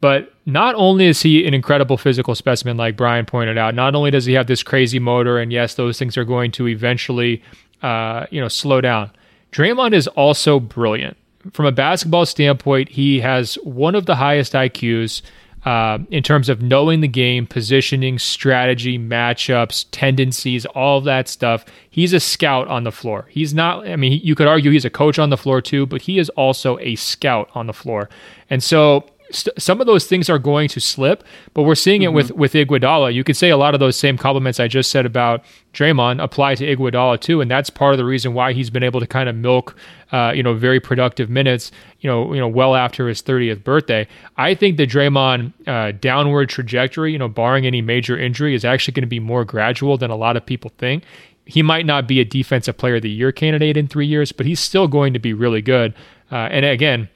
But 0.02 0.34
not 0.48 0.74
only 0.74 1.06
is 1.06 1.22
he 1.22 1.46
an 1.46 1.54
incredible 1.54 1.98
physical 1.98 2.34
specimen, 2.34 2.78
like 2.78 2.98
Brian 2.98 3.28
pointed 3.28 3.60
out, 3.60 3.76
not 3.76 3.94
only 3.94 4.10
does 4.10 4.26
he 4.26 4.34
have 4.34 4.48
this 4.48 4.64
crazy 4.64 4.98
motor, 4.98 5.38
and 5.38 5.54
yes, 5.54 5.76
those 5.76 6.00
things 6.00 6.18
are 6.18 6.26
going 6.26 6.52
to 6.54 6.68
eventually, 6.68 7.44
uh, 7.84 8.26
you 8.32 8.42
know, 8.42 8.48
slow 8.48 8.82
down. 8.82 9.12
Draymond 9.52 9.94
is 9.94 10.08
also 10.08 10.60
brilliant 10.60 11.16
from 11.52 11.66
a 11.66 11.72
basketball 11.72 12.26
standpoint, 12.26 12.90
he 12.90 13.20
has 13.22 13.56
one 13.64 13.96
of 13.96 14.06
the 14.06 14.16
highest 14.16 14.54
IQs 14.54 15.22
uh, 15.66 16.00
in 16.10 16.24
terms 16.24 16.48
of 16.48 16.62
knowing 16.62 17.02
the 17.02 17.08
game, 17.08 17.46
positioning, 17.46 18.18
strategy, 18.18 18.98
matchups, 18.98 19.86
tendencies, 19.92 20.66
all 20.68 21.00
of 21.00 21.04
that 21.04 21.28
stuff. 21.28 21.66
He's 21.90 22.14
a 22.14 22.20
scout 22.20 22.68
on 22.68 22.84
the 22.84 22.92
floor. 22.92 23.26
He's 23.30 23.54
not, 23.54 23.88
I 23.88 23.96
mean, 23.96 24.22
you 24.24 24.36
could 24.36 24.48
argue 24.48 24.72
he's 24.72 24.86
a 24.86 24.90
coach 24.90 25.20
on 25.20 25.30
the 25.30 25.38
floor 25.38 25.62
too, 25.62 25.86
but 25.86 26.02
he 26.02 26.18
is 26.18 26.30
also 26.32 26.80
a 26.80 26.96
scout 26.96 27.50
on 27.54 27.68
the 27.68 27.74
floor. 27.74 28.10
And 28.50 28.64
so 28.64 29.06
st- 29.32 29.60
some 29.62 29.82
of 29.82 29.88
those 29.88 30.06
things 30.06 30.30
are 30.30 30.40
going 30.40 30.68
to 30.70 30.80
slip, 30.80 31.24
but 31.54 31.64
we're 31.64 31.76
seeing 31.76 32.02
mm-hmm. 32.02 32.10
it 32.10 32.14
with 32.14 32.32
with 32.32 32.54
Iguodala. 32.54 33.14
You 33.14 33.24
could 33.24 33.38
say 33.38 33.50
a 33.50 33.58
lot 33.58 33.74
of 33.74 33.80
those 33.80 33.96
same 33.96 34.18
compliments 34.18 34.60
I 34.60 34.68
just 34.68 34.92
said 34.92 35.06
about 35.06 35.44
Draymond 35.74 36.22
apply 36.22 36.56
to 36.56 36.76
Iguodala 36.76 37.20
too, 37.20 37.42
and 37.42 37.50
that's 37.50 37.70
part 37.70 37.94
of 37.94 37.98
the 37.98 38.06
reason 38.06 38.34
why 38.34 38.54
he's 38.54 38.70
been 38.70 38.84
able 38.84 39.00
to 39.00 39.08
kind 39.08 39.30
of 39.30 39.36
milk, 39.36 39.76
uh, 40.12 40.32
you 40.36 40.44
know, 40.44 40.54
very 40.54 40.80
productive 40.80 41.30
minutes, 41.30 41.72
you 42.00 42.10
know, 42.10 42.34
you 42.34 42.40
know, 42.40 42.48
well 42.48 42.76
after 42.76 43.08
his 43.08 43.22
30th 43.22 43.64
birthday. 43.64 44.08
I 44.38 44.56
think 44.56 44.78
the 44.78 44.88
Draymond 44.88 45.54
uh, 45.68 45.92
downward 46.00 46.50
trajectory, 46.50 47.12
you 47.12 47.18
know, 47.18 47.30
barring 47.30 47.66
any 47.66 47.82
major 47.82 48.18
injury, 48.18 48.56
is 48.56 48.66
actually 48.66 48.94
going 48.94 49.04
to 49.04 49.08
be 49.08 49.20
more 49.20 49.46
gradual 49.46 49.98
than 49.98 50.12
a 50.12 50.16
lot 50.16 50.38
of 50.38 50.46
people 50.46 50.72
think. 50.78 51.04
He 51.46 51.64
might 51.64 51.86
not 51.86 52.08
be 52.08 52.20
a 52.20 52.26
defensive 52.26 52.78
player 52.78 52.98
of 52.98 53.02
the 53.02 53.10
year 53.10 53.32
candidate 53.32 53.76
in 53.76 53.88
three 53.88 54.06
years, 54.06 54.32
but 54.32 54.46
he's 54.46 54.60
still 54.60 54.88
going 54.88 55.14
to 55.14 55.20
be 55.20 55.34
really 55.34 55.64
good. 55.64 55.96
Uh, 56.32 56.48
and 56.52 56.64
again, 56.64 57.10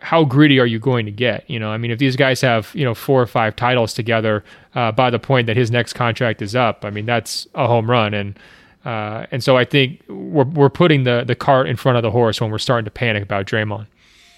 how 0.00 0.24
greedy 0.24 0.58
are 0.58 0.66
you 0.66 0.78
going 0.78 1.04
to 1.06 1.12
get? 1.12 1.48
You 1.48 1.58
know, 1.58 1.70
I 1.70 1.76
mean, 1.76 1.90
if 1.90 1.98
these 1.98 2.16
guys 2.16 2.40
have 2.40 2.70
you 2.74 2.84
know 2.84 2.94
four 2.94 3.20
or 3.20 3.26
five 3.26 3.54
titles 3.54 3.92
together 3.92 4.44
uh, 4.74 4.92
by 4.92 5.10
the 5.10 5.18
point 5.18 5.46
that 5.46 5.56
his 5.56 5.70
next 5.70 5.92
contract 5.92 6.40
is 6.42 6.56
up, 6.56 6.84
I 6.84 6.90
mean, 6.90 7.06
that's 7.06 7.46
a 7.54 7.66
home 7.66 7.90
run. 7.90 8.14
And 8.14 8.38
uh, 8.84 9.26
and 9.30 9.44
so 9.44 9.56
I 9.56 9.64
think 9.64 10.02
we're 10.08 10.44
we're 10.44 10.70
putting 10.70 11.04
the 11.04 11.24
the 11.26 11.34
cart 11.34 11.68
in 11.68 11.76
front 11.76 11.96
of 11.96 12.02
the 12.02 12.10
horse 12.10 12.40
when 12.40 12.50
we're 12.50 12.58
starting 12.58 12.84
to 12.86 12.90
panic 12.90 13.22
about 13.22 13.46
Draymond. 13.46 13.86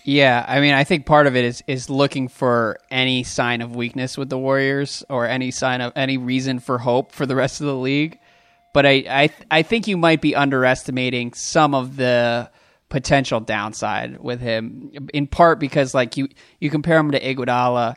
Yeah, 0.04 0.44
I 0.46 0.60
mean, 0.60 0.72
I 0.72 0.84
think 0.84 1.04
part 1.04 1.26
of 1.26 1.36
it 1.36 1.44
is 1.44 1.62
is 1.66 1.90
looking 1.90 2.28
for 2.28 2.78
any 2.90 3.24
sign 3.24 3.60
of 3.60 3.74
weakness 3.74 4.16
with 4.16 4.28
the 4.30 4.38
Warriors 4.38 5.04
or 5.10 5.26
any 5.26 5.50
sign 5.50 5.80
of 5.80 5.92
any 5.96 6.16
reason 6.16 6.58
for 6.60 6.78
hope 6.78 7.12
for 7.12 7.26
the 7.26 7.34
rest 7.34 7.60
of 7.60 7.66
the 7.66 7.74
league. 7.74 8.18
But 8.72 8.86
I 8.86 9.04
I 9.08 9.30
I 9.50 9.62
think 9.62 9.86
you 9.88 9.96
might 9.96 10.20
be 10.20 10.34
underestimating 10.34 11.32
some 11.34 11.74
of 11.74 11.96
the 11.96 12.50
potential 12.96 13.40
downside 13.40 14.18
with 14.20 14.40
him, 14.40 14.90
in 15.12 15.26
part 15.26 15.60
because 15.60 15.92
like 15.92 16.16
you 16.16 16.28
you 16.60 16.70
compare 16.70 16.96
him 16.96 17.10
to 17.10 17.20
Iguodala. 17.20 17.94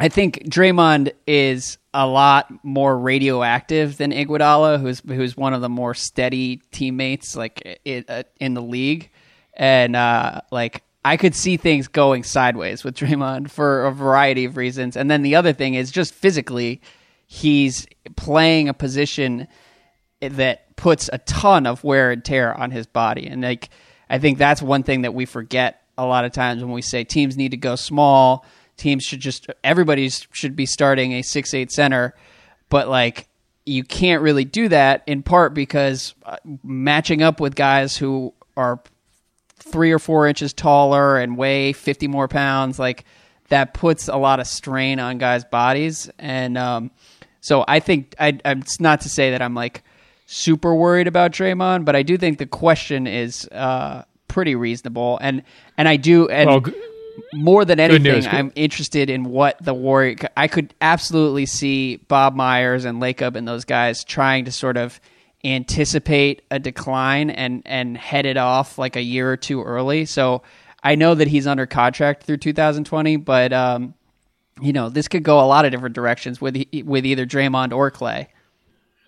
I 0.00 0.08
think 0.08 0.44
Draymond 0.44 1.10
is 1.26 1.78
a 1.92 2.06
lot 2.06 2.46
more 2.62 2.96
radioactive 2.96 3.96
than 3.96 4.12
Iguodala, 4.12 4.80
who's 4.80 5.02
who's 5.04 5.36
one 5.36 5.52
of 5.52 5.62
the 5.62 5.68
more 5.68 5.94
steady 5.94 6.62
teammates 6.70 7.34
like 7.34 7.80
it, 7.84 8.08
uh, 8.08 8.22
in 8.38 8.54
the 8.54 8.62
league, 8.62 9.10
and 9.54 9.96
uh, 9.96 10.42
like 10.52 10.84
I 11.04 11.16
could 11.16 11.34
see 11.34 11.56
things 11.56 11.88
going 11.88 12.22
sideways 12.22 12.84
with 12.84 12.94
Draymond 12.94 13.50
for 13.50 13.84
a 13.84 13.90
variety 13.90 14.44
of 14.44 14.56
reasons. 14.56 14.96
And 14.96 15.10
then 15.10 15.22
the 15.22 15.34
other 15.34 15.52
thing 15.52 15.74
is 15.74 15.90
just 15.90 16.14
physically, 16.14 16.82
he's 17.26 17.88
playing 18.14 18.68
a 18.68 18.74
position 18.74 19.48
that 20.20 20.76
puts 20.76 21.10
a 21.12 21.18
ton 21.18 21.66
of 21.66 21.82
wear 21.82 22.12
and 22.12 22.24
tear 22.24 22.54
on 22.54 22.70
his 22.70 22.86
body. 22.86 23.26
And 23.26 23.42
like 23.42 23.70
I 24.10 24.18
think 24.18 24.38
that's 24.38 24.62
one 24.62 24.82
thing 24.82 25.02
that 25.02 25.14
we 25.14 25.26
forget 25.26 25.82
a 25.96 26.06
lot 26.06 26.24
of 26.24 26.32
times 26.32 26.62
when 26.62 26.72
we 26.72 26.82
say 26.82 27.04
teams 27.04 27.36
need 27.36 27.50
to 27.50 27.56
go 27.56 27.76
small. 27.76 28.44
Teams 28.76 29.02
should 29.02 29.20
just 29.20 29.48
everybody 29.64 30.08
should 30.08 30.54
be 30.54 30.66
starting 30.66 31.12
a 31.12 31.22
six 31.22 31.52
eight 31.52 31.72
center, 31.72 32.14
but 32.68 32.88
like 32.88 33.28
you 33.66 33.84
can't 33.84 34.22
really 34.22 34.44
do 34.44 34.68
that 34.68 35.02
in 35.06 35.22
part 35.22 35.52
because 35.52 36.14
uh, 36.24 36.36
matching 36.64 37.22
up 37.22 37.38
with 37.40 37.54
guys 37.54 37.96
who 37.96 38.32
are 38.56 38.80
three 39.56 39.92
or 39.92 39.98
four 39.98 40.26
inches 40.26 40.52
taller 40.52 41.18
and 41.18 41.36
weigh 41.36 41.72
50 41.72 42.08
more 42.08 42.28
pounds 42.28 42.78
like 42.78 43.04
that 43.48 43.74
puts 43.74 44.08
a 44.08 44.16
lot 44.16 44.40
of 44.40 44.46
strain 44.46 44.98
on 44.98 45.18
guys 45.18 45.44
bodies 45.44 46.10
and 46.18 46.56
um, 46.56 46.90
so 47.40 47.64
i 47.68 47.80
think 47.80 48.14
I, 48.18 48.38
it's 48.44 48.80
not 48.80 49.02
to 49.02 49.08
say 49.08 49.32
that 49.32 49.42
i'm 49.42 49.54
like 49.54 49.82
super 50.30 50.74
worried 50.74 51.08
about 51.08 51.32
Draymond, 51.32 51.86
but 51.86 51.96
I 51.96 52.02
do 52.02 52.18
think 52.18 52.38
the 52.38 52.46
question 52.46 53.06
is 53.06 53.48
uh, 53.48 54.04
pretty 54.28 54.54
reasonable, 54.54 55.18
and 55.20 55.42
and 55.76 55.88
I 55.88 55.96
do 55.96 56.28
and. 56.28 56.48
Well, 56.48 56.62
more 57.34 57.64
than 57.64 57.80
anything, 57.80 58.28
I'm 58.28 58.52
interested 58.54 59.10
in 59.10 59.24
what 59.24 59.60
the 59.60 59.74
Warrior. 59.74 60.16
I 60.36 60.46
could 60.46 60.72
absolutely 60.80 61.46
see 61.46 61.96
Bob 61.96 62.36
Myers 62.36 62.84
and 62.84 63.02
Lacob 63.02 63.34
and 63.34 63.46
those 63.46 63.64
guys 63.64 64.04
trying 64.04 64.44
to 64.44 64.52
sort 64.52 64.76
of 64.76 65.00
anticipate 65.44 66.42
a 66.52 66.60
decline 66.60 67.30
and 67.30 67.62
and 67.66 67.96
head 67.96 68.24
it 68.24 68.36
off 68.36 68.78
like 68.78 68.94
a 68.94 69.02
year 69.02 69.32
or 69.32 69.36
two 69.36 69.64
early. 69.64 70.04
So 70.04 70.42
I 70.84 70.94
know 70.94 71.16
that 71.16 71.26
he's 71.26 71.48
under 71.48 71.66
contract 71.66 72.22
through 72.22 72.36
2020, 72.36 73.16
but 73.16 73.52
um, 73.52 73.94
you 74.60 74.72
know 74.72 74.88
this 74.88 75.08
could 75.08 75.24
go 75.24 75.40
a 75.40 75.46
lot 75.46 75.64
of 75.64 75.72
different 75.72 75.96
directions 75.96 76.40
with 76.40 76.56
with 76.84 77.04
either 77.04 77.26
Draymond 77.26 77.72
or 77.72 77.90
Klay. 77.90 78.28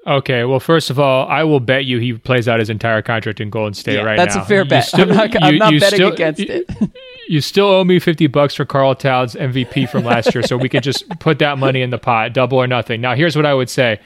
Okay, 0.07 0.45
well, 0.45 0.61
first 0.61 0.89
of 0.89 0.99
all, 0.99 1.29
I 1.29 1.45
will 1.45 1.61
bet 1.61 1.85
you 1.85 1.99
he 1.99 2.15
plays 2.15 2.49
out 2.49 2.59
his 2.59 2.71
entire 2.71 3.03
contract 3.03 3.39
in 3.39 3.51
Golden 3.51 3.75
State 3.75 3.97
yeah, 3.97 4.03
right 4.03 4.17
that's 4.17 4.35
now. 4.35 4.41
That's 4.41 4.47
a 4.47 4.49
fair 4.49 4.65
bet. 4.65 4.85
Still, 4.87 5.11
I'm 5.11 5.17
not, 5.17 5.43
I'm 5.43 5.59
not 5.59 5.73
betting 5.79 5.97
still, 5.99 6.13
against 6.13 6.41
you, 6.41 6.47
it. 6.49 6.91
you 7.29 7.41
still 7.43 7.67
owe 7.67 7.85
me 7.85 7.99
50 7.99 8.27
bucks 8.29 8.55
for 8.55 8.65
Karl 8.65 8.95
Towns 8.95 9.35
MVP 9.35 9.91
from 9.91 10.05
last 10.05 10.35
year, 10.35 10.43
so 10.43 10.57
we 10.57 10.71
could 10.71 10.83
just 10.83 11.07
put 11.21 11.39
that 11.41 11.59
money 11.59 11.83
in 11.83 11.91
the 11.91 11.99
pot, 11.99 12.33
double 12.33 12.57
or 12.57 12.67
nothing. 12.67 13.03
Now, 13.03 13.15
here's 13.15 13.37
what 13.37 13.45
I 13.45 13.53
would 13.53 13.69
say. 13.69 14.01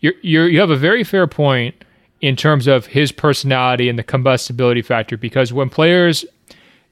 You're, 0.00 0.14
you're, 0.22 0.48
you 0.48 0.60
have 0.60 0.70
a 0.70 0.76
very 0.76 1.04
fair 1.04 1.26
point 1.26 1.74
in 2.22 2.34
terms 2.34 2.66
of 2.66 2.86
his 2.86 3.12
personality 3.12 3.90
and 3.90 3.98
the 3.98 4.02
combustibility 4.02 4.80
factor 4.80 5.18
because 5.18 5.52
when 5.52 5.68
players 5.68 6.24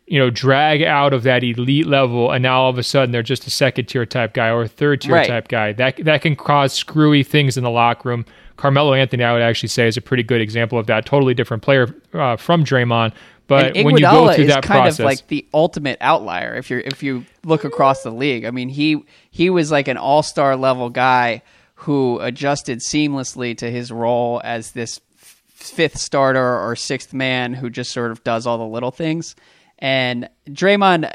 you 0.07 0.19
know, 0.19 0.29
drag 0.29 0.83
out 0.83 1.15
of 1.15 1.23
that 1.23 1.43
elite 1.43 1.87
level, 1.87 2.31
and 2.31 2.43
now 2.43 2.63
all 2.63 2.71
of 2.71 2.79
a 2.79 2.83
sudden 2.83 3.11
they're 3.11 3.23
just 3.23 3.47
a 3.47 3.51
second 3.51 3.87
tier 3.87 4.05
type 4.05 4.35
guy 4.35 4.49
or 4.49 4.63
a 4.63 4.69
third 4.69 5.01
tier 5.01 5.15
right. 5.15 5.27
type 5.27 5.49
guy. 5.49 5.73
That 5.73 5.97
that 6.05 6.23
can 6.23 6.37
cause 6.37 6.73
screwy 6.73 7.23
things 7.23 7.57
in 7.57 7.65
the 7.65 7.71
locker 7.71 8.09
room. 8.09 8.27
Carmelo 8.57 8.95
Anthony, 8.95 9.25
I 9.25 9.33
would 9.33 9.43
actually 9.43 9.71
say, 9.71 9.89
is 9.89 9.97
a 9.97 10.01
pretty 10.01 10.23
good 10.23 10.41
example 10.41 10.79
of 10.79 10.87
that. 10.87 11.07
Totally 11.07 11.35
different 11.35 11.63
player 11.63 11.95
uh, 12.13 12.37
from 12.37 12.65
Draymond, 12.65 13.13
but 13.47 13.75
when 13.75 13.97
you 13.97 14.03
go 14.03 14.33
through 14.33 14.47
that 14.47 14.59
it's 14.59 14.67
kind 14.67 14.83
process, 14.83 15.01
of 15.01 15.05
like 15.05 15.27
the 15.29 15.47
ultimate 15.53 15.99
outlier. 16.01 16.55
If 16.55 16.71
you 16.71 16.83
if 16.85 17.03
you 17.03 17.25
look 17.45 17.65
across 17.65 18.03
the 18.03 18.11
league, 18.11 18.45
I 18.45 18.51
mean, 18.51 18.69
he 18.69 19.05
he 19.31 19.51
was 19.51 19.71
like 19.71 19.89
an 19.89 19.97
all 19.97 20.23
star 20.23 20.57
level 20.57 20.89
guy 20.89 21.43
who 21.77 22.19
adjusted 22.21 22.81
seamlessly 22.81 23.57
to 23.59 23.71
his 23.71 23.93
role 23.93 24.41
as 24.45 24.73
this 24.73 25.01
fifth 25.17 25.99
starter 25.99 26.61
or 26.61 26.77
sixth 26.77 27.13
man 27.13 27.55
who 27.55 27.69
just 27.69 27.91
sort 27.91 28.11
of 28.11 28.23
does 28.25 28.47
all 28.47 28.59
the 28.59 28.65
little 28.65 28.91
things. 28.91 29.35
And 29.85 30.30
Draymond 30.49 31.12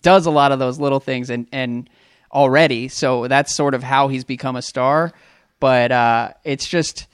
does 0.00 0.24
a 0.24 0.30
lot 0.30 0.52
of 0.52 0.60
those 0.60 0.78
little 0.78 1.00
things, 1.00 1.30
and 1.30 1.48
and 1.50 1.90
already. 2.32 2.86
So 2.86 3.26
that's 3.26 3.54
sort 3.56 3.74
of 3.74 3.82
how 3.82 4.06
he's 4.06 4.22
become 4.22 4.54
a 4.54 4.62
star. 4.62 5.12
But 5.58 5.90
uh, 5.90 6.32
it's 6.44 6.68
just 6.68 7.08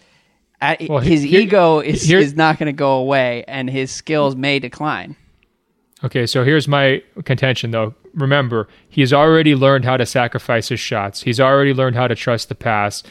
Well, 0.89 0.99
his 0.99 1.23
here- 1.23 1.41
ego 1.41 1.81
is, 1.81 2.03
here- 2.03 2.19
is 2.19 2.35
not 2.37 2.59
going 2.59 2.67
to 2.67 2.73
go 2.77 2.97
away, 2.99 3.45
and 3.49 3.71
his 3.71 3.91
skills 3.91 4.37
may 4.37 4.59
decline. 4.59 5.17
Okay, 6.05 6.27
so 6.27 6.45
here's 6.45 6.69
my 6.69 7.03
contention 7.25 7.71
though. 7.71 7.95
Remember, 8.15 8.69
he's 8.89 9.13
already 9.13 9.55
learned 9.55 9.85
how 9.87 9.97
to 9.97 10.05
sacrifice 10.05 10.69
his 10.69 10.81
shots. 10.81 11.23
He's 11.23 11.39
already 11.41 11.73
learned 11.73 11.97
how 11.97 12.09
to 12.09 12.15
trust 12.15 12.49
the 12.51 12.55
pass. 12.55 13.03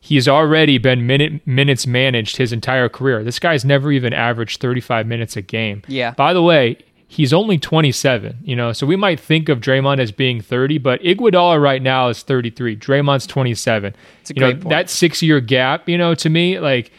He's 0.00 0.26
already 0.28 0.78
been 0.78 1.06
minute, 1.06 1.46
minutes 1.46 1.86
managed 1.86 2.36
his 2.38 2.52
entire 2.52 2.88
career. 2.88 3.22
This 3.24 3.38
guy's 3.38 3.64
never 3.64 3.90
even 3.92 4.12
averaged 4.12 4.60
35 4.60 5.06
minutes 5.06 5.36
a 5.36 5.42
game. 5.42 5.82
Yeah. 5.88 6.12
By 6.12 6.32
the 6.32 6.42
way, 6.42 6.78
he's 7.08 7.32
only 7.32 7.58
27, 7.58 8.38
you 8.42 8.56
know, 8.56 8.72
so 8.72 8.86
we 8.86 8.96
might 8.96 9.20
think 9.20 9.48
of 9.48 9.60
Draymond 9.60 10.00
as 10.00 10.12
being 10.12 10.40
30, 10.40 10.78
but 10.78 11.00
Iguodala 11.02 11.60
right 11.60 11.80
now 11.80 12.08
is 12.08 12.22
33. 12.22 12.76
Draymond's 12.76 13.26
27. 13.26 13.94
It's 14.20 14.30
a 14.30 14.34
you 14.34 14.40
know, 14.40 14.52
point. 14.52 14.68
that 14.68 14.86
6-year 14.86 15.40
gap, 15.40 15.88
you 15.88 15.96
know, 15.96 16.14
to 16.16 16.28
me, 16.28 16.58
like 16.58 16.90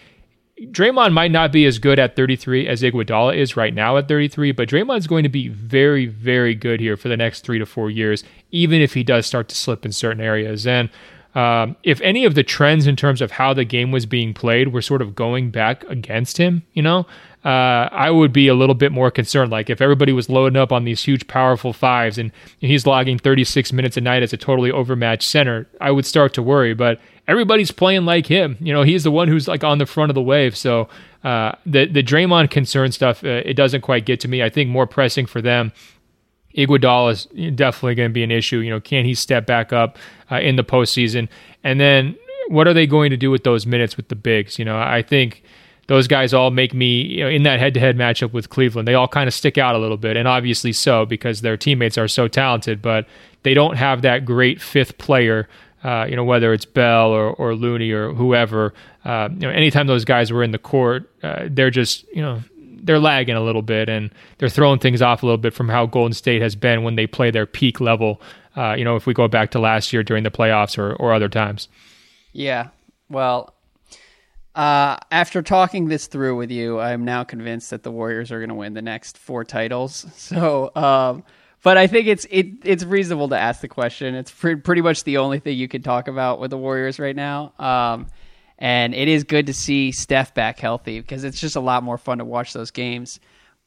Draymond 0.60 1.14
might 1.14 1.32
not 1.32 1.51
be 1.51 1.66
as 1.66 1.78
good 1.78 1.99
at 1.99 2.16
33 2.16 2.68
as 2.68 2.82
Iguodala 2.82 3.36
is 3.36 3.58
right 3.58 3.74
now 3.74 3.97
at 3.97 4.08
33, 4.08 4.53
but 4.53 4.70
Draymond's 4.70 5.08
going 5.08 5.24
to 5.24 5.30
be 5.30 5.49
very, 5.49 6.05
very 6.05 6.55
good 6.55 6.80
here 6.80 6.97
for 6.97 7.10
the 7.10 7.18
next 7.18 7.41
three 7.41 7.60
to 7.60 7.66
four 7.66 7.89
years, 7.89 8.24
even 8.51 8.82
if 8.82 8.93
he 8.93 9.03
does 9.03 9.26
start 9.26 9.49
to 9.49 9.55
slip 9.55 9.86
in 9.86 9.91
certain 9.91 10.22
areas. 10.22 10.66
And 10.66 10.89
um, 11.36 11.76
if 11.84 12.01
any 12.01 12.26
of 12.26 12.34
the 12.34 12.43
trends 12.43 12.88
in 12.88 12.95
terms 12.95 13.22
of 13.22 13.30
how 13.32 13.53
the 13.53 13.66
game 13.66 13.91
was 13.91 14.08
being 14.08 14.34
played 14.34 14.70
were 14.70 14.82
sort 14.82 15.03
of 15.03 15.14
going 15.14 15.51
back 15.51 15.84
against 15.84 16.38
him, 16.38 16.64
you 16.74 16.82
know, 16.82 17.05
uh, 17.47 17.87
I 17.93 18.11
would 18.11 18.33
be 18.33 18.49
a 18.49 18.53
little 18.53 18.75
bit 18.75 18.91
more 18.91 19.09
concerned. 19.09 19.51
Like 19.51 19.69
if 19.69 19.79
everybody 19.79 20.11
was 20.11 20.29
loading 20.29 20.57
up 20.57 20.73
on 20.73 20.83
these 20.83 21.01
huge, 21.01 21.27
powerful 21.27 21.71
fives 21.71 22.17
and 22.17 22.33
he's 22.59 22.85
logging 22.85 23.17
36 23.17 23.71
minutes 23.71 23.95
a 23.95 24.01
night 24.01 24.21
as 24.21 24.33
a 24.33 24.37
totally 24.37 24.69
overmatched 24.69 25.23
center, 25.23 25.65
I 25.79 25.91
would 25.91 26.05
start 26.05 26.33
to 26.33 26.43
worry. 26.43 26.73
But 26.73 26.99
everybody's 27.25 27.71
playing 27.71 28.03
like 28.03 28.27
him. 28.27 28.57
You 28.59 28.73
know, 28.73 28.83
he's 28.83 29.05
the 29.05 29.11
one 29.11 29.29
who's 29.29 29.47
like 29.47 29.63
on 29.63 29.77
the 29.77 29.85
front 29.85 30.11
of 30.11 30.15
the 30.15 30.21
wave. 30.21 30.57
So 30.57 30.89
uh, 31.23 31.53
the 31.65 31.85
the 31.85 32.03
Draymond 32.03 32.51
concern 32.51 32.91
stuff, 32.91 33.23
uh, 33.23 33.43
it 33.45 33.53
doesn't 33.53 33.79
quite 33.79 34.05
get 34.05 34.19
to 34.21 34.27
me. 34.27 34.43
I 34.43 34.49
think 34.49 34.69
more 34.69 34.85
pressing 34.85 35.25
for 35.25 35.41
them. 35.41 35.71
Iguodala 36.57 37.11
is 37.13 37.25
definitely 37.55 37.95
going 37.95 38.09
to 38.09 38.13
be 38.13 38.23
an 38.23 38.31
issue. 38.31 38.57
You 38.57 38.71
know, 38.71 38.81
can 38.81 39.05
he 39.05 39.15
step 39.15 39.45
back 39.45 39.71
up 39.71 39.97
uh, 40.29 40.39
in 40.41 40.57
the 40.57 40.65
postseason? 40.65 41.29
And 41.63 41.79
then 41.79 42.17
what 42.49 42.67
are 42.67 42.73
they 42.73 42.87
going 42.87 43.11
to 43.11 43.17
do 43.17 43.31
with 43.31 43.45
those 43.45 43.65
minutes 43.65 43.95
with 43.95 44.09
the 44.09 44.15
bigs? 44.15 44.59
You 44.59 44.65
know, 44.65 44.77
I 44.77 45.01
think 45.01 45.43
those 45.88 46.07
guys 46.07 46.33
all 46.33 46.51
make 46.51 46.73
me 46.73 47.01
you 47.01 47.23
know, 47.23 47.29
in 47.29 47.43
that 47.43 47.59
head-to-head 47.59 47.97
matchup 47.97 48.33
with 48.33 48.49
Cleveland. 48.49 48.88
They 48.88 48.93
all 48.93 49.07
kind 49.07 49.27
of 49.27 49.33
stick 49.33 49.57
out 49.57 49.75
a 49.75 49.77
little 49.77 49.97
bit, 49.97 50.17
and 50.17 50.27
obviously 50.27 50.73
so 50.73 51.05
because 51.05 51.41
their 51.41 51.57
teammates 51.57 51.97
are 51.97 52.07
so 52.07 52.27
talented, 52.27 52.81
but 52.81 53.07
they 53.43 53.53
don't 53.53 53.77
have 53.77 54.01
that 54.01 54.25
great 54.25 54.61
fifth 54.61 54.97
player. 54.97 55.47
Uh, 55.83 56.05
you 56.09 56.15
know, 56.15 56.23
whether 56.23 56.53
it's 56.53 56.65
Bell 56.65 57.11
or, 57.11 57.31
or 57.33 57.53
Looney 57.53 57.91
or 57.91 58.11
whoever. 58.13 58.73
Uh, 59.05 59.29
you 59.31 59.41
know, 59.41 59.49
anytime 59.49 59.88
those 59.88 60.05
guys 60.05 60.33
were 60.33 60.43
in 60.43 60.51
the 60.51 60.57
court, 60.57 61.09
uh, 61.23 61.47
they're 61.49 61.69
just 61.69 62.03
you 62.13 62.21
know 62.21 62.41
they're 62.88 62.99
lagging 62.99 63.35
a 63.35 63.41
little 63.41 63.61
bit 63.61 63.89
and 63.89 64.11
they're 64.38 64.49
throwing 64.49 64.79
things 64.79 65.01
off 65.01 65.21
a 65.21 65.25
little 65.25 65.38
bit 65.38 65.53
from 65.53 65.69
how 65.69 65.85
Golden 65.85 66.13
State 66.13 66.41
has 66.41 66.55
been 66.55 66.83
when 66.83 66.95
they 66.95 67.05
play 67.05 67.31
their 67.31 67.45
peak 67.45 67.79
level. 67.79 68.21
Uh, 68.55 68.73
you 68.73 68.83
know, 68.83 68.95
if 68.95 69.05
we 69.05 69.13
go 69.13 69.27
back 69.27 69.51
to 69.51 69.59
last 69.59 69.93
year 69.93 70.03
during 70.03 70.23
the 70.23 70.31
playoffs 70.31 70.77
or, 70.77 70.95
or 70.95 71.13
other 71.13 71.29
times. 71.29 71.67
Yeah. 72.33 72.69
Well, 73.09 73.53
uh, 74.58 74.97
after 75.12 75.43
talking 75.43 75.88
this 75.88 76.08
through 76.08 76.36
with 76.36 76.49
you, 76.49 76.80
I'm 76.80 77.05
now 77.05 77.24
convinced 77.24 77.70
that 77.70 77.84
the 77.84 77.91
Warriors 77.91 78.32
are 78.32 78.39
going 78.39 78.49
to 78.49 78.55
win 78.55 78.74
the 78.74 78.82
next 78.82 79.18
four 79.18 79.43
titles. 79.43 80.05
So, 80.18 80.72
um, 80.76 81.24
but 81.64 81.78
I 81.78 81.88
think 81.88 82.08
it's 82.08 82.26
it 82.30 82.47
it's 82.64 82.84
reasonable 82.84 83.30
to 83.30 83.38
ask 83.38 83.62
the 83.62 83.68
question. 83.68 84.16
It's 84.16 84.32
pre- 84.32 84.55
pretty 84.55 84.82
much 84.82 85.03
the 85.03 85.18
only 85.18 85.39
thing 85.39 85.58
you 85.58 85.68
can 85.68 85.82
talk 85.84 86.08
about 86.08 86.39
with 86.39 86.51
the 86.51 86.58
Warriors 86.58 86.99
right 86.99 87.16
now. 87.16 87.53
Um, 87.60 88.08
and 88.58 88.95
it 88.95 89.08
is 89.08 89.24
good 89.24 89.47
to 89.47 89.53
see 89.53 89.91
Steph 89.91 90.34
back 90.34 90.60
healthy 90.60 90.99
because 90.99 91.24
it's 91.24 91.39
just 91.39 91.55
a 91.55 91.60
lot 91.60 91.84
more 91.84 91.97
fun 91.97 92.18
to 92.18 92.26
watch 92.26 92.53
those 92.53 92.72
games. 92.72 93.20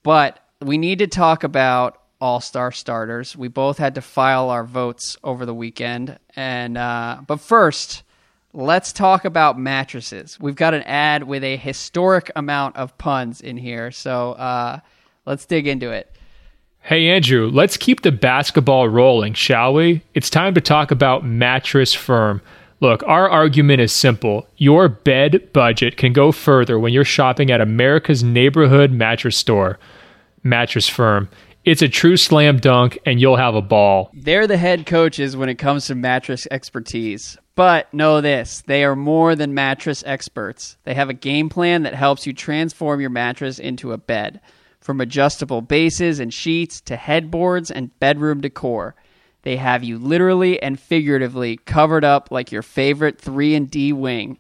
But 0.03 0.38
we 0.61 0.76
need 0.76 0.99
to 0.99 1.07
talk 1.07 1.45
about 1.45 2.01
all 2.20 2.41
star 2.41 2.72
starters. 2.72 3.36
We 3.36 3.49
both 3.49 3.78
had 3.78 3.95
to 3.95 4.03
file 4.03 4.51
our 4.51 4.64
votes 4.64 5.16
over 5.22 5.47
the 5.47 5.55
weekend, 5.55 6.18
and 6.36 6.76
uh, 6.76 7.20
but 7.26 7.41
first, 7.41 8.03
let's 8.53 8.92
talk 8.92 9.24
about 9.24 9.59
mattresses. 9.59 10.38
We've 10.40 10.57
got 10.57 10.74
an 10.74 10.82
ad 10.82 11.24
with 11.24 11.44
a 11.44 11.57
historic 11.57 12.30
amount 12.34 12.76
of 12.76 12.96
puns 12.98 13.40
in 13.40 13.57
here, 13.57 13.90
so 13.90 14.32
uh, 14.32 14.80
let's 15.26 15.46
dig 15.46 15.66
into 15.66 15.90
it. 15.90 16.14
Hey, 16.82 17.09
Andrew, 17.09 17.51
let's 17.53 17.76
keep 17.76 18.01
the 18.01 18.12
basketball 18.12 18.88
rolling, 18.88 19.34
shall 19.34 19.74
we? 19.74 20.03
It's 20.14 20.30
time 20.30 20.55
to 20.55 20.61
talk 20.61 20.90
about 20.90 21.24
Mattress 21.24 21.92
Firm. 21.92 22.40
Look, 22.80 23.03
our 23.03 23.28
argument 23.28 23.82
is 23.82 23.92
simple. 23.92 24.48
Your 24.57 24.88
bed 24.88 25.53
budget 25.53 25.98
can 25.98 26.14
go 26.14 26.32
further 26.32 26.78
when 26.78 26.94
you're 26.94 27.05
shopping 27.05 27.51
at 27.51 27.61
America's 27.61 28.24
neighborhood 28.24 28.90
mattress 28.90 29.36
store. 29.36 29.78
Mattress 30.42 30.88
Firm. 30.88 31.28
It's 31.66 31.82
a 31.82 31.88
true 31.88 32.16
slam 32.16 32.57
dunk, 32.57 32.98
and 33.05 33.20
you'll 33.20 33.36
have 33.36 33.55
a 33.55 33.61
ball. 33.61 34.11
They're 34.14 34.46
the 34.46 34.57
head 34.57 34.86
coaches 34.86 35.36
when 35.36 35.51
it 35.51 35.57
comes 35.57 35.86
to 35.86 35.94
mattress 35.94 36.48
expertise. 36.51 37.36
But 37.55 37.92
know 37.92 38.20
this 38.20 38.62
they 38.66 38.84
are 38.84 38.96
more 38.96 39.34
than 39.34 39.55
mattress 39.55 40.03
experts. 40.07 40.76
They 40.84 40.94
have 40.94 41.11
a 41.11 41.14
game 41.14 41.48
plan 41.48 41.82
that 41.82 41.94
helps 41.94 42.26
you 42.26 42.32
transform 42.32 43.01
your 43.01 43.11
mattress 43.11 43.59
into 43.59 43.92
a 43.92 43.98
bed. 43.98 44.40
From 44.80 45.01
adjustable 45.01 45.61
bases 45.61 46.20
and 46.20 46.32
sheets 46.32 46.80
to 46.82 46.96
headboards 46.96 47.70
and 47.70 47.98
bedroom 48.01 48.40
decor, 48.40 48.94
they 49.42 49.57
have 49.57 49.84
you 49.84 49.98
literally 49.98 50.62
and 50.62 50.80
figuratively 50.80 51.57
covered 51.59 52.05
up 52.05 52.30
like 52.30 52.51
your 52.53 52.62
favorite 52.62 53.20
3 53.20 53.55
and 53.55 53.70
D 53.70 53.92
wing. 53.92 54.38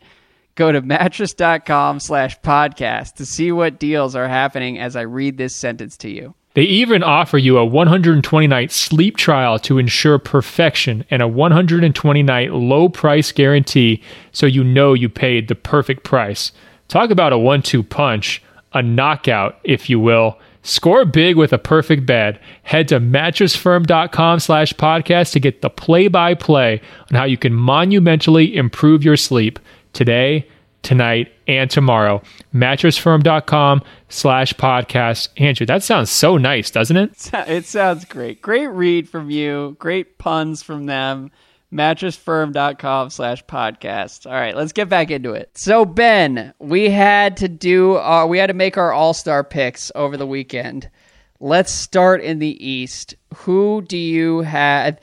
Go 0.54 0.72
to 0.72 0.80
mattress.com 0.80 2.00
slash 2.00 2.40
podcast 2.40 3.14
to 3.14 3.26
see 3.26 3.52
what 3.52 3.78
deals 3.78 4.16
are 4.16 4.28
happening 4.28 4.78
as 4.78 4.96
I 4.96 5.02
read 5.02 5.36
this 5.36 5.56
sentence 5.56 5.96
to 5.98 6.10
you. 6.10 6.34
They 6.54 6.62
even 6.62 7.04
offer 7.04 7.38
you 7.38 7.58
a 7.58 7.64
120 7.64 8.46
night 8.46 8.72
sleep 8.72 9.16
trial 9.16 9.58
to 9.60 9.78
ensure 9.78 10.18
perfection 10.18 11.04
and 11.10 11.22
a 11.22 11.28
120 11.28 12.22
night 12.22 12.52
low 12.52 12.88
price 12.88 13.30
guarantee 13.30 14.02
so 14.32 14.46
you 14.46 14.64
know 14.64 14.92
you 14.92 15.08
paid 15.08 15.46
the 15.46 15.54
perfect 15.54 16.02
price. 16.02 16.50
Talk 16.88 17.10
about 17.10 17.32
a 17.32 17.38
one 17.38 17.62
two 17.62 17.84
punch, 17.84 18.42
a 18.72 18.82
knockout, 18.82 19.60
if 19.62 19.88
you 19.88 20.00
will. 20.00 20.38
Score 20.62 21.04
big 21.04 21.36
with 21.36 21.52
a 21.52 21.58
perfect 21.58 22.04
bed. 22.04 22.38
Head 22.64 22.88
to 22.88 23.00
mattressfirm.com 23.00 24.40
slash 24.40 24.74
podcast 24.74 25.32
to 25.32 25.40
get 25.40 25.62
the 25.62 25.70
play 25.70 26.08
by 26.08 26.34
play 26.34 26.82
on 27.10 27.16
how 27.16 27.24
you 27.24 27.38
can 27.38 27.54
monumentally 27.54 28.54
improve 28.54 29.02
your 29.02 29.16
sleep 29.16 29.58
today, 29.92 30.46
tonight, 30.82 31.32
and 31.46 31.70
tomorrow. 31.70 32.22
Mattressfirm.com 32.54 33.82
slash 34.08 34.52
podcast. 34.54 35.28
Andrew, 35.36 35.66
that 35.66 35.82
sounds 35.82 36.10
so 36.10 36.36
nice, 36.36 36.70
doesn't 36.70 36.96
it? 36.96 37.30
It 37.32 37.64
sounds 37.66 38.04
great. 38.04 38.40
Great 38.42 38.68
read 38.68 39.08
from 39.08 39.30
you. 39.30 39.76
Great 39.78 40.18
puns 40.18 40.62
from 40.62 40.86
them. 40.86 41.30
Mattressfirm.com 41.72 43.10
slash 43.10 43.44
podcast. 43.46 44.26
All 44.26 44.32
right, 44.32 44.56
let's 44.56 44.72
get 44.72 44.88
back 44.88 45.10
into 45.10 45.32
it. 45.32 45.50
So, 45.54 45.84
Ben, 45.84 46.52
we 46.58 46.90
had 46.90 47.36
to 47.38 47.48
do, 47.48 47.96
uh, 47.96 48.26
we 48.26 48.38
had 48.38 48.48
to 48.48 48.54
make 48.54 48.76
our 48.76 48.92
all 48.92 49.14
star 49.14 49.44
picks 49.44 49.92
over 49.94 50.16
the 50.16 50.26
weekend. 50.26 50.90
Let's 51.38 51.72
start 51.72 52.20
in 52.22 52.38
the 52.38 52.66
East. 52.66 53.14
Who 53.34 53.82
do 53.82 53.96
you 53.96 54.40
have? 54.40 54.98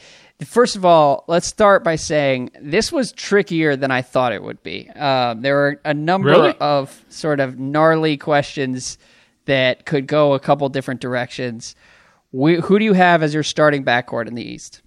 First 0.46 0.76
of 0.76 0.86
all, 0.86 1.24
let's 1.28 1.48
start 1.48 1.84
by 1.84 1.96
saying 1.96 2.52
this 2.62 2.92
was 2.92 3.12
trickier 3.12 3.76
than 3.76 3.90
I 3.90 4.04
thought 4.04 4.34
it 4.34 4.44
would 4.44 4.62
be. 4.62 4.88
Um, 4.92 5.42
there 5.42 5.56
were 5.56 5.82
a 5.84 5.96
number 5.96 6.30
Really? 6.30 6.54
of 6.60 7.04
sort 7.10 7.40
of 7.40 7.58
gnarly 7.58 8.18
questions 8.18 9.00
that 9.46 9.86
could 9.86 10.06
go 10.06 10.34
a 10.34 10.40
couple 10.40 10.70
different 10.70 11.02
directions. 11.02 11.76
We, 12.32 12.56
who 12.58 12.78
do 12.78 12.86
you 12.86 12.94
have 12.94 13.24
as 13.24 13.34
your 13.34 13.42
starting 13.42 13.84
backcourt 13.84 14.28
in 14.28 14.36
the 14.36 14.44
East? 14.48 14.82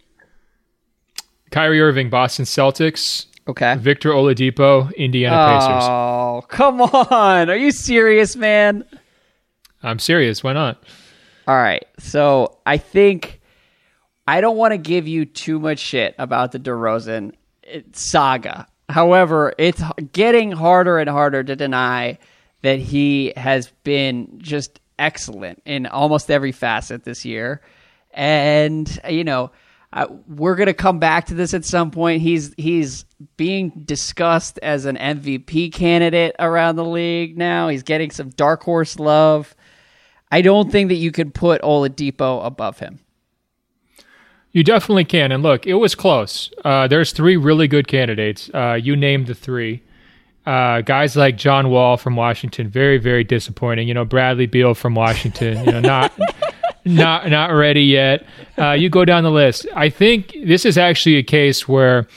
Kyrie 1.50 1.80
Irving, 1.80 2.10
Boston 2.10 2.44
Celtics. 2.44 3.26
Okay. 3.48 3.74
Victor 3.76 4.10
Oladipo, 4.10 4.94
Indiana 4.96 5.58
Pacers. 5.58 5.88
Oh, 5.88 6.44
come 6.48 6.80
on. 6.80 7.50
Are 7.50 7.56
you 7.56 7.72
serious, 7.72 8.36
man? 8.36 8.84
I'm 9.82 9.98
serious. 9.98 10.44
Why 10.44 10.52
not? 10.52 10.80
All 11.48 11.56
right. 11.56 11.84
So 11.98 12.58
I 12.66 12.76
think 12.76 13.39
I 14.30 14.40
don't 14.40 14.56
want 14.56 14.70
to 14.70 14.78
give 14.78 15.08
you 15.08 15.24
too 15.24 15.58
much 15.58 15.80
shit 15.80 16.14
about 16.16 16.52
the 16.52 16.60
DeRozan 16.60 17.32
eh, 17.64 17.80
saga. 17.90 18.68
However, 18.88 19.52
it's 19.58 19.82
getting 20.12 20.52
harder 20.52 21.00
and 21.00 21.10
harder 21.10 21.42
to 21.42 21.56
deny 21.56 22.16
that 22.62 22.78
he 22.78 23.32
has 23.36 23.72
been 23.82 24.38
just 24.38 24.78
excellent 25.00 25.60
in 25.64 25.86
almost 25.86 26.30
every 26.30 26.52
facet 26.52 27.02
this 27.02 27.24
year. 27.24 27.60
And, 28.12 29.00
you 29.08 29.24
know, 29.24 29.50
uh, 29.92 30.06
we're 30.28 30.54
going 30.54 30.68
to 30.68 30.74
come 30.74 31.00
back 31.00 31.26
to 31.26 31.34
this 31.34 31.52
at 31.52 31.64
some 31.64 31.90
point. 31.90 32.22
He's 32.22 32.54
he's 32.56 33.06
being 33.36 33.70
discussed 33.84 34.60
as 34.62 34.84
an 34.84 34.96
MVP 34.96 35.72
candidate 35.72 36.36
around 36.38 36.76
the 36.76 36.84
league 36.84 37.36
now. 37.36 37.66
He's 37.66 37.82
getting 37.82 38.12
some 38.12 38.30
dark 38.30 38.62
horse 38.62 39.00
love. 39.00 39.56
I 40.30 40.40
don't 40.40 40.70
think 40.70 40.90
that 40.90 40.94
you 40.94 41.10
could 41.10 41.34
put 41.34 41.62
Oladipo 41.62 42.46
above 42.46 42.78
him. 42.78 43.00
You 44.52 44.64
definitely 44.64 45.04
can. 45.04 45.30
And 45.30 45.42
look, 45.42 45.66
it 45.66 45.74
was 45.74 45.94
close. 45.94 46.52
Uh, 46.64 46.88
there's 46.88 47.12
three 47.12 47.36
really 47.36 47.68
good 47.68 47.86
candidates. 47.86 48.50
Uh, 48.52 48.78
you 48.80 48.96
named 48.96 49.28
the 49.28 49.34
three. 49.34 49.82
Uh, 50.46 50.80
guys 50.80 51.16
like 51.16 51.36
John 51.36 51.70
Wall 51.70 51.96
from 51.96 52.16
Washington, 52.16 52.68
very, 52.68 52.98
very 52.98 53.22
disappointing. 53.22 53.86
You 53.86 53.94
know, 53.94 54.04
Bradley 54.04 54.46
Beal 54.46 54.74
from 54.74 54.94
Washington, 54.94 55.64
you 55.64 55.72
know, 55.72 55.80
not 55.80 56.12
not 56.84 57.28
not 57.30 57.50
ready 57.50 57.82
yet. 57.82 58.26
Uh, 58.58 58.72
you 58.72 58.88
go 58.88 59.04
down 59.04 59.22
the 59.22 59.30
list. 59.30 59.66
I 59.76 59.90
think 59.90 60.34
this 60.44 60.64
is 60.64 60.78
actually 60.78 61.16
a 61.16 61.22
case 61.22 61.68
where 61.68 62.08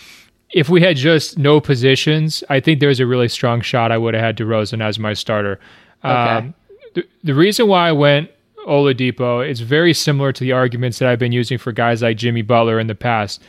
if 0.53 0.69
we 0.69 0.81
had 0.81 0.95
just 0.95 1.37
no 1.37 1.59
positions, 1.59 2.43
I 2.49 2.59
think 2.59 2.79
there's 2.79 2.99
a 2.99 3.05
really 3.05 3.27
strong 3.27 3.61
shot 3.61 3.91
I 3.91 3.97
would 3.97 4.13
have 4.13 4.23
had 4.23 4.37
DeRozan 4.37 4.83
as 4.83 4.97
my 4.97 5.13
starter. 5.13 5.59
Okay. 6.03 6.13
Um, 6.13 6.53
the, 6.95 7.03
the 7.23 7.35
reason 7.35 7.67
why 7.67 7.89
I 7.89 7.91
went 7.91 8.29
Oladipo 8.67 9.47
is 9.47 9.61
very 9.61 9.93
similar 9.93 10.31
to 10.31 10.43
the 10.43 10.51
arguments 10.51 10.99
that 10.99 11.09
I've 11.09 11.19
been 11.19 11.31
using 11.31 11.57
for 11.57 11.71
guys 11.71 12.01
like 12.01 12.17
Jimmy 12.17 12.41
Butler 12.41 12.79
in 12.79 12.87
the 12.87 12.95
past. 12.95 13.41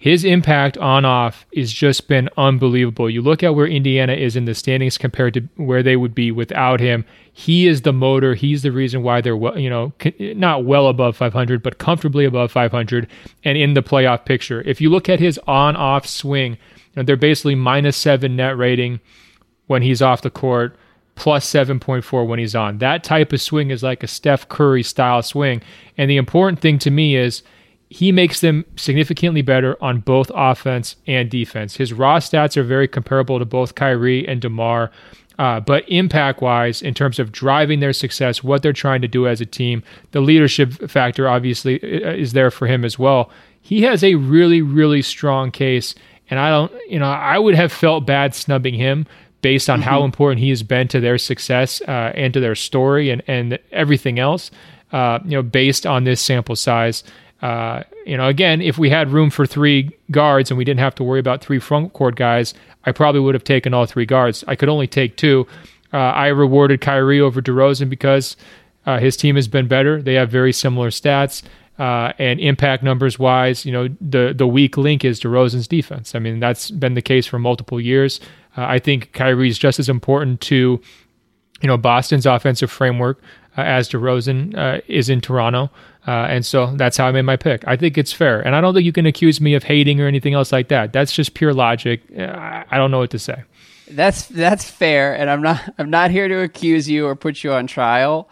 His 0.00 0.24
impact 0.24 0.78
on 0.78 1.04
off 1.04 1.44
has 1.56 1.72
just 1.72 2.06
been 2.06 2.28
unbelievable. 2.36 3.10
You 3.10 3.20
look 3.20 3.42
at 3.42 3.56
where 3.56 3.66
Indiana 3.66 4.12
is 4.12 4.36
in 4.36 4.44
the 4.44 4.54
standings 4.54 4.96
compared 4.96 5.34
to 5.34 5.40
where 5.56 5.82
they 5.82 5.96
would 5.96 6.14
be 6.14 6.30
without 6.30 6.78
him. 6.78 7.04
He 7.32 7.66
is 7.66 7.82
the 7.82 7.92
motor. 7.92 8.34
He's 8.34 8.62
the 8.62 8.70
reason 8.70 9.02
why 9.02 9.20
they're 9.20 9.36
well, 9.36 9.58
you 9.58 9.68
know 9.68 9.92
not 10.36 10.64
well 10.64 10.86
above 10.86 11.16
500, 11.16 11.64
but 11.64 11.78
comfortably 11.78 12.24
above 12.24 12.52
500 12.52 13.08
and 13.42 13.58
in 13.58 13.74
the 13.74 13.82
playoff 13.82 14.24
picture. 14.24 14.62
If 14.64 14.80
you 14.80 14.88
look 14.88 15.08
at 15.08 15.18
his 15.18 15.36
on 15.48 15.74
off 15.74 16.06
swing, 16.06 16.52
you 16.52 16.58
know, 16.94 17.02
they're 17.02 17.16
basically 17.16 17.56
minus 17.56 17.96
seven 17.96 18.36
net 18.36 18.56
rating 18.56 19.00
when 19.66 19.82
he's 19.82 20.00
off 20.00 20.22
the 20.22 20.30
court 20.30 20.76
plus 21.18 21.44
7.4 21.50 22.26
when 22.26 22.38
he's 22.38 22.54
on. 22.54 22.78
That 22.78 23.02
type 23.02 23.32
of 23.32 23.42
swing 23.42 23.70
is 23.70 23.82
like 23.82 24.04
a 24.04 24.06
Steph 24.06 24.48
Curry 24.48 24.84
style 24.84 25.20
swing. 25.20 25.60
And 25.96 26.08
the 26.08 26.16
important 26.16 26.60
thing 26.60 26.78
to 26.78 26.92
me 26.92 27.16
is 27.16 27.42
he 27.90 28.12
makes 28.12 28.40
them 28.40 28.64
significantly 28.76 29.42
better 29.42 29.76
on 29.82 29.98
both 29.98 30.30
offense 30.32 30.94
and 31.08 31.28
defense. 31.28 31.76
His 31.76 31.92
raw 31.92 32.18
stats 32.18 32.56
are 32.56 32.62
very 32.62 32.86
comparable 32.86 33.40
to 33.40 33.44
both 33.44 33.74
Kyrie 33.74 34.28
and 34.28 34.40
DeMar. 34.40 34.92
Uh, 35.40 35.58
but 35.60 35.88
impact 35.88 36.40
wise, 36.40 36.82
in 36.82 36.94
terms 36.94 37.18
of 37.18 37.32
driving 37.32 37.80
their 37.80 37.92
success, 37.92 38.44
what 38.44 38.62
they're 38.62 38.72
trying 38.72 39.02
to 39.02 39.08
do 39.08 39.26
as 39.26 39.40
a 39.40 39.46
team, 39.46 39.82
the 40.12 40.20
leadership 40.20 40.72
factor 40.88 41.28
obviously 41.28 41.82
uh, 42.04 42.12
is 42.12 42.32
there 42.32 42.50
for 42.50 42.66
him 42.66 42.84
as 42.84 42.98
well. 42.98 43.30
He 43.60 43.82
has 43.82 44.04
a 44.04 44.14
really, 44.14 44.62
really 44.62 45.02
strong 45.02 45.50
case. 45.50 45.96
And 46.30 46.38
I 46.38 46.50
don't, 46.50 46.72
you 46.88 46.98
know, 46.98 47.10
I 47.10 47.38
would 47.38 47.54
have 47.54 47.72
felt 47.72 48.06
bad 48.06 48.34
snubbing 48.34 48.74
him 48.74 49.06
based 49.42 49.70
on 49.70 49.80
mm-hmm. 49.80 49.88
how 49.88 50.04
important 50.04 50.40
he 50.40 50.50
has 50.50 50.62
been 50.62 50.88
to 50.88 51.00
their 51.00 51.18
success 51.18 51.80
uh, 51.82 52.12
and 52.14 52.32
to 52.34 52.40
their 52.40 52.54
story 52.54 53.10
and, 53.10 53.22
and 53.26 53.58
everything 53.72 54.18
else, 54.18 54.50
uh, 54.92 55.18
you 55.24 55.30
know, 55.30 55.42
based 55.42 55.86
on 55.86 56.04
this 56.04 56.20
sample 56.20 56.56
size. 56.56 57.04
Uh, 57.40 57.84
you 58.04 58.16
know, 58.16 58.26
again, 58.26 58.60
if 58.60 58.78
we 58.78 58.90
had 58.90 59.10
room 59.10 59.30
for 59.30 59.46
three 59.46 59.90
guards 60.10 60.50
and 60.50 60.58
we 60.58 60.64
didn't 60.64 60.80
have 60.80 60.94
to 60.96 61.04
worry 61.04 61.20
about 61.20 61.40
three 61.40 61.60
front 61.60 61.92
court 61.92 62.16
guys, 62.16 62.52
I 62.84 62.92
probably 62.92 63.20
would 63.20 63.34
have 63.34 63.44
taken 63.44 63.74
all 63.74 63.86
three 63.86 64.06
guards. 64.06 64.44
I 64.48 64.56
could 64.56 64.68
only 64.68 64.86
take 64.86 65.16
two. 65.16 65.46
Uh, 65.92 65.98
I 65.98 66.28
rewarded 66.28 66.80
Kyrie 66.80 67.20
over 67.20 67.40
DeRozan 67.40 67.88
because 67.88 68.36
uh, 68.86 68.98
his 68.98 69.16
team 69.16 69.36
has 69.36 69.46
been 69.46 69.68
better. 69.68 70.02
They 70.02 70.14
have 70.14 70.30
very 70.30 70.52
similar 70.52 70.90
stats. 70.90 71.42
Uh, 71.78 72.12
and 72.18 72.40
impact 72.40 72.82
numbers 72.82 73.20
wise, 73.20 73.64
you 73.64 73.70
know, 73.70 73.86
the 74.00 74.34
the 74.36 74.48
weak 74.48 74.76
link 74.76 75.04
is 75.04 75.20
DeRozan's 75.20 75.68
defense. 75.68 76.12
I 76.12 76.18
mean, 76.18 76.40
that's 76.40 76.72
been 76.72 76.94
the 76.94 77.02
case 77.02 77.24
for 77.24 77.38
multiple 77.38 77.80
years. 77.80 78.18
Uh, 78.58 78.66
I 78.66 78.80
think 78.80 79.12
Kyrie 79.12 79.48
is 79.48 79.56
just 79.56 79.78
as 79.78 79.88
important 79.88 80.40
to, 80.42 80.80
you 81.60 81.66
know, 81.68 81.76
Boston's 81.76 82.26
offensive 82.26 82.72
framework 82.72 83.20
uh, 83.56 83.60
as 83.60 83.88
DeRozan 83.88 84.58
uh, 84.58 84.80
is 84.88 85.08
in 85.08 85.20
Toronto. 85.20 85.70
Uh, 86.08 86.26
and 86.28 86.44
so 86.44 86.74
that's 86.74 86.96
how 86.96 87.06
I 87.06 87.12
made 87.12 87.22
my 87.22 87.36
pick. 87.36 87.62
I 87.68 87.76
think 87.76 87.96
it's 87.96 88.12
fair. 88.12 88.40
And 88.40 88.56
I 88.56 88.60
don't 88.60 88.74
think 88.74 88.84
you 88.84 88.92
can 88.92 89.06
accuse 89.06 89.40
me 89.40 89.54
of 89.54 89.62
hating 89.62 90.00
or 90.00 90.08
anything 90.08 90.34
else 90.34 90.50
like 90.50 90.68
that. 90.68 90.92
That's 90.92 91.12
just 91.12 91.34
pure 91.34 91.54
logic. 91.54 92.02
Uh, 92.18 92.64
I 92.68 92.76
don't 92.78 92.90
know 92.90 92.98
what 92.98 93.10
to 93.10 93.18
say. 93.20 93.44
That's 93.90 94.26
that's 94.26 94.68
fair, 94.68 95.16
and 95.16 95.30
I'm 95.30 95.40
not 95.40 95.62
I'm 95.78 95.88
not 95.88 96.10
here 96.10 96.28
to 96.28 96.42
accuse 96.42 96.90
you 96.90 97.06
or 97.06 97.16
put 97.16 97.42
you 97.42 97.52
on 97.52 97.66
trial. 97.66 98.28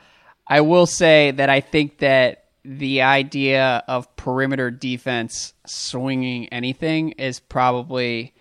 I 0.46 0.60
will 0.60 0.84
say 0.84 1.30
that 1.30 1.48
I 1.48 1.60
think 1.60 1.98
that 1.98 2.44
the 2.62 3.00
idea 3.02 3.82
of 3.88 4.14
perimeter 4.16 4.70
defense 4.70 5.54
swinging 5.64 6.48
anything 6.48 7.12
is 7.12 7.40
probably 7.40 8.34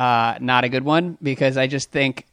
uh, 0.00 0.38
not 0.40 0.64
a 0.64 0.70
good 0.70 0.82
one 0.82 1.18
because 1.22 1.58
I 1.58 1.66
just 1.66 1.90
think, 1.90 2.24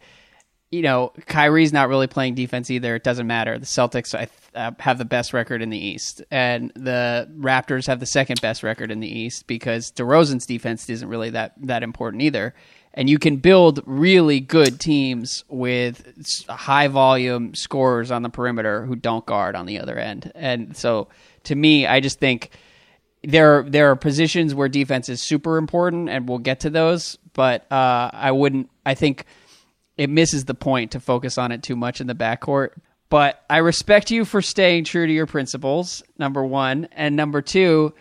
you 0.71 0.81
know, 0.81 1.11
Kyrie's 1.25 1.73
not 1.73 1.89
really 1.89 2.07
playing 2.07 2.35
defense 2.35 2.71
either. 2.71 2.95
It 2.95 3.03
doesn't 3.03 3.27
matter. 3.27 3.59
The 3.59 3.65
Celtics 3.65 4.15
uh, 4.55 4.71
have 4.79 4.97
the 4.97 5.03
best 5.03 5.33
record 5.33 5.61
in 5.61 5.69
the 5.69 5.77
East, 5.77 6.23
and 6.31 6.71
the 6.75 7.29
Raptors 7.37 7.87
have 7.87 7.99
the 7.99 8.05
second 8.05 8.39
best 8.39 8.63
record 8.63 8.89
in 8.89 9.01
the 9.01 9.07
East 9.09 9.47
because 9.47 9.91
DeRozan's 9.91 10.45
defense 10.45 10.89
isn't 10.89 11.09
really 11.09 11.31
that 11.31 11.55
that 11.57 11.83
important 11.83 12.23
either. 12.23 12.55
And 12.93 13.09
you 13.09 13.19
can 13.19 13.35
build 13.35 13.81
really 13.85 14.39
good 14.39 14.79
teams 14.79 15.43
with 15.49 16.45
high 16.47 16.87
volume 16.87 17.53
scorers 17.53 18.11
on 18.11 18.21
the 18.21 18.29
perimeter 18.29 18.85
who 18.85 18.95
don't 18.95 19.25
guard 19.25 19.57
on 19.57 19.65
the 19.65 19.81
other 19.81 19.99
end. 19.99 20.31
And 20.35 20.75
so, 20.75 21.09
to 21.43 21.55
me, 21.55 21.85
I 21.85 21.99
just 21.99 22.19
think 22.19 22.49
there 23.23 23.63
there 23.63 23.91
are 23.91 23.95
positions 23.97 24.55
where 24.55 24.69
defense 24.69 25.09
is 25.09 25.21
super 25.21 25.57
important, 25.57 26.07
and 26.07 26.29
we'll 26.29 26.37
get 26.37 26.61
to 26.61 26.69
those. 26.69 27.17
But 27.37 27.71
uh, 27.71 28.09
I 28.11 28.31
wouldn't. 28.31 28.69
I 28.83 28.95
think 28.95 29.25
it 29.95 30.09
misses 30.09 30.45
the 30.45 30.55
point 30.55 30.91
to 30.91 30.99
focus 30.99 31.37
on 31.37 31.51
it 31.51 31.61
too 31.61 31.75
much 31.75 32.01
in 32.01 32.07
the 32.07 32.15
backcourt. 32.15 32.71
But 33.09 33.45
I 33.47 33.57
respect 33.57 34.09
you 34.09 34.25
for 34.25 34.41
staying 34.41 34.85
true 34.85 35.05
to 35.05 35.13
your 35.13 35.27
principles. 35.27 36.01
Number 36.17 36.43
one, 36.43 36.89
and 36.93 37.15
number 37.15 37.43
two, 37.43 37.93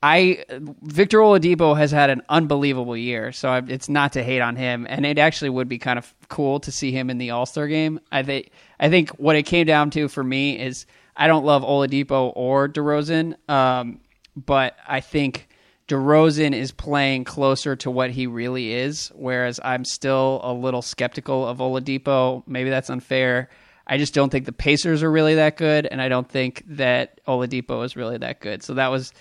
I 0.00 0.44
Victor 0.82 1.18
Oladipo 1.18 1.76
has 1.76 1.90
had 1.90 2.08
an 2.08 2.22
unbelievable 2.28 2.96
year, 2.96 3.32
so 3.32 3.48
I, 3.48 3.62
it's 3.66 3.88
not 3.88 4.12
to 4.12 4.22
hate 4.22 4.40
on 4.40 4.54
him, 4.54 4.86
and 4.88 5.04
it 5.04 5.18
actually 5.18 5.50
would 5.50 5.68
be 5.68 5.78
kind 5.78 5.98
of 5.98 6.14
cool 6.28 6.60
to 6.60 6.70
see 6.70 6.92
him 6.92 7.10
in 7.10 7.18
the 7.18 7.30
All 7.30 7.46
Star 7.46 7.66
game. 7.66 7.98
I 8.12 8.22
think 8.22 8.50
I 8.78 8.90
think 8.90 9.10
what 9.10 9.34
it 9.34 9.42
came 9.42 9.66
down 9.66 9.90
to 9.90 10.06
for 10.06 10.22
me 10.22 10.56
is 10.56 10.86
I 11.16 11.26
don't 11.26 11.44
love 11.44 11.62
Oladipo 11.62 12.32
or 12.36 12.68
DeRozan. 12.68 13.36
Um, 13.50 14.00
but 14.36 14.76
I 14.86 15.00
think 15.00 15.48
DeRozan 15.88 16.54
is 16.54 16.72
playing 16.72 17.24
closer 17.24 17.76
to 17.76 17.90
what 17.90 18.10
he 18.10 18.26
really 18.26 18.72
is, 18.72 19.12
whereas 19.14 19.60
I'm 19.62 19.84
still 19.84 20.40
a 20.42 20.52
little 20.52 20.82
skeptical 20.82 21.46
of 21.46 21.58
Oladipo. 21.58 22.42
Maybe 22.46 22.70
that's 22.70 22.88
unfair. 22.88 23.50
I 23.86 23.98
just 23.98 24.14
don't 24.14 24.30
think 24.30 24.46
the 24.46 24.52
Pacers 24.52 25.02
are 25.02 25.10
really 25.10 25.34
that 25.34 25.58
good, 25.58 25.86
and 25.86 26.00
I 26.00 26.08
don't 26.08 26.28
think 26.28 26.62
that 26.68 27.20
Oladipo 27.26 27.84
is 27.84 27.96
really 27.96 28.16
that 28.18 28.40
good. 28.40 28.62
So 28.62 28.74
that 28.74 28.88
was 28.88 29.12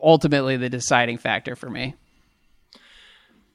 ultimately 0.00 0.56
the 0.56 0.68
deciding 0.68 1.18
factor 1.18 1.56
for 1.56 1.68
me. 1.68 1.94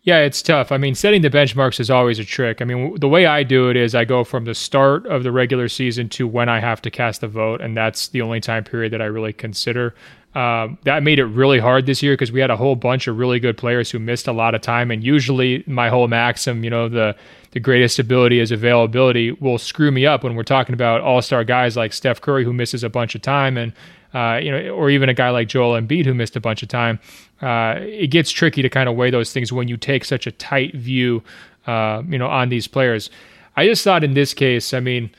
Yeah, 0.01 0.19
it's 0.19 0.41
tough. 0.41 0.71
I 0.71 0.77
mean, 0.77 0.95
setting 0.95 1.21
the 1.21 1.29
benchmarks 1.29 1.79
is 1.79 1.89
always 1.89 2.19
a 2.19 2.25
trick. 2.25 2.61
I 2.61 2.65
mean, 2.65 2.95
the 2.99 3.07
way 3.07 3.25
I 3.25 3.43
do 3.43 3.69
it 3.69 3.77
is 3.77 3.93
I 3.93 4.05
go 4.05 4.23
from 4.23 4.45
the 4.45 4.55
start 4.55 5.05
of 5.05 5.23
the 5.23 5.31
regular 5.31 5.67
season 5.67 6.09
to 6.09 6.27
when 6.27 6.49
I 6.49 6.59
have 6.59 6.81
to 6.83 6.91
cast 6.91 7.21
the 7.21 7.27
vote, 7.27 7.61
and 7.61 7.75
that's 7.75 8.07
the 8.09 8.21
only 8.21 8.39
time 8.39 8.63
period 8.63 8.93
that 8.93 9.01
I 9.01 9.05
really 9.05 9.33
consider. 9.33 9.93
Uh, 10.35 10.67
that 10.83 11.01
made 11.01 11.17
it 11.17 11.25
really 11.25 11.57
hard 11.57 11.87
this 11.87 12.03
year 12.03 12.13
because 12.13 12.31
we 12.31 12.39
had 12.39 12.51
a 12.51 12.55
whole 12.55 12.75
bunch 12.75 13.07
of 13.07 13.17
really 13.17 13.39
good 13.39 13.57
players 13.57 13.89
who 13.89 13.97
missed 13.97 14.27
a 14.27 14.31
lot 14.31 14.53
of 14.53 14.61
time, 14.61 14.91
and 14.91 15.03
usually 15.03 15.63
my 15.65 15.89
whole 15.89 16.07
maxim, 16.07 16.63
you 16.63 16.69
know, 16.69 16.87
the 16.87 17.15
the 17.51 17.59
greatest 17.59 17.97
ability 17.97 18.39
is 18.39 18.51
availability, 18.51 19.31
will 19.31 19.57
screw 19.57 19.89
me 19.91 20.05
up 20.05 20.23
when 20.23 20.35
we're 20.35 20.43
talking 20.43 20.73
about 20.73 21.01
all 21.01 21.19
star 21.19 21.43
guys 21.43 21.75
like 21.75 21.93
Steph 21.93 22.21
Curry 22.21 22.43
who 22.43 22.53
misses 22.53 22.83
a 22.83 22.89
bunch 22.89 23.15
of 23.15 23.23
time 23.23 23.57
and 23.57 23.73
uh, 24.13 24.39
you 24.41 24.51
know, 24.51 24.69
or 24.69 24.89
even 24.89 25.09
a 25.09 25.13
guy 25.13 25.29
like 25.29 25.47
Joel 25.47 25.79
Embiid 25.79 26.05
who 26.05 26.13
missed 26.13 26.35
a 26.35 26.39
bunch 26.39 26.63
of 26.63 26.69
time. 26.69 26.99
Uh, 27.41 27.75
it 27.79 28.07
gets 28.07 28.31
tricky 28.31 28.61
to 28.61 28.69
kind 28.69 28.89
of 28.89 28.95
weigh 28.95 29.11
those 29.11 29.31
things 29.31 29.51
when 29.51 29.67
you 29.67 29.77
take 29.77 30.03
such 30.03 30.27
a 30.27 30.31
tight 30.31 30.75
view, 30.75 31.23
uh, 31.67 32.01
you 32.07 32.17
know, 32.17 32.27
on 32.27 32.49
these 32.49 32.67
players. 32.67 33.09
I 33.55 33.65
just 33.65 33.83
thought 33.83 34.03
in 34.03 34.13
this 34.13 34.33
case, 34.33 34.73
I 34.73 34.79
mean, 34.79 35.11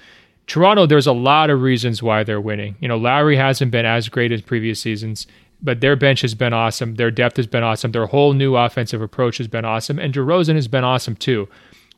Toronto, 0.46 0.86
there's 0.86 1.06
a 1.06 1.12
lot 1.12 1.50
of 1.50 1.62
reasons 1.62 2.02
why 2.02 2.24
they're 2.24 2.40
winning. 2.40 2.76
You 2.80 2.88
know, 2.88 2.96
Lowry 2.96 3.36
hasn't 3.36 3.70
been 3.70 3.86
as 3.86 4.08
great 4.08 4.32
as 4.32 4.42
previous 4.42 4.80
seasons, 4.80 5.26
but 5.62 5.80
their 5.80 5.96
bench 5.96 6.22
has 6.22 6.34
been 6.34 6.52
awesome. 6.52 6.96
Their 6.96 7.10
depth 7.10 7.36
has 7.36 7.46
been 7.46 7.62
awesome. 7.62 7.92
Their 7.92 8.06
whole 8.06 8.32
new 8.32 8.56
offensive 8.56 9.00
approach 9.00 9.38
has 9.38 9.48
been 9.48 9.64
awesome, 9.64 9.98
and 9.98 10.12
DeRozan 10.12 10.56
has 10.56 10.68
been 10.68 10.84
awesome 10.84 11.16
too 11.16 11.48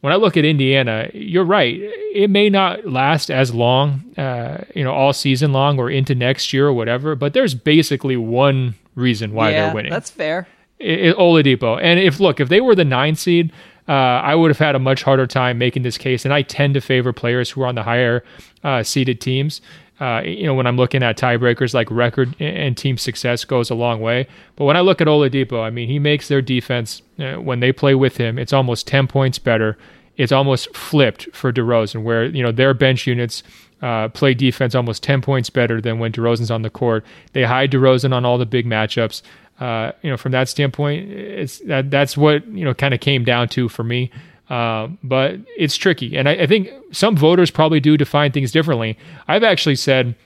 when 0.03 0.13
I 0.13 0.17
look 0.17 0.37
at 0.37 0.45
Indiana, 0.45 1.09
you're 1.15 1.45
right. 1.45 1.79
It 1.81 2.29
may 2.29 2.51
not 2.51 2.87
last 2.87 3.31
as 3.31 3.55
long, 3.55 4.03
uh, 4.19 4.65
you 4.75 4.83
know, 4.83 4.93
all 4.93 5.13
season 5.13 5.53
long 5.53 5.79
or 5.79 5.89
into 5.89 6.15
next 6.17 6.53
year 6.53 6.67
or 6.67 6.73
whatever. 6.73 7.15
But 7.15 7.35
there's 7.35 7.55
basically 7.55 8.17
one 8.17 8.75
reason 8.97 9.33
why 9.33 9.51
yeah, 9.51 9.67
they're 9.67 9.75
winning. 9.75 9.93
That's 9.93 10.11
fair. 10.11 10.49
It, 10.81 11.07
it, 11.07 11.17
Oladipo. 11.17 11.79
And 11.81 12.01
if 12.01 12.19
look, 12.19 12.41
if 12.41 12.49
they 12.49 12.61
were 12.61 12.75
the 12.75 12.85
nine 12.85 13.15
seed, 13.15 13.53
uh, 13.89 13.93
I 13.93 14.35
would 14.35 14.51
have 14.51 14.59
had 14.59 14.75
a 14.75 14.79
much 14.79 15.03
harder 15.03 15.27
time 15.27 15.59
making 15.59 15.83
this 15.83 15.99
case. 15.99 16.25
And 16.25 16.33
I 16.33 16.43
tend 16.43 16.75
to 16.75 16.81
favor 16.81 17.13
players 17.13 17.51
who 17.51 17.63
are 17.63 17.67
on 17.67 17.75
the 17.75 17.83
higher 17.83 18.25
uh, 18.63 18.83
seeded 18.83 19.21
teams. 19.21 19.61
Uh, 20.01 20.21
you 20.25 20.45
know, 20.45 20.55
when 20.55 20.67
I'm 20.67 20.77
looking 20.77 21.03
at 21.03 21.17
tiebreakers, 21.17 21.75
like 21.75 21.91
record 21.91 22.35
and 22.41 22.77
team 22.77 22.99
success 22.99 23.45
goes 23.45 23.71
a 23.71 23.75
long 23.75 24.01
way. 24.01 24.27
But 24.57 24.65
when 24.65 24.77
I 24.77 24.81
look 24.81 25.01
at 25.01 25.07
Oladipo, 25.07 25.63
I 25.63 25.71
mean, 25.71 25.89
he 25.89 25.99
makes 25.99 26.29
their 26.29 26.43
defense 26.43 27.03
uh, 27.19 27.35
when 27.35 27.61
they 27.61 27.73
play 27.73 27.95
with 27.95 28.17
him, 28.17 28.39
it's 28.39 28.53
almost 28.53 28.87
10 28.87 29.07
points 29.07 29.39
better. 29.39 29.79
It's 30.17 30.33
almost 30.33 30.75
flipped 30.77 31.29
for 31.35 31.53
DeRozan, 31.53 32.03
where 32.03 32.25
you 32.25 32.43
know 32.43 32.53
their 32.53 32.75
bench 32.75 33.07
units 33.07 33.43
uh, 33.81 34.09
play 34.09 34.35
defense 34.35 34.75
almost 34.75 35.03
10 35.03 35.23
points 35.23 35.51
better 35.51 35.81
than 35.81 35.99
when 35.99 36.13
DeRozan's 36.13 36.51
on 36.51 36.63
the 36.63 36.71
court. 36.71 37.05
They 37.33 37.45
hide 37.45 37.71
DeRozan 37.71 38.13
on 38.13 38.25
all 38.25 38.39
the 38.39 38.47
big 38.47 38.67
matchups. 38.67 39.23
Uh, 39.63 39.93
you 40.03 40.11
know, 40.11 40.17
from 40.17 40.33
that 40.33 40.49
standpoint, 40.49 41.09
it's 41.09 41.61
that 41.61 41.89
that's 41.89 42.17
what 42.17 42.45
you 42.49 42.65
know 42.65 42.75
kind 42.75 42.93
of 42.93 42.99
came 42.99 43.23
down 43.23 43.49
to 43.49 43.69
for 43.69 43.85
me. 43.85 44.11
Uh, 44.51 44.89
but 45.05 45.37
it's 45.57 45.77
tricky, 45.77 46.17
and 46.17 46.29
I, 46.29 46.33
I 46.33 46.47
think 46.49 46.69
some 46.91 47.17
voters 47.17 47.49
probably 47.49 47.79
do 47.79 47.97
define 47.97 48.33
things 48.33 48.51
differently. 48.51 48.99
I've 49.29 49.45
actually 49.45 49.77
said 49.77 50.17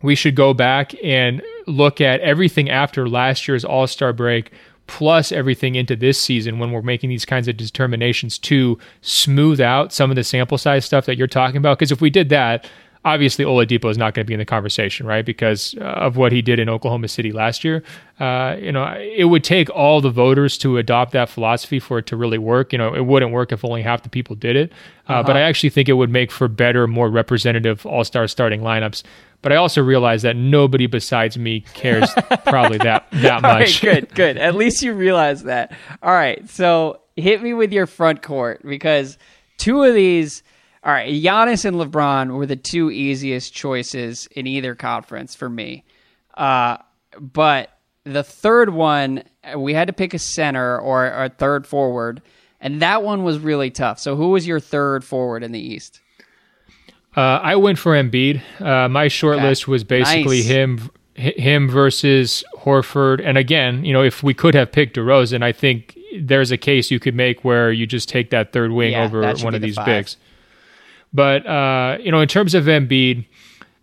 we 0.00 0.14
should 0.14 0.36
go 0.36 0.54
back 0.54 0.94
and 1.02 1.42
look 1.66 2.00
at 2.00 2.20
everything 2.20 2.70
after 2.70 3.08
last 3.08 3.48
year's 3.48 3.64
All 3.64 3.88
Star 3.88 4.12
break 4.12 4.52
plus 4.86 5.32
everything 5.32 5.74
into 5.74 5.96
this 5.96 6.20
season 6.20 6.60
when 6.60 6.70
we're 6.70 6.80
making 6.80 7.10
these 7.10 7.24
kinds 7.24 7.48
of 7.48 7.56
determinations 7.56 8.38
to 8.38 8.78
smooth 9.02 9.60
out 9.60 9.92
some 9.92 10.08
of 10.08 10.14
the 10.14 10.22
sample 10.22 10.56
size 10.56 10.84
stuff 10.84 11.04
that 11.06 11.16
you're 11.16 11.26
talking 11.26 11.56
about. 11.56 11.78
Because 11.78 11.90
if 11.90 12.00
we 12.00 12.10
did 12.10 12.28
that, 12.28 12.64
obviously 13.04 13.44
Oladipo 13.44 13.90
is 13.90 13.98
not 13.98 14.14
going 14.14 14.24
to 14.24 14.28
be 14.28 14.34
in 14.34 14.38
the 14.38 14.44
conversation, 14.44 15.06
right? 15.06 15.24
Because 15.24 15.74
uh, 15.80 15.84
of 15.84 16.16
what 16.16 16.32
he 16.32 16.42
did 16.42 16.58
in 16.58 16.68
Oklahoma 16.68 17.08
City 17.08 17.32
last 17.32 17.64
year. 17.64 17.82
Uh, 18.18 18.56
you 18.60 18.72
know, 18.72 18.84
it 18.98 19.24
would 19.24 19.44
take 19.44 19.70
all 19.70 20.00
the 20.00 20.10
voters 20.10 20.58
to 20.58 20.78
adopt 20.78 21.12
that 21.12 21.28
philosophy 21.28 21.78
for 21.78 21.98
it 21.98 22.06
to 22.06 22.16
really 22.16 22.38
work. 22.38 22.72
You 22.72 22.78
know, 22.78 22.94
it 22.94 23.06
wouldn't 23.06 23.32
work 23.32 23.52
if 23.52 23.64
only 23.64 23.82
half 23.82 24.02
the 24.02 24.08
people 24.08 24.34
did 24.34 24.56
it. 24.56 24.72
Uh, 25.08 25.12
uh-huh. 25.12 25.22
But 25.24 25.36
I 25.36 25.42
actually 25.42 25.70
think 25.70 25.88
it 25.88 25.94
would 25.94 26.10
make 26.10 26.30
for 26.30 26.48
better, 26.48 26.86
more 26.86 27.08
representative 27.08 27.86
All 27.86 28.04
Star 28.04 28.26
starting 28.26 28.60
lineups. 28.60 29.02
But 29.40 29.52
I 29.52 29.56
also 29.56 29.82
realize 29.82 30.22
that 30.22 30.34
nobody 30.34 30.86
besides 30.86 31.38
me 31.38 31.60
cares 31.74 32.10
probably 32.44 32.78
that 32.78 33.06
that 33.12 33.42
much. 33.42 33.80
good, 33.80 34.08
good. 34.14 34.36
At 34.36 34.56
least 34.56 34.82
you 34.82 34.92
realize 34.92 35.44
that. 35.44 35.76
All 36.02 36.12
right, 36.12 36.48
so 36.50 37.00
hit 37.14 37.40
me 37.42 37.54
with 37.54 37.72
your 37.72 37.86
front 37.86 38.22
court 38.22 38.62
because 38.64 39.16
two 39.56 39.82
of 39.84 39.94
these 39.94 40.42
all 40.88 40.94
right, 40.94 41.12
Giannis 41.12 41.66
and 41.66 41.76
LeBron 41.76 42.34
were 42.34 42.46
the 42.46 42.56
two 42.56 42.90
easiest 42.90 43.52
choices 43.52 44.26
in 44.28 44.46
either 44.46 44.74
conference 44.74 45.34
for 45.34 45.50
me. 45.50 45.84
Uh, 46.32 46.78
but 47.20 47.78
the 48.04 48.22
third 48.22 48.70
one, 48.70 49.22
we 49.54 49.74
had 49.74 49.88
to 49.88 49.92
pick 49.92 50.14
a 50.14 50.18
center 50.18 50.78
or 50.78 51.04
a 51.04 51.28
third 51.28 51.66
forward, 51.66 52.22
and 52.58 52.80
that 52.80 53.02
one 53.02 53.22
was 53.22 53.38
really 53.38 53.70
tough. 53.70 53.98
So, 53.98 54.16
who 54.16 54.30
was 54.30 54.46
your 54.46 54.60
third 54.60 55.04
forward 55.04 55.42
in 55.42 55.52
the 55.52 55.60
East? 55.60 56.00
Uh, 57.14 57.20
I 57.20 57.56
went 57.56 57.78
for 57.78 57.92
Embiid. 57.92 58.40
Uh, 58.58 58.88
my 58.88 59.08
short 59.08 59.36
okay. 59.36 59.46
list 59.46 59.68
was 59.68 59.84
basically 59.84 60.38
nice. 60.38 60.46
him 60.46 60.90
him 61.16 61.68
versus 61.68 62.44
Horford. 62.60 63.20
And 63.22 63.36
again, 63.36 63.84
you 63.84 63.92
know, 63.92 64.02
if 64.02 64.22
we 64.22 64.32
could 64.32 64.54
have 64.54 64.72
picked 64.72 64.96
DeRozan, 64.96 65.42
I 65.42 65.52
think 65.52 65.98
there's 66.18 66.50
a 66.50 66.56
case 66.56 66.90
you 66.90 66.98
could 66.98 67.14
make 67.14 67.44
where 67.44 67.70
you 67.70 67.86
just 67.86 68.08
take 68.08 68.30
that 68.30 68.54
third 68.54 68.70
wing 68.70 68.92
yeah, 68.92 69.04
over 69.04 69.34
one 69.42 69.54
of 69.54 69.60
these 69.60 69.74
five. 69.74 69.84
bigs. 69.84 70.16
But 71.12 71.46
uh, 71.46 71.98
you 72.00 72.10
know, 72.10 72.20
in 72.20 72.28
terms 72.28 72.54
of 72.54 72.64
Embiid, 72.64 73.24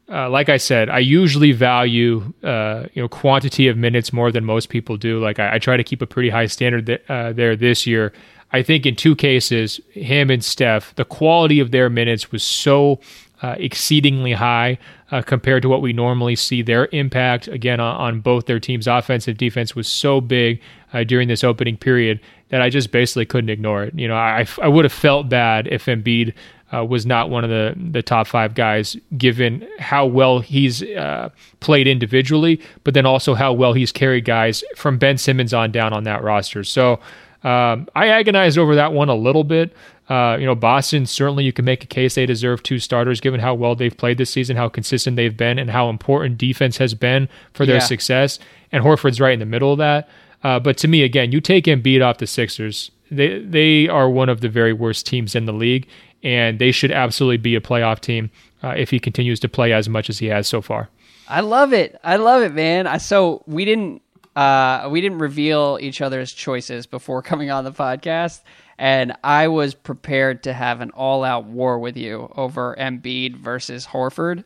uh, 0.10 0.30
like 0.30 0.50
I 0.50 0.58
said, 0.58 0.90
I 0.90 1.00
usually 1.00 1.52
value 1.52 2.34
uh, 2.44 2.86
you 2.94 3.02
know 3.02 3.08
quantity 3.08 3.68
of 3.68 3.78
minutes 3.78 4.14
more 4.14 4.32
than 4.32 4.46
most 4.46 4.70
people 4.70 4.98
do. 4.98 5.20
Like 5.20 5.40
I, 5.40 5.56
I 5.56 5.60
try 5.60 5.78
to 5.78 5.84
keep 5.84 6.02
a 6.02 6.08
pretty 6.08 6.30
high 6.30 6.46
standard 6.46 6.86
th- 6.86 7.04
uh, 7.10 7.34
there 7.34 7.56
this 7.56 7.88
year. 7.88 8.14
I 8.52 8.62
think 8.62 8.86
in 8.86 8.96
two 8.96 9.16
cases, 9.16 9.82
him 9.92 10.30
and 10.30 10.44
Steph, 10.44 10.94
the 10.96 11.06
quality 11.06 11.60
of 11.60 11.72
their 11.72 11.90
minutes 11.90 12.32
was 12.32 12.44
so 12.44 13.00
uh, 13.42 13.56
exceedingly 13.58 14.34
high 14.34 14.78
uh, 15.12 15.22
compared 15.22 15.62
to 15.64 15.70
what 15.70 15.82
we 15.82 15.94
normally 15.94 16.36
see. 16.36 16.62
Their 16.62 16.88
impact, 16.92 17.48
again, 17.48 17.80
on, 17.80 17.96
on 17.96 18.22
both 18.22 18.46
their 18.46 18.60
team's 18.60 18.88
offensive 18.88 19.38
defense 19.38 19.76
was 19.76 19.88
so 19.88 20.22
big 20.22 20.62
uh, 20.94 21.04
during 21.04 21.28
this 21.28 21.44
opening 21.44 21.76
period 21.76 22.22
that 22.50 22.62
I 22.62 22.70
just 22.70 22.92
basically 22.92 23.26
couldn't 23.26 23.50
ignore 23.50 23.84
it. 23.84 23.98
You 23.98 24.08
know, 24.08 24.16
I, 24.16 24.46
I 24.62 24.68
would 24.68 24.86
have 24.86 24.94
felt 24.94 25.30
bad 25.30 25.68
if 25.68 25.86
Embiid 25.86 26.34
uh, 26.74 26.84
was 26.84 27.06
not 27.06 27.30
one 27.30 27.44
of 27.44 27.50
the, 27.50 27.76
the 27.92 28.02
top 28.02 28.28
five 28.28 28.56
guys, 28.56 28.98
given 29.18 29.68
how 29.80 30.06
well 30.06 30.40
he's 30.40 30.84
uh, 30.84 31.30
played 31.60 31.88
individually, 31.88 32.62
but 32.84 32.94
then 32.94 33.06
also 33.06 33.34
how 33.34 33.54
well 33.54 33.74
he's 33.74 33.92
carried 33.92 34.26
guys 34.26 34.64
from 34.76 34.98
Ben 34.98 35.18
Simmons 35.18 35.54
on 35.54 35.72
down 35.72 35.94
on 35.94 36.04
that 36.04 36.24
roster. 36.24 36.64
So 36.64 37.00
um, 37.44 37.88
I 37.96 38.08
agonized 38.08 38.58
over 38.58 38.76
that 38.76 38.94
one 38.94 39.10
a 39.10 39.16
little 39.16 39.44
bit. 39.44 39.74
Uh, 40.10 40.38
you 40.40 40.46
know, 40.46 40.56
Boston, 40.56 41.06
certainly 41.06 41.44
you 41.44 41.54
can 41.54 41.66
make 41.66 41.84
a 41.84 41.88
case 41.88 42.16
they 42.16 42.26
deserve 42.26 42.62
two 42.62 42.78
starters 42.78 43.20
given 43.20 43.40
how 43.40 43.56
well 43.56 43.76
they've 43.76 43.96
played 43.96 44.18
this 44.18 44.30
season, 44.30 44.56
how 44.56 44.70
consistent 44.70 45.16
they've 45.16 45.36
been, 45.36 45.58
and 45.58 45.72
how 45.72 45.90
important 45.90 46.38
defense 46.38 46.78
has 46.78 46.94
been 46.94 47.28
for 47.54 47.66
their 47.66 47.78
yeah. 47.78 47.82
success. 47.82 48.38
And 48.72 48.84
Horford's 48.84 49.20
right 49.20 49.34
in 49.34 49.40
the 49.40 49.46
middle 49.46 49.72
of 49.72 49.80
that. 49.80 50.10
Uh, 50.46 50.60
but 50.60 50.78
to 50.78 50.88
me, 50.88 51.02
again, 51.02 51.32
you 51.32 51.42
take 51.42 51.66
Embiid 51.66 52.06
off 52.06 52.20
the 52.20 52.28
Sixers. 52.28 52.92
They 53.10 53.40
they 53.40 53.88
are 53.88 54.08
one 54.08 54.30
of 54.30 54.42
the 54.42 54.48
very 54.48 54.74
worst 54.74 55.08
teams 55.08 55.34
in 55.34 55.46
the 55.46 55.52
league, 55.52 55.88
and 56.22 56.60
they 56.60 56.72
should 56.72 56.92
absolutely 56.92 57.38
be 57.38 57.56
a 57.56 57.60
playoff 57.60 58.00
team 58.00 58.30
uh, 58.64 58.76
if 58.78 58.92
he 58.92 59.00
continues 59.00 59.40
to 59.40 59.50
play 59.50 59.74
as 59.74 59.90
much 59.90 60.08
as 60.08 60.20
he 60.20 60.28
has 60.28 60.48
so 60.48 60.62
far. 60.62 60.90
I 61.28 61.42
love 61.42 61.74
it. 61.74 62.00
I 62.04 62.18
love 62.18 62.44
it, 62.44 62.54
man. 62.54 62.86
I, 62.86 63.00
so 63.00 63.42
we 63.48 63.66
didn't 63.66 64.04
uh, 64.36 64.88
we 64.92 65.02
didn't 65.02 65.18
reveal 65.18 65.80
each 65.82 66.00
other's 66.00 66.32
choices 66.32 66.86
before 66.86 67.22
coming 67.32 67.50
on 67.50 67.64
the 67.64 67.72
podcast, 67.72 68.42
and 68.78 69.18
I 69.24 69.48
was 69.48 69.74
prepared 69.74 70.44
to 70.44 70.54
have 70.54 70.80
an 70.80 70.92
all-out 70.92 71.46
war 71.46 71.80
with 71.80 71.98
you 71.98 72.32
over 72.36 72.76
Embiid 72.78 73.36
versus 73.36 73.88
Horford 73.88 74.44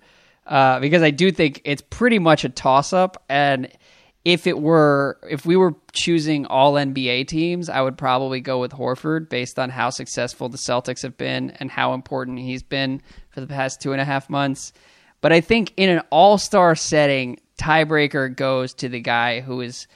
uh, 0.50 0.80
because 0.80 1.04
I 1.04 1.12
do 1.12 1.32
think 1.32 1.62
it's 1.64 1.84
pretty 1.90 2.20
much 2.20 2.44
a 2.44 2.50
toss-up, 2.50 3.24
and 3.30 3.70
if 4.26 4.48
it 4.48 4.60
were 4.60 5.18
if 5.30 5.46
we 5.46 5.56
were 5.56 5.76
choosing 5.94 6.46
all 6.46 6.74
NBA 6.74 7.28
teams, 7.28 7.70
I 7.70 7.82
would 7.82 7.98
probably 7.98 8.42
go 8.42 8.60
with 8.60 8.72
Horford 8.72 9.30
based 9.30 9.58
on 9.58 9.70
how 9.70 9.90
successful 9.90 10.50
the 10.50 10.58
Celtics 10.58 11.04
have 11.04 11.18
been 11.18 11.52
and 11.52 11.72
how 11.72 11.94
important 11.94 12.40
he's 12.40 12.64
been 12.64 13.02
for 13.30 13.42
the 13.42 13.48
past 13.48 13.82
two 13.82 13.94
and 13.94 14.02
a 14.02 14.06
half 14.06 14.30
months. 14.30 14.74
But 15.22 15.34
I 15.34 15.42
think 15.42 15.74
in 15.78 15.90
an 15.90 16.02
all 16.10 16.38
star 16.38 16.76
setting, 16.76 17.40
tiebreaker 17.58 18.36
goes 18.36 18.74
to 18.76 18.90
the 18.90 19.00
guy 19.00 19.42
who 19.42 19.62
is 19.62 19.88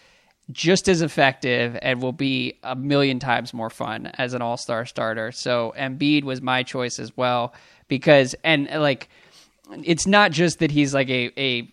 just 0.52 0.88
as 0.88 1.02
effective 1.02 1.78
and 1.82 2.02
will 2.02 2.14
be 2.14 2.60
a 2.64 2.76
million 2.76 3.20
times 3.20 3.54
more 3.54 3.70
fun 3.70 4.08
as 4.18 4.34
an 4.34 4.42
all 4.42 4.58
star 4.58 4.86
starter. 4.86 5.32
So 5.32 5.74
Embiid 5.78 6.24
was 6.24 6.42
my 6.42 6.64
choice 6.64 7.00
as 7.00 7.16
well 7.16 7.54
because 7.88 8.36
and 8.44 8.70
like 8.70 9.10
it's 9.72 10.06
not 10.06 10.32
just 10.32 10.60
that 10.60 10.72
he's 10.72 10.94
like 10.94 11.10
a, 11.10 11.32
a 11.40 11.64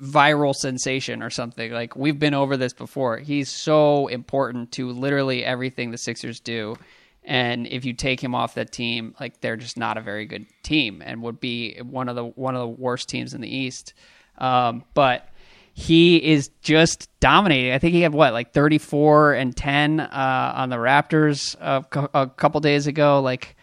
viral 0.00 0.54
sensation 0.54 1.22
or 1.22 1.30
something. 1.30 1.72
Like 1.72 1.96
we've 1.96 2.18
been 2.18 2.34
over 2.34 2.56
this 2.56 2.72
before. 2.72 3.18
He's 3.18 3.48
so 3.48 4.06
important 4.06 4.72
to 4.72 4.90
literally 4.90 5.44
everything 5.44 5.90
the 5.90 5.98
Sixers 5.98 6.40
do. 6.40 6.76
And 7.24 7.66
if 7.66 7.84
you 7.84 7.92
take 7.92 8.22
him 8.22 8.34
off 8.34 8.54
that 8.54 8.72
team, 8.72 9.14
like 9.20 9.40
they're 9.40 9.56
just 9.56 9.76
not 9.76 9.98
a 9.98 10.00
very 10.00 10.26
good 10.26 10.46
team 10.62 11.02
and 11.04 11.22
would 11.22 11.40
be 11.40 11.78
one 11.80 12.08
of 12.08 12.16
the 12.16 12.24
one 12.24 12.54
of 12.54 12.60
the 12.60 12.68
worst 12.68 13.08
teams 13.08 13.34
in 13.34 13.40
the 13.40 13.54
East. 13.54 13.94
Um, 14.38 14.84
but 14.94 15.28
he 15.74 16.16
is 16.16 16.50
just 16.62 17.08
dominating. 17.20 17.72
I 17.72 17.78
think 17.78 17.94
he 17.94 18.00
had 18.00 18.12
what 18.12 18.32
like 18.32 18.52
34 18.52 19.34
and 19.34 19.56
10 19.56 20.00
uh, 20.00 20.52
on 20.56 20.70
the 20.70 20.76
Raptors 20.76 21.56
a, 21.60 21.84
a 22.14 22.26
couple 22.28 22.60
days 22.60 22.86
ago. 22.86 23.20
Like 23.20 23.56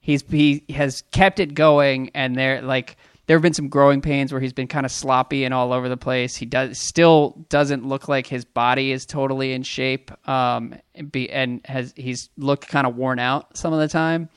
he's 0.00 0.22
he 0.22 0.64
has 0.70 1.02
kept 1.12 1.38
it 1.38 1.54
going, 1.54 2.10
and 2.14 2.34
they're 2.36 2.62
like 2.62 2.96
there 3.26 3.36
have 3.36 3.42
been 3.42 3.54
some 3.54 3.68
growing 3.68 4.00
pains 4.00 4.32
where 4.32 4.40
he's 4.40 4.52
been 4.52 4.66
kind 4.66 4.84
of 4.84 4.92
sloppy 4.92 5.44
and 5.44 5.54
all 5.54 5.72
over 5.72 5.88
the 5.88 5.96
place. 5.96 6.34
He 6.34 6.46
does 6.46 6.78
still 6.78 7.44
doesn't 7.48 7.86
look 7.86 8.08
like 8.08 8.26
his 8.26 8.44
body 8.44 8.92
is 8.92 9.06
totally 9.06 9.52
in 9.52 9.62
shape, 9.62 10.10
um, 10.28 10.74
and, 10.94 11.10
be, 11.10 11.30
and 11.30 11.60
has 11.64 11.92
he's 11.96 12.30
looked 12.36 12.68
kind 12.68 12.86
of 12.86 12.96
worn 12.96 13.18
out 13.18 13.56
some 13.56 13.72
of 13.72 13.78
the 13.78 13.88
time. 13.88 14.28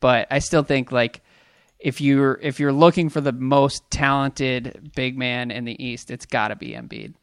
But 0.00 0.28
I 0.30 0.38
still 0.38 0.62
think 0.62 0.92
like 0.92 1.22
if 1.78 2.00
you're 2.00 2.38
if 2.42 2.60
you're 2.60 2.72
looking 2.72 3.08
for 3.08 3.20
the 3.20 3.32
most 3.32 3.82
talented 3.90 4.92
big 4.94 5.18
man 5.18 5.50
in 5.50 5.64
the 5.64 5.84
East, 5.84 6.10
it's 6.10 6.26
got 6.26 6.48
to 6.48 6.56
be 6.56 6.70
Embiid. 6.70 7.14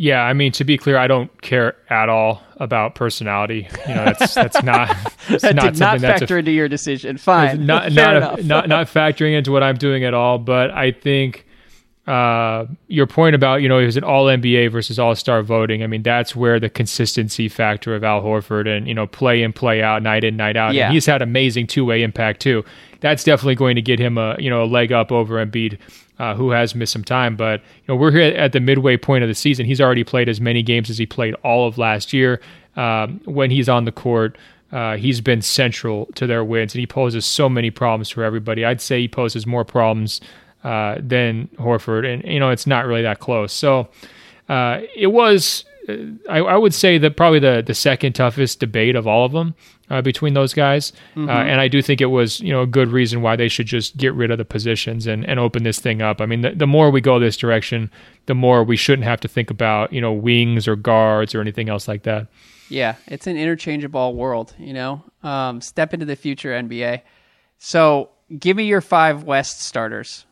Yeah, 0.00 0.22
I 0.22 0.32
mean 0.32 0.52
to 0.52 0.64
be 0.64 0.78
clear, 0.78 0.96
I 0.96 1.08
don't 1.08 1.42
care 1.42 1.74
at 1.90 2.08
all 2.08 2.40
about 2.58 2.94
personality. 2.94 3.66
You 3.88 3.94
know, 3.96 4.04
that's 4.04 4.32
that's 4.32 4.62
not 4.62 4.96
that's 5.28 5.42
that 5.42 5.56
not 5.56 5.72
did 5.72 5.80
not 5.80 6.00
factor 6.00 6.36
a, 6.36 6.38
into 6.38 6.52
your 6.52 6.68
decision. 6.68 7.18
Fine, 7.18 7.66
not 7.66 7.90
not, 7.92 8.38
a, 8.38 8.42
not 8.44 8.68
not 8.68 8.86
factoring 8.86 9.36
into 9.36 9.50
what 9.50 9.64
I'm 9.64 9.76
doing 9.76 10.04
at 10.04 10.14
all. 10.14 10.38
But 10.38 10.70
I 10.70 10.92
think 10.92 11.47
uh, 12.08 12.66
your 12.86 13.06
point 13.06 13.34
about 13.34 13.60
you 13.60 13.68
know 13.68 13.78
is 13.78 13.98
it 13.98 14.02
all 14.02 14.26
NBA 14.26 14.72
versus 14.72 14.98
All 14.98 15.14
Star 15.14 15.42
voting? 15.42 15.82
I 15.82 15.86
mean, 15.86 16.02
that's 16.02 16.34
where 16.34 16.58
the 16.58 16.70
consistency 16.70 17.50
factor 17.50 17.94
of 17.94 18.02
Al 18.02 18.22
Horford 18.22 18.66
and 18.66 18.88
you 18.88 18.94
know 18.94 19.06
play 19.06 19.42
in 19.42 19.52
play 19.52 19.82
out, 19.82 20.02
night 20.02 20.24
in 20.24 20.34
night 20.34 20.56
out. 20.56 20.72
Yeah. 20.72 20.86
And 20.86 20.94
he's 20.94 21.04
had 21.04 21.20
amazing 21.20 21.66
two 21.66 21.84
way 21.84 22.02
impact 22.02 22.40
too. 22.40 22.64
That's 23.00 23.24
definitely 23.24 23.56
going 23.56 23.76
to 23.76 23.82
get 23.82 23.98
him 23.98 24.16
a 24.16 24.36
you 24.38 24.48
know 24.48 24.62
a 24.62 24.64
leg 24.64 24.90
up 24.90 25.12
over 25.12 25.44
Embiid 25.44 25.78
uh, 26.18 26.34
who 26.34 26.50
has 26.50 26.74
missed 26.74 26.94
some 26.94 27.04
time. 27.04 27.36
But 27.36 27.60
you 27.60 27.88
know, 27.88 27.96
we're 27.96 28.12
here 28.12 28.34
at 28.34 28.52
the 28.52 28.60
midway 28.60 28.96
point 28.96 29.22
of 29.22 29.28
the 29.28 29.34
season. 29.34 29.66
He's 29.66 29.80
already 29.80 30.02
played 30.02 30.30
as 30.30 30.40
many 30.40 30.62
games 30.62 30.88
as 30.88 30.96
he 30.96 31.04
played 31.04 31.34
all 31.44 31.68
of 31.68 31.76
last 31.76 32.14
year. 32.14 32.40
Um, 32.76 33.20
when 33.26 33.50
he's 33.50 33.68
on 33.68 33.84
the 33.84 33.92
court, 33.92 34.38
uh, 34.72 34.96
he's 34.96 35.20
been 35.20 35.42
central 35.42 36.06
to 36.14 36.26
their 36.26 36.42
wins, 36.42 36.74
and 36.74 36.80
he 36.80 36.86
poses 36.86 37.26
so 37.26 37.50
many 37.50 37.70
problems 37.70 38.08
for 38.08 38.24
everybody. 38.24 38.64
I'd 38.64 38.80
say 38.80 39.00
he 39.00 39.08
poses 39.08 39.46
more 39.46 39.64
problems 39.64 40.22
uh, 40.64 40.96
than 41.00 41.48
Horford, 41.56 42.06
and 42.10 42.24
you 42.24 42.40
know, 42.40 42.50
it's 42.50 42.66
not 42.66 42.86
really 42.86 43.02
that 43.02 43.20
close. 43.20 43.52
So 43.52 43.88
uh, 44.48 44.80
it 44.94 45.08
was 45.08 45.64
uh, 45.88 45.96
I, 46.28 46.38
I, 46.38 46.56
would 46.56 46.74
say 46.74 46.98
that 46.98 47.16
probably 47.16 47.38
the 47.38 47.62
the 47.66 47.74
second 47.74 48.14
toughest 48.14 48.60
debate 48.60 48.96
of 48.96 49.06
all 49.06 49.24
of 49.24 49.32
them 49.32 49.54
uh, 49.90 50.02
between 50.02 50.34
those 50.34 50.52
guys. 50.52 50.92
Mm-hmm. 51.14 51.28
Uh, 51.28 51.32
and 51.32 51.60
I 51.60 51.68
do 51.68 51.80
think 51.82 52.00
it 52.00 52.06
was 52.06 52.40
you 52.40 52.52
know 52.52 52.62
a 52.62 52.66
good 52.66 52.88
reason 52.88 53.22
why 53.22 53.36
they 53.36 53.48
should 53.48 53.66
just 53.66 53.96
get 53.96 54.14
rid 54.14 54.30
of 54.30 54.38
the 54.38 54.44
positions 54.44 55.06
and, 55.06 55.24
and 55.26 55.40
open 55.40 55.62
this 55.62 55.78
thing 55.78 56.02
up. 56.02 56.20
I 56.20 56.26
mean, 56.26 56.42
the, 56.42 56.50
the 56.50 56.66
more 56.66 56.90
we 56.90 57.00
go 57.00 57.18
this 57.18 57.36
direction, 57.36 57.90
the 58.26 58.34
more 58.34 58.62
we 58.64 58.76
shouldn't 58.76 59.04
have 59.04 59.20
to 59.20 59.28
think 59.28 59.50
about 59.50 59.92
you 59.92 60.00
know 60.00 60.12
wings 60.12 60.68
or 60.68 60.76
guards 60.76 61.34
or 61.34 61.40
anything 61.40 61.68
else 61.68 61.88
like 61.88 62.02
that. 62.02 62.28
Yeah, 62.68 62.96
it's 63.06 63.26
an 63.26 63.36
interchangeable 63.36 64.14
world. 64.14 64.54
You 64.58 64.74
know, 64.74 65.04
um, 65.22 65.60
step 65.60 65.94
into 65.94 66.06
the 66.06 66.16
future 66.16 66.50
NBA. 66.50 67.02
So, 67.58 68.10
give 68.38 68.56
me 68.56 68.64
your 68.64 68.80
five 68.80 69.24
West 69.24 69.62
starters. 69.62 70.26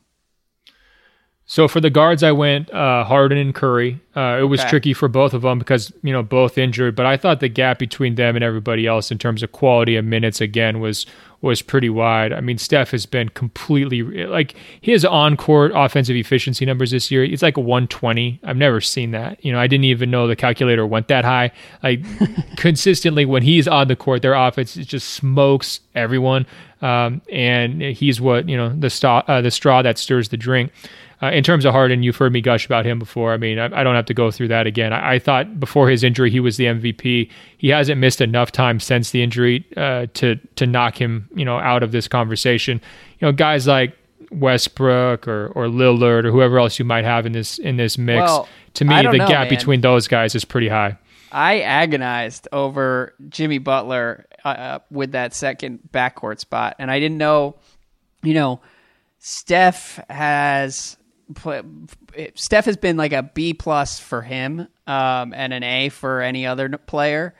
So 1.48 1.68
for 1.68 1.80
the 1.80 1.90
guards, 1.90 2.24
I 2.24 2.32
went 2.32 2.72
uh, 2.74 3.04
Harden 3.04 3.38
and 3.38 3.54
Curry. 3.54 4.00
Uh, 4.16 4.38
it 4.40 4.44
was 4.44 4.60
okay. 4.60 4.70
tricky 4.70 4.92
for 4.92 5.06
both 5.06 5.32
of 5.32 5.42
them 5.42 5.60
because 5.60 5.92
you 6.02 6.12
know 6.12 6.24
both 6.24 6.58
injured, 6.58 6.96
but 6.96 7.06
I 7.06 7.16
thought 7.16 7.38
the 7.38 7.48
gap 7.48 7.78
between 7.78 8.16
them 8.16 8.34
and 8.34 8.44
everybody 8.44 8.84
else 8.84 9.12
in 9.12 9.18
terms 9.18 9.44
of 9.44 9.52
quality 9.52 9.94
of 9.94 10.04
minutes 10.04 10.40
again 10.40 10.80
was 10.80 11.06
was 11.42 11.62
pretty 11.62 11.88
wide. 11.88 12.32
I 12.32 12.40
mean, 12.40 12.58
Steph 12.58 12.90
has 12.90 13.06
been 13.06 13.28
completely 13.28 14.02
like 14.26 14.56
his 14.80 15.04
on 15.04 15.36
court 15.36 15.70
offensive 15.72 16.16
efficiency 16.16 16.66
numbers 16.66 16.90
this 16.90 17.12
year. 17.12 17.22
It's 17.22 17.42
like 17.42 17.56
a 17.56 17.60
120. 17.60 18.40
I've 18.42 18.56
never 18.56 18.80
seen 18.80 19.12
that. 19.12 19.44
You 19.44 19.52
know, 19.52 19.60
I 19.60 19.68
didn't 19.68 19.84
even 19.84 20.10
know 20.10 20.26
the 20.26 20.34
calculator 20.34 20.84
went 20.84 21.06
that 21.08 21.24
high. 21.24 21.52
Like 21.80 22.00
consistently 22.56 23.24
when 23.24 23.44
he's 23.44 23.68
on 23.68 23.86
the 23.86 23.94
court, 23.94 24.22
their 24.22 24.34
offense 24.34 24.74
just 24.74 25.10
smokes 25.10 25.78
everyone, 25.94 26.44
um, 26.82 27.22
and 27.30 27.80
he's 27.82 28.20
what 28.20 28.48
you 28.48 28.56
know 28.56 28.74
the, 28.76 28.90
st- 28.90 29.28
uh, 29.28 29.40
the 29.40 29.52
straw 29.52 29.82
that 29.82 29.96
stirs 29.96 30.30
the 30.30 30.36
drink. 30.36 30.72
Uh, 31.22 31.30
in 31.30 31.42
terms 31.42 31.64
of 31.64 31.72
Harden, 31.72 32.02
you've 32.02 32.16
heard 32.16 32.32
me 32.32 32.42
gush 32.42 32.66
about 32.66 32.84
him 32.84 32.98
before. 32.98 33.32
I 33.32 33.38
mean, 33.38 33.58
I, 33.58 33.64
I 33.80 33.82
don't 33.82 33.94
have 33.94 34.04
to 34.06 34.14
go 34.14 34.30
through 34.30 34.48
that 34.48 34.66
again. 34.66 34.92
I, 34.92 35.14
I, 35.14 35.18
thought 35.18 35.58
before 35.58 35.88
his 35.88 36.04
injury 36.04 36.30
he 36.30 36.40
was 36.40 36.58
the 36.58 36.66
MVP. 36.66 37.30
He 37.56 37.68
hasn't 37.68 37.98
missed 37.98 38.20
enough 38.20 38.52
time 38.52 38.80
since 38.80 39.10
the 39.12 39.22
injury 39.22 39.64
uh, 39.76 40.06
to 40.14 40.36
to 40.56 40.66
knock 40.66 41.00
him, 41.00 41.28
you 41.34 41.44
know, 41.44 41.56
out 41.56 41.82
of 41.82 41.92
this 41.92 42.06
conversation. 42.06 42.82
You 43.18 43.28
know, 43.28 43.32
guys 43.32 43.66
like 43.66 43.96
Westbrook 44.30 45.26
or 45.26 45.48
or 45.54 45.66
Lillard 45.66 46.24
or 46.24 46.30
whoever 46.30 46.58
else 46.58 46.78
you 46.78 46.84
might 46.84 47.04
have 47.04 47.24
in 47.24 47.32
this 47.32 47.58
in 47.58 47.78
this 47.78 47.96
mix. 47.96 48.20
Well, 48.20 48.48
to 48.74 48.84
me, 48.84 48.96
the 48.96 49.12
know, 49.12 49.26
gap 49.26 49.48
man. 49.48 49.48
between 49.48 49.80
those 49.80 50.08
guys 50.08 50.34
is 50.34 50.44
pretty 50.44 50.68
high. 50.68 50.98
I 51.32 51.60
agonized 51.60 52.46
over 52.52 53.14
Jimmy 53.30 53.58
Butler 53.58 54.26
uh, 54.44 54.48
uh 54.48 54.78
with 54.90 55.12
that 55.12 55.34
second 55.34 55.80
backcourt 55.92 56.40
spot, 56.40 56.76
and 56.78 56.90
I 56.90 57.00
didn't 57.00 57.18
know, 57.18 57.56
you 58.22 58.34
know, 58.34 58.60
Steph 59.18 59.98
has 60.10 60.98
Steph 62.34 62.64
has 62.66 62.76
been 62.76 62.96
like 62.96 63.12
a 63.12 63.22
B 63.22 63.54
plus 63.54 63.98
for 63.98 64.22
him, 64.22 64.68
um, 64.86 65.34
and 65.34 65.52
an 65.52 65.62
A 65.62 65.88
for 65.88 66.20
any 66.20 66.46
other 66.46 66.68
player. 66.68 67.34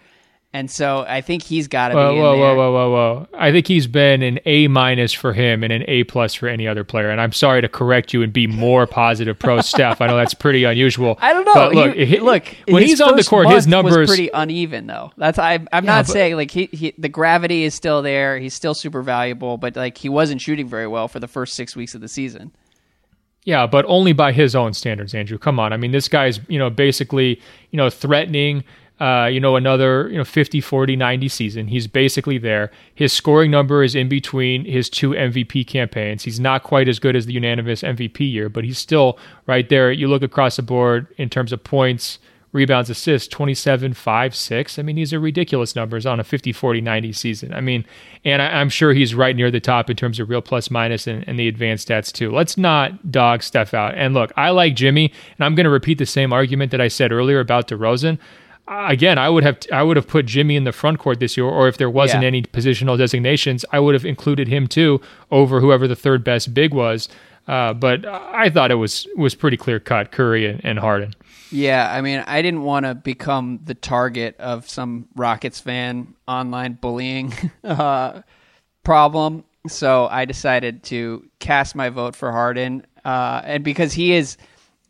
And 0.53 0.71
so 0.71 1.05
I 1.07 1.21
think 1.21 1.43
he's 1.43 1.69
got 1.69 1.89
to 1.89 1.95
whoa, 1.95 2.15
be. 2.15 2.19
Whoa, 2.19 2.39
whoa, 2.39 2.57
whoa, 2.57 2.73
whoa, 2.73 2.91
whoa! 2.91 3.29
I 3.35 3.53
think 3.53 3.67
he's 3.67 3.87
been 3.87 4.23
an 4.23 4.39
A 4.47 4.69
minus 4.69 5.13
for 5.13 5.35
him 5.35 5.63
and 5.63 5.71
an 5.71 5.85
A 5.87 6.05
plus 6.05 6.33
for 6.33 6.49
any 6.49 6.67
other 6.67 6.83
player. 6.83 7.11
And 7.11 7.21
I'm 7.21 7.33
sorry 7.33 7.61
to 7.61 7.69
correct 7.69 8.15
you 8.15 8.23
and 8.23 8.33
be 8.33 8.47
more 8.47 8.87
positive 8.87 9.39
pro 9.39 9.61
Steph. 9.61 10.01
I 10.01 10.07
know 10.07 10.17
that's 10.17 10.33
pretty 10.33 10.65
unusual. 10.65 11.19
I 11.21 11.35
don't 11.35 11.45
know. 11.45 11.53
But 11.53 11.75
look, 11.75 11.95
he, 11.95 12.21
look 12.21 12.47
when 12.69 12.83
he's 12.83 13.03
on 13.03 13.17
the 13.17 13.25
court, 13.25 13.51
his 13.51 13.67
numbers 13.67 14.09
pretty 14.09 14.31
uneven 14.33 14.87
though. 14.87 15.13
That's 15.19 15.39
I, 15.39 15.55
I'm 15.55 15.69
yeah, 15.73 15.81
not 15.81 16.07
but, 16.07 16.13
saying 16.13 16.37
like 16.37 16.51
he, 16.51 16.71
he 16.73 16.95
the 16.97 17.11
gravity 17.11 17.65
is 17.65 17.75
still 17.75 18.01
there. 18.01 18.39
He's 18.39 18.55
still 18.55 18.75
super 18.75 19.03
valuable, 19.03 19.59
but 19.59 19.77
like 19.77 19.99
he 19.99 20.09
wasn't 20.09 20.41
shooting 20.41 20.67
very 20.69 20.87
well 20.87 21.07
for 21.07 21.21
the 21.21 21.29
first 21.29 21.53
six 21.53 21.77
weeks 21.77 21.95
of 21.95 22.01
the 22.01 22.09
season. 22.09 22.53
Yeah, 23.47 23.67
but 23.67 23.87
only 23.89 24.13
by 24.13 24.33
his 24.33 24.55
own 24.55 24.75
standards, 24.75 25.15
Andrew. 25.15 25.39
Come 25.39 25.59
on. 25.59 25.73
I 25.73 25.79
mean, 25.79 25.93
this 25.93 26.09
guy's, 26.09 26.41
you 26.49 26.59
know, 26.59 26.69
basically, 26.69 27.41
you 27.71 27.79
know, 27.79 27.89
threatening 27.89 28.65
uh, 29.01 29.29
you 29.31 29.41
know, 29.41 29.57
another, 29.57 30.09
you 30.09 30.17
know, 30.17 30.25
50, 30.25 30.61
40, 30.61 30.97
90 30.97 31.29
season. 31.29 31.69
He's 31.69 31.87
basically 31.87 32.39
there. 32.39 32.71
His 32.95 33.13
scoring 33.13 33.51
number 33.51 33.83
is 33.83 33.95
in 33.95 34.09
between 34.09 34.65
his 34.65 34.89
two 34.89 35.11
MVP 35.11 35.67
campaigns. 35.67 36.23
He's 36.23 36.41
not 36.41 36.63
quite 36.63 36.89
as 36.89 36.99
good 36.99 37.15
as 37.15 37.27
the 37.27 37.35
unanimous 37.35 37.83
MVP 37.83 38.21
year, 38.33 38.49
but 38.49 38.65
he's 38.65 38.79
still 38.79 39.19
right 39.47 39.69
there. 39.69 39.93
You 39.93 40.09
look 40.09 40.23
across 40.23 40.57
the 40.57 40.63
board 40.63 41.09
in 41.19 41.29
terms 41.29 41.53
of 41.53 41.63
points, 41.63 42.19
rebounds, 42.57 42.91
assists 42.91 43.29
27, 43.29 43.95
5, 43.95 44.35
6. 44.35 44.79
I 44.79 44.83
mean, 44.83 44.97
these 44.97 45.13
are 45.13 45.21
ridiculous 45.21 45.77
numbers 45.77 46.07
on 46.07 46.19
a 46.19 46.25
50, 46.25 46.53
40, 46.53 46.81
90 46.81 47.13
season. 47.13 47.55
I 47.55 47.61
mean, 47.61 47.85
and 48.25 48.43
I, 48.43 48.61
am 48.61 48.69
sure 48.69 48.93
he's 48.93 49.15
right 49.15 49.37
near 49.37 49.51
the 49.51 49.61
top 49.61 49.89
in 49.89 49.97
terms 49.97 50.19
of 50.19 50.29
real 50.29 50.43
plus 50.43 50.71
minus 50.71 51.07
and, 51.07 51.23
and 51.29 51.39
the 51.39 51.47
advanced 51.47 51.89
stats 51.89 52.13
too. 52.13 52.33
Let's 52.33 52.57
not 52.57 53.13
dog 53.13 53.43
Steph 53.43 53.75
out. 53.75 53.95
And 53.95 54.15
look, 54.15 54.33
I 54.37 54.51
like 54.51 54.75
Jimmy, 54.75 55.13
and 55.39 55.45
I'm 55.45 55.55
going 55.55 55.65
to 55.65 55.71
repeat 55.71 55.99
the 55.99 56.07
same 56.07 56.33
argument 56.33 56.73
that 56.73 56.81
I 56.81 56.89
said 56.89 57.13
earlier 57.13 57.39
about 57.39 57.69
DeRozan 57.69 58.19
again, 58.69 59.19
I 59.19 59.29
would 59.29 59.45
have 59.45 59.59
I 59.73 59.83
would 59.83 59.97
have 59.97 60.07
put 60.07 60.27
Jimmy 60.27 60.57
in 60.57 60.65
the 60.65 60.73
front 60.73 60.99
court 60.99 61.21
this 61.21 61.37
year, 61.37 61.47
or 61.47 61.69
if 61.69 61.77
there 61.79 61.91
wasn't 61.91 62.23
yeah. 62.23 62.29
any 62.29 62.43
positional 62.43 62.99
designations, 62.99 63.65
I 63.73 63.81
would 63.81 63.95
have 63.95 64.05
included 64.05 64.49
him 64.49 64.67
too 64.67 65.01
over 65.31 65.61
whoever 65.61 65.87
the 65.87 65.97
third 65.97 66.25
best 66.25 66.53
big 66.55 66.75
was. 66.75 67.09
Uh, 67.47 67.73
but 67.73 68.05
I 68.05 68.51
thought 68.51 68.71
it 68.71 68.77
was 68.77 69.07
was 69.17 69.35
pretty 69.35 69.57
clear 69.57 69.79
cut 69.79 70.11
Curry 70.11 70.47
and, 70.47 70.61
and 70.65 70.79
Harden. 70.79 71.15
Yeah, 71.51 71.91
I 71.91 72.01
mean, 72.01 72.25
I 72.27 72.43
didn't 72.43 72.63
want 72.63 72.87
to 72.87 72.95
become 72.95 73.61
the 73.65 73.75
target 73.75 74.37
of 74.39 74.69
some 74.69 75.09
Rockets 75.15 75.61
fan 75.61 76.15
online 76.27 76.75
bullying 76.75 77.33
uh, 77.65 78.23
problem, 78.83 79.45
so 79.69 80.09
I 80.09 80.25
decided 80.25 80.83
to 80.85 81.29
cast 81.39 81.75
my 81.75 81.89
vote 81.89 82.17
for 82.17 82.33
Harden, 82.33 82.85
uh, 83.05 83.43
and 83.45 83.63
because 83.63 83.93
he 83.93 84.13
is 84.13 84.37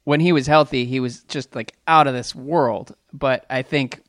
when 0.05 0.21
he 0.21 0.33
was 0.33 0.47
healthy, 0.47 0.85
he 0.85 1.01
was 1.01 1.23
just 1.25 1.55
like 1.55 1.75
out 1.89 2.07
of 2.07 2.15
this 2.15 2.35
world. 2.35 2.95
But 3.13 3.45
I 3.51 3.63
think 3.63 4.03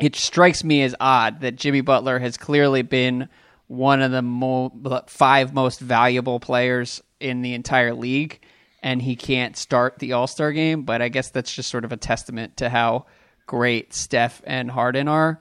it 0.00 0.16
strikes 0.16 0.64
me 0.64 0.82
as 0.82 0.94
odd 0.98 1.40
that 1.40 1.56
Jimmy 1.56 1.80
Butler 1.80 2.18
has 2.18 2.36
clearly 2.36 2.82
been 2.82 3.28
one 3.68 4.02
of 4.02 4.10
the 4.10 4.22
mo- 4.22 4.72
five 5.06 5.54
most 5.54 5.78
valuable 5.78 6.40
players 6.40 7.02
in 7.20 7.42
the 7.42 7.54
entire 7.54 7.94
league, 7.94 8.40
and 8.82 9.02
he 9.02 9.16
can't 9.16 9.56
start 9.56 9.98
the 9.98 10.12
All 10.12 10.26
Star 10.26 10.52
game. 10.52 10.82
But 10.82 11.02
I 11.02 11.08
guess 11.08 11.30
that's 11.30 11.54
just 11.54 11.70
sort 11.70 11.84
of 11.84 11.92
a 11.92 11.96
testament 11.96 12.56
to 12.58 12.68
how 12.68 13.06
great 13.46 13.94
Steph 13.94 14.42
and 14.46 14.70
Harden 14.70 15.08
are. 15.08 15.40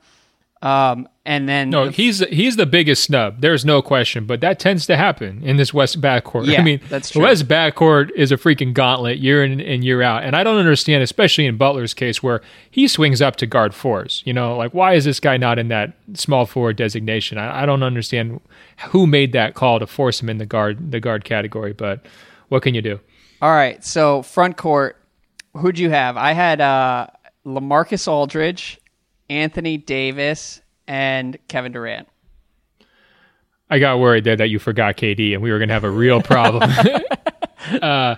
Um, 0.61 1.07
and 1.23 1.47
then 1.47 1.69
no, 1.69 1.85
the, 1.85 1.91
he's 1.91 2.19
he's 2.29 2.55
the 2.55 2.65
biggest 2.65 3.03
snub. 3.03 3.41
There's 3.41 3.63
no 3.63 3.81
question, 3.81 4.25
but 4.25 4.41
that 4.41 4.57
tends 4.57 4.87
to 4.87 4.97
happen 4.97 5.43
in 5.43 5.57
this 5.57 5.71
West 5.71 6.01
backcourt. 6.01 6.47
Yeah, 6.47 6.61
I 6.61 6.63
mean, 6.63 6.81
that's 6.89 7.11
true. 7.11 7.21
West 7.21 7.47
backcourt 7.47 8.09
is 8.15 8.31
a 8.31 8.37
freaking 8.37 8.73
gauntlet 8.73 9.19
year 9.19 9.43
in 9.43 9.61
and 9.61 9.83
year 9.83 10.01
out, 10.01 10.23
and 10.23 10.35
I 10.35 10.43
don't 10.43 10.57
understand, 10.57 11.03
especially 11.03 11.45
in 11.45 11.57
Butler's 11.57 11.93
case, 11.93 12.23
where 12.23 12.41
he 12.71 12.87
swings 12.87 13.21
up 13.21 13.35
to 13.35 13.45
guard 13.45 13.75
fours. 13.75 14.23
You 14.25 14.33
know, 14.33 14.57
like 14.57 14.73
why 14.73 14.93
is 14.93 15.05
this 15.05 15.19
guy 15.19 15.37
not 15.37 15.59
in 15.59 15.67
that 15.67 15.93
small 16.13 16.47
forward 16.47 16.75
designation? 16.75 17.37
I, 17.37 17.63
I 17.63 17.65
don't 17.67 17.83
understand 17.83 18.41
who 18.89 19.05
made 19.05 19.33
that 19.33 19.53
call 19.53 19.77
to 19.77 19.85
force 19.85 20.19
him 20.19 20.29
in 20.29 20.39
the 20.39 20.47
guard 20.47 20.91
the 20.91 20.99
guard 20.99 21.23
category, 21.23 21.73
but 21.73 22.03
what 22.47 22.63
can 22.63 22.73
you 22.73 22.81
do? 22.81 22.99
All 23.41 23.51
right, 23.51 23.83
so 23.83 24.21
front 24.23 24.57
court, 24.57 24.97
who'd 25.53 25.77
you 25.77 25.89
have? 25.89 26.17
I 26.17 26.33
had 26.33 26.59
uh, 26.61 27.07
LaMarcus 27.45 28.07
Aldridge 28.07 28.79
Anthony 29.29 29.77
Davis, 29.77 30.61
and 30.87 31.37
Kevin 31.47 31.71
Durant. 31.71 32.07
I 33.69 33.79
got 33.79 33.99
worried 33.99 34.23
there 34.23 34.37
that 34.37 34.49
you 34.49 34.59
forgot 34.59 34.95
KD 34.95 35.33
and 35.33 35.41
we 35.41 35.51
were 35.51 35.57
going 35.57 35.67
to 35.67 35.73
have 35.73 35.83
a 35.83 35.89
real 35.89 36.21
problem. 36.21 36.69
uh, 37.81 38.15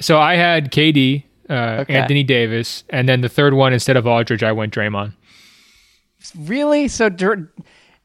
so 0.00 0.18
I 0.18 0.36
had 0.36 0.72
KD, 0.72 1.24
uh, 1.50 1.52
okay. 1.80 1.96
Anthony 1.96 2.22
Davis, 2.22 2.84
and 2.88 3.08
then 3.08 3.20
the 3.20 3.28
third 3.28 3.52
one 3.52 3.72
instead 3.72 3.96
of 3.96 4.06
Aldridge, 4.06 4.42
I 4.42 4.52
went 4.52 4.72
Draymond. 4.72 5.12
Really? 6.38 6.88
So 6.88 7.10
Dr- 7.10 7.48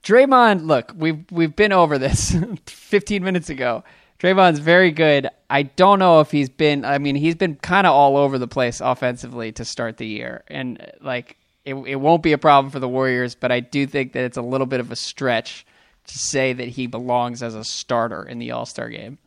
Draymond, 0.03 0.65
look, 0.65 0.93
we've 0.95 1.23
we've 1.31 1.55
been 1.55 1.71
over 1.71 1.97
this 1.97 2.35
15 2.65 3.23
minutes 3.23 3.49
ago. 3.49 3.83
Draymond's 4.21 4.59
very 4.59 4.91
good. 4.91 5.27
I 5.49 5.63
don't 5.63 5.97
know 5.97 6.19
if 6.19 6.29
he's 6.29 6.47
been. 6.47 6.85
I 6.85 6.99
mean, 6.99 7.15
he's 7.15 7.33
been 7.33 7.55
kind 7.55 7.87
of 7.87 7.93
all 7.93 8.17
over 8.17 8.37
the 8.37 8.47
place 8.47 8.79
offensively 8.79 9.51
to 9.53 9.65
start 9.65 9.97
the 9.97 10.05
year, 10.05 10.43
and 10.47 10.91
like 11.01 11.37
it, 11.65 11.73
it 11.73 11.95
won't 11.95 12.21
be 12.21 12.31
a 12.31 12.37
problem 12.37 12.71
for 12.71 12.79
the 12.79 12.87
Warriors, 12.87 13.33
but 13.33 13.51
I 13.51 13.61
do 13.61 13.87
think 13.87 14.13
that 14.13 14.23
it's 14.23 14.37
a 14.37 14.43
little 14.43 14.67
bit 14.67 14.79
of 14.79 14.91
a 14.91 14.95
stretch 14.95 15.65
to 16.05 16.19
say 16.19 16.53
that 16.53 16.67
he 16.67 16.85
belongs 16.85 17.41
as 17.41 17.55
a 17.55 17.63
starter 17.63 18.23
in 18.23 18.37
the 18.37 18.51
All 18.51 18.67
Star 18.67 18.89
game. 18.89 19.17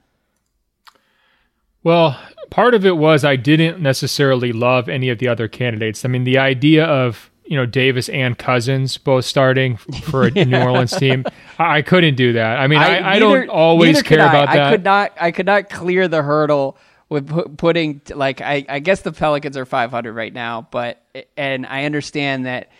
Well, 1.82 2.16
part 2.50 2.74
of 2.74 2.86
it 2.86 2.96
was 2.96 3.24
I 3.24 3.34
didn't 3.34 3.80
necessarily 3.82 4.52
love 4.52 4.88
any 4.88 5.08
of 5.08 5.18
the 5.18 5.26
other 5.26 5.48
candidates. 5.48 6.04
I 6.04 6.08
mean, 6.08 6.22
the 6.22 6.38
idea 6.38 6.84
of 6.84 7.32
you 7.44 7.56
know 7.56 7.66
Davis 7.66 8.08
and 8.08 8.38
Cousins 8.38 8.96
both 8.98 9.24
starting 9.24 9.76
for 9.76 10.24
a 10.24 10.30
yeah. 10.34 10.44
New 10.44 10.58
Orleans 10.58 10.96
team, 10.96 11.24
I 11.58 11.82
couldn't 11.82 12.14
do 12.16 12.34
that. 12.34 12.58
I 12.58 12.66
mean, 12.66 12.78
I, 12.78 12.84
I, 12.84 13.00
neither, 13.00 13.06
I 13.06 13.18
don't 13.18 13.48
always 13.50 14.02
care 14.02 14.20
about 14.20 14.48
that. 14.52 14.66
I 14.66 14.70
could 14.70 14.84
not. 14.84 15.12
I 15.20 15.30
could 15.30 15.46
not 15.46 15.68
clear 15.68 16.08
the 16.08 16.22
hurdle 16.22 16.78
with 17.08 17.56
putting 17.58 18.00
like 18.14 18.40
I, 18.40 18.64
I 18.68 18.78
guess 18.80 19.02
the 19.02 19.12
Pelicans 19.12 19.56
are 19.56 19.66
500 19.66 20.12
right 20.12 20.32
now, 20.32 20.66
but 20.70 21.02
and 21.36 21.66
I 21.66 21.84
understand 21.84 22.46
that 22.46 22.70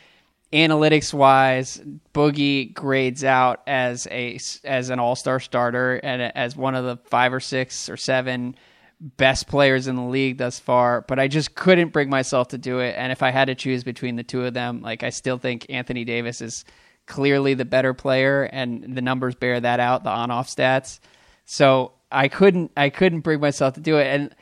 analytics 0.53 1.13
wise, 1.13 1.83
Boogie 2.15 2.73
grades 2.73 3.25
out 3.25 3.63
as 3.67 4.07
a 4.11 4.39
as 4.65 4.91
an 4.91 4.99
All 4.99 5.17
Star 5.17 5.41
starter 5.41 5.97
and 5.97 6.23
as 6.23 6.57
one 6.57 6.75
of 6.75 6.85
the 6.85 6.97
five 7.09 7.33
or 7.33 7.41
six 7.41 7.89
or 7.89 7.97
seven 7.97 8.57
best 9.01 9.49
players 9.49 9.87
in 9.87 9.97
the 9.97 10.03
league 10.03 10.39
thus 10.39 10.59
far, 10.59 11.03
but 11.03 11.19
I 11.19 11.29
just 11.29 11.55
couldn't 11.55 11.93
bring 11.93 12.09
myself 12.09 12.49
to 12.49 12.59
do 12.59 12.79
it. 12.79 12.95
And 12.97 13.13
if 13.13 13.23
I 13.23 13.31
had 13.31 13.47
to 13.47 13.55
choose 13.55 13.85
between 13.85 14.17
the 14.17 14.23
two 14.23 14.45
of 14.45 14.55
them, 14.55 14.81
like 14.81 15.03
I 15.03 15.11
still 15.11 15.39
think 15.39 15.67
Anthony 15.69 16.05
Davis 16.05 16.41
is 16.41 16.65
clearly 17.07 17.55
the 17.55 17.67
better 17.67 17.93
player, 17.93 18.45
and 18.45 18.97
the 18.97 19.03
numbers 19.03 19.35
bear 19.35 19.61
that 19.61 19.79
out, 19.79 20.05
the 20.05 20.11
on-off 20.11 20.49
stats. 20.49 21.01
So 21.45 21.93
I 22.11 22.29
couldn't, 22.29 22.73
I 22.77 22.89
couldn't 22.89 23.21
bring 23.21 23.41
myself 23.41 23.75
to 23.75 23.81
do 23.81 23.99
it. 23.99 24.07
And 24.07 24.35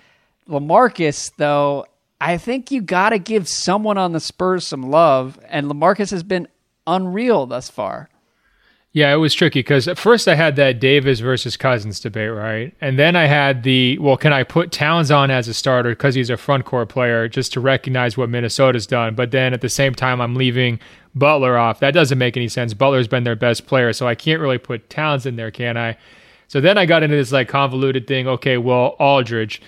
Lamarcus, 0.48 1.32
though, 1.36 1.86
I 2.20 2.38
think 2.38 2.70
you 2.70 2.80
got 2.80 3.10
to 3.10 3.18
give 3.18 3.48
someone 3.48 3.98
on 3.98 4.12
the 4.12 4.20
Spurs 4.20 4.66
some 4.66 4.82
love, 4.82 5.40
and 5.48 5.66
Lamarcus 5.66 6.12
has 6.12 6.22
been 6.22 6.46
unreal 6.86 7.46
thus 7.46 7.68
far. 7.68 8.08
Yeah, 8.94 9.10
it 9.14 9.16
was 9.16 9.32
tricky 9.32 9.60
because 9.60 9.88
at 9.88 9.96
first 9.96 10.28
I 10.28 10.34
had 10.34 10.56
that 10.56 10.78
Davis 10.78 11.20
versus 11.20 11.56
Cousins 11.56 11.98
debate, 11.98 12.30
right? 12.30 12.74
And 12.78 12.98
then 12.98 13.16
I 13.16 13.24
had 13.24 13.62
the, 13.62 13.98
well, 13.98 14.18
can 14.18 14.34
I 14.34 14.42
put 14.42 14.70
Towns 14.70 15.10
on 15.10 15.30
as 15.30 15.48
a 15.48 15.54
starter 15.54 15.90
because 15.90 16.14
he's 16.14 16.28
a 16.28 16.36
front 16.36 16.66
court 16.66 16.90
player 16.90 17.26
just 17.26 17.54
to 17.54 17.60
recognize 17.60 18.18
what 18.18 18.28
Minnesota's 18.28 18.86
done? 18.86 19.14
But 19.14 19.30
then 19.30 19.54
at 19.54 19.62
the 19.62 19.70
same 19.70 19.94
time, 19.94 20.20
I'm 20.20 20.34
leaving 20.34 20.78
Butler 21.14 21.56
off. 21.56 21.80
That 21.80 21.94
doesn't 21.94 22.18
make 22.18 22.36
any 22.36 22.48
sense. 22.48 22.74
Butler's 22.74 23.08
been 23.08 23.24
their 23.24 23.34
best 23.34 23.66
player, 23.66 23.94
so 23.94 24.06
I 24.06 24.14
can't 24.14 24.42
really 24.42 24.58
put 24.58 24.90
Towns 24.90 25.24
in 25.24 25.36
there, 25.36 25.50
can 25.50 25.78
I? 25.78 25.96
So 26.48 26.60
then 26.60 26.76
I 26.76 26.84
got 26.84 27.02
into 27.02 27.16
this 27.16 27.32
like 27.32 27.48
convoluted 27.48 28.06
thing. 28.06 28.28
Okay, 28.28 28.58
well, 28.58 28.94
Aldridge 28.98 29.62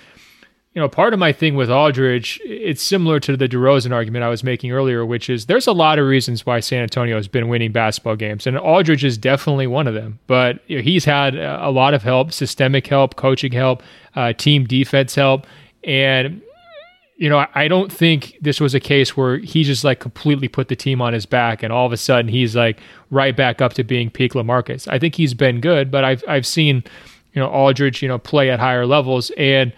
you 0.74 0.80
know, 0.80 0.88
part 0.88 1.12
of 1.12 1.20
my 1.20 1.32
thing 1.32 1.54
with 1.54 1.70
Aldridge, 1.70 2.40
it's 2.44 2.82
similar 2.82 3.20
to 3.20 3.36
the 3.36 3.48
DeRozan 3.48 3.92
argument 3.92 4.24
I 4.24 4.28
was 4.28 4.42
making 4.42 4.72
earlier, 4.72 5.06
which 5.06 5.30
is 5.30 5.46
there's 5.46 5.68
a 5.68 5.72
lot 5.72 6.00
of 6.00 6.06
reasons 6.06 6.44
why 6.44 6.58
San 6.58 6.82
Antonio 6.82 7.14
has 7.14 7.28
been 7.28 7.48
winning 7.48 7.70
basketball 7.70 8.16
games, 8.16 8.44
and 8.44 8.58
Aldridge 8.58 9.04
is 9.04 9.16
definitely 9.16 9.68
one 9.68 9.86
of 9.86 9.94
them. 9.94 10.18
But 10.26 10.58
you 10.66 10.78
know, 10.78 10.82
he's 10.82 11.04
had 11.04 11.36
a 11.36 11.70
lot 11.70 11.94
of 11.94 12.02
help, 12.02 12.32
systemic 12.32 12.88
help, 12.88 13.14
coaching 13.14 13.52
help, 13.52 13.84
uh, 14.16 14.32
team 14.32 14.64
defense 14.64 15.14
help, 15.14 15.46
and 15.84 16.42
you 17.16 17.28
know, 17.28 17.46
I 17.54 17.68
don't 17.68 17.92
think 17.92 18.36
this 18.40 18.60
was 18.60 18.74
a 18.74 18.80
case 18.80 19.16
where 19.16 19.38
he 19.38 19.62
just 19.62 19.84
like 19.84 20.00
completely 20.00 20.48
put 20.48 20.66
the 20.66 20.74
team 20.74 21.00
on 21.00 21.12
his 21.12 21.24
back, 21.24 21.62
and 21.62 21.72
all 21.72 21.86
of 21.86 21.92
a 21.92 21.96
sudden 21.96 22.26
he's 22.26 22.56
like 22.56 22.80
right 23.10 23.36
back 23.36 23.62
up 23.62 23.74
to 23.74 23.84
being 23.84 24.10
peak 24.10 24.32
Lamarcus. 24.32 24.88
I 24.88 24.98
think 24.98 25.14
he's 25.14 25.34
been 25.34 25.60
good, 25.60 25.92
but 25.92 26.02
I've 26.02 26.24
I've 26.26 26.46
seen 26.46 26.82
you 27.32 27.40
know 27.40 27.48
Aldridge 27.48 28.02
you 28.02 28.08
know 28.08 28.18
play 28.18 28.50
at 28.50 28.58
higher 28.58 28.86
levels 28.86 29.30
and 29.36 29.72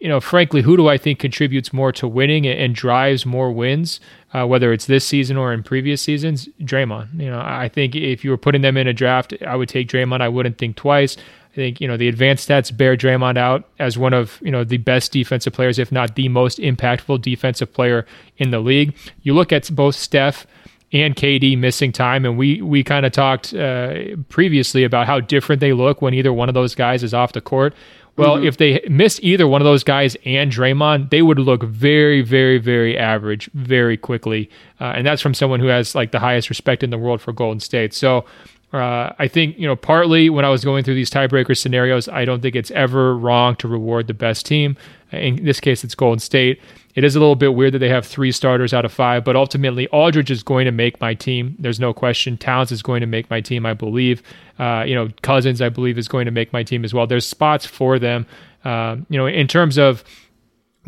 you 0.00 0.08
know, 0.08 0.18
frankly, 0.18 0.62
who 0.62 0.78
do 0.78 0.88
I 0.88 0.96
think 0.96 1.18
contributes 1.18 1.72
more 1.72 1.92
to 1.92 2.08
winning 2.08 2.46
and 2.46 2.74
drives 2.74 3.26
more 3.26 3.52
wins, 3.52 4.00
uh, 4.32 4.46
whether 4.46 4.72
it's 4.72 4.86
this 4.86 5.06
season 5.06 5.36
or 5.36 5.52
in 5.52 5.62
previous 5.62 6.00
seasons? 6.00 6.48
Draymond. 6.62 7.20
You 7.20 7.30
know, 7.30 7.40
I 7.40 7.68
think 7.68 7.94
if 7.94 8.24
you 8.24 8.30
were 8.30 8.38
putting 8.38 8.62
them 8.62 8.78
in 8.78 8.86
a 8.86 8.94
draft, 8.94 9.34
I 9.46 9.56
would 9.56 9.68
take 9.68 9.88
Draymond. 9.88 10.22
I 10.22 10.28
wouldn't 10.28 10.56
think 10.56 10.76
twice. 10.76 11.18
I 11.52 11.54
think 11.54 11.80
you 11.80 11.88
know 11.88 11.96
the 11.96 12.08
advanced 12.08 12.48
stats 12.48 12.74
bear 12.74 12.96
Draymond 12.96 13.36
out 13.36 13.68
as 13.78 13.98
one 13.98 14.14
of 14.14 14.38
you 14.40 14.50
know 14.50 14.64
the 14.64 14.78
best 14.78 15.12
defensive 15.12 15.52
players, 15.52 15.78
if 15.78 15.92
not 15.92 16.14
the 16.14 16.28
most 16.28 16.58
impactful 16.58 17.20
defensive 17.20 17.72
player 17.72 18.06
in 18.38 18.52
the 18.52 18.60
league. 18.60 18.96
You 19.22 19.34
look 19.34 19.52
at 19.52 19.74
both 19.74 19.96
Steph 19.96 20.46
and 20.92 21.14
KD 21.14 21.58
missing 21.58 21.92
time, 21.92 22.24
and 22.24 22.38
we 22.38 22.62
we 22.62 22.82
kind 22.82 23.04
of 23.04 23.12
talked 23.12 23.52
uh, 23.52 24.16
previously 24.28 24.84
about 24.84 25.06
how 25.06 25.20
different 25.20 25.60
they 25.60 25.72
look 25.72 26.00
when 26.00 26.14
either 26.14 26.32
one 26.32 26.48
of 26.48 26.54
those 26.54 26.74
guys 26.74 27.02
is 27.02 27.12
off 27.12 27.32
the 27.32 27.40
court. 27.40 27.74
Well, 28.20 28.36
mm-hmm. 28.36 28.46
if 28.46 28.56
they 28.58 28.80
miss 28.88 29.18
either 29.22 29.48
one 29.48 29.60
of 29.60 29.64
those 29.64 29.82
guys 29.82 30.16
and 30.24 30.52
Draymond, 30.52 31.10
they 31.10 31.22
would 31.22 31.38
look 31.38 31.62
very, 31.62 32.22
very, 32.22 32.58
very 32.58 32.96
average 32.96 33.50
very 33.54 33.96
quickly. 33.96 34.50
Uh, 34.80 34.92
and 34.96 35.06
that's 35.06 35.22
from 35.22 35.34
someone 35.34 35.60
who 35.60 35.66
has 35.66 35.94
like 35.94 36.12
the 36.12 36.18
highest 36.18 36.48
respect 36.48 36.82
in 36.82 36.90
the 36.90 36.98
world 36.98 37.20
for 37.20 37.32
Golden 37.32 37.60
State. 37.60 37.94
So 37.94 38.24
uh, 38.72 39.12
I 39.18 39.26
think, 39.26 39.58
you 39.58 39.66
know, 39.66 39.74
partly 39.74 40.30
when 40.30 40.44
I 40.44 40.48
was 40.48 40.64
going 40.64 40.84
through 40.84 40.94
these 40.94 41.10
tiebreaker 41.10 41.56
scenarios, 41.56 42.08
I 42.08 42.24
don't 42.24 42.40
think 42.40 42.54
it's 42.54 42.70
ever 42.70 43.16
wrong 43.16 43.56
to 43.56 43.68
reward 43.68 44.06
the 44.06 44.14
best 44.14 44.46
team. 44.46 44.76
In 45.10 45.44
this 45.44 45.58
case, 45.58 45.82
it's 45.82 45.96
Golden 45.96 46.20
State. 46.20 46.60
It 46.94 47.04
is 47.04 47.16
a 47.16 47.20
little 47.20 47.36
bit 47.36 47.54
weird 47.54 47.74
that 47.74 47.78
they 47.78 47.88
have 47.88 48.06
three 48.06 48.30
starters 48.32 48.72
out 48.72 48.84
of 48.84 48.92
five, 48.92 49.24
but 49.24 49.36
ultimately, 49.36 49.88
Aldridge 49.88 50.30
is 50.30 50.42
going 50.42 50.66
to 50.66 50.72
make 50.72 51.00
my 51.00 51.14
team. 51.14 51.56
There's 51.58 51.80
no 51.80 51.92
question. 51.92 52.36
Towns 52.36 52.72
is 52.72 52.82
going 52.82 53.00
to 53.00 53.06
make 53.06 53.30
my 53.30 53.40
team, 53.40 53.64
I 53.64 53.74
believe. 53.74 54.22
Uh, 54.58 54.84
you 54.86 54.94
know, 54.94 55.08
Cousins, 55.22 55.62
I 55.62 55.68
believe, 55.68 55.98
is 55.98 56.08
going 56.08 56.24
to 56.24 56.32
make 56.32 56.52
my 56.52 56.62
team 56.62 56.84
as 56.84 56.92
well. 56.92 57.06
There's 57.06 57.26
spots 57.26 57.64
for 57.64 57.98
them. 57.98 58.26
Uh, 58.64 58.96
you 59.08 59.18
know, 59.18 59.26
in 59.26 59.46
terms 59.46 59.78
of 59.78 60.04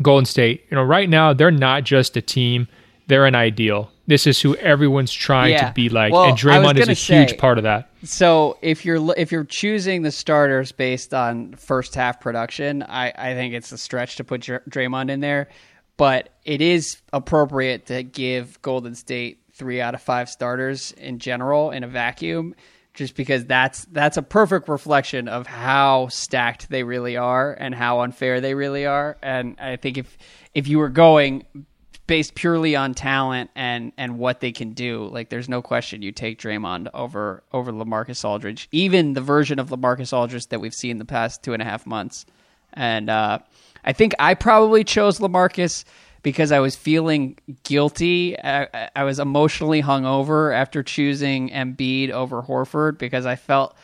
Golden 0.01 0.25
State, 0.25 0.65
you 0.69 0.75
know, 0.75 0.83
right 0.83 1.09
now 1.09 1.33
they're 1.33 1.51
not 1.51 1.83
just 1.83 2.15
a 2.17 2.21
team; 2.21 2.67
they're 3.07 3.25
an 3.25 3.35
ideal. 3.35 3.89
This 4.05 4.27
is 4.27 4.41
who 4.41 4.55
everyone's 4.57 5.13
trying 5.13 5.51
yeah. 5.51 5.67
to 5.69 5.73
be 5.73 5.87
like, 5.87 6.11
well, 6.11 6.25
and 6.25 6.37
Draymond 6.37 6.77
is 6.77 6.89
a 6.89 6.95
say, 6.95 7.19
huge 7.19 7.37
part 7.37 7.57
of 7.57 7.63
that. 7.63 7.89
So 8.03 8.57
if 8.61 8.83
you're 8.83 9.13
if 9.17 9.31
you're 9.31 9.45
choosing 9.45 10.01
the 10.01 10.11
starters 10.11 10.71
based 10.71 11.13
on 11.13 11.53
first 11.53 11.95
half 11.95 12.19
production, 12.19 12.83
I 12.83 13.13
I 13.15 13.33
think 13.33 13.53
it's 13.53 13.71
a 13.71 13.77
stretch 13.77 14.17
to 14.17 14.23
put 14.23 14.41
Draymond 14.41 15.09
in 15.09 15.21
there 15.21 15.47
but 15.97 16.29
it 16.43 16.61
is 16.61 17.01
appropriate 17.11 17.87
to 17.87 18.03
give 18.03 18.61
Golden 18.61 18.95
State 18.95 19.39
three 19.53 19.79
out 19.79 19.93
of 19.93 20.01
five 20.01 20.29
starters 20.29 20.91
in 20.93 21.19
general 21.19 21.71
in 21.71 21.83
a 21.83 21.87
vacuum, 21.87 22.55
just 22.93 23.15
because 23.15 23.45
that's 23.45 23.85
that's 23.85 24.17
a 24.17 24.21
perfect 24.21 24.67
reflection 24.67 25.27
of 25.27 25.45
how 25.45 26.07
stacked 26.07 26.69
they 26.69 26.83
really 26.83 27.17
are 27.17 27.53
and 27.53 27.75
how 27.75 28.01
unfair 28.01 28.41
they 28.41 28.55
really 28.55 28.85
are. 28.85 29.17
And 29.21 29.55
I 29.59 29.75
think 29.75 29.97
if 29.97 30.17
if 30.53 30.67
you 30.67 30.79
were 30.79 30.89
going 30.89 31.45
based 32.05 32.35
purely 32.35 32.75
on 32.75 32.93
talent 32.93 33.49
and 33.55 33.93
and 33.97 34.17
what 34.17 34.39
they 34.39 34.51
can 34.51 34.73
do, 34.73 35.05
like 35.05 35.29
there's 35.29 35.49
no 35.49 35.61
question 35.61 36.01
you 36.01 36.11
take 36.11 36.39
Draymond 36.39 36.89
over 36.93 37.43
over 37.51 37.71
Lamarcus 37.71 38.23
Aldridge, 38.25 38.67
even 38.71 39.13
the 39.13 39.21
version 39.21 39.59
of 39.59 39.69
Lamarcus 39.69 40.13
Aldridge 40.13 40.47
that 40.47 40.59
we've 40.59 40.73
seen 40.73 40.97
the 40.97 41.05
past 41.05 41.43
two 41.43 41.53
and 41.53 41.61
a 41.61 41.65
half 41.65 41.85
months. 41.85 42.25
And 42.73 43.09
uh, 43.09 43.39
I 43.85 43.93
think 43.93 44.13
I 44.19 44.33
probably 44.33 44.83
chose 44.83 45.19
Lamarcus 45.19 45.85
because 46.23 46.51
I 46.51 46.59
was 46.59 46.75
feeling 46.75 47.37
guilty. 47.63 48.39
I, 48.39 48.89
I 48.95 49.03
was 49.03 49.19
emotionally 49.19 49.81
hungover 49.81 50.55
after 50.55 50.81
choosing 50.81 51.49
Embiid 51.49 52.09
over 52.09 52.41
Horford 52.41 52.97
because 52.97 53.25
I 53.25 53.35
felt, 53.35 53.75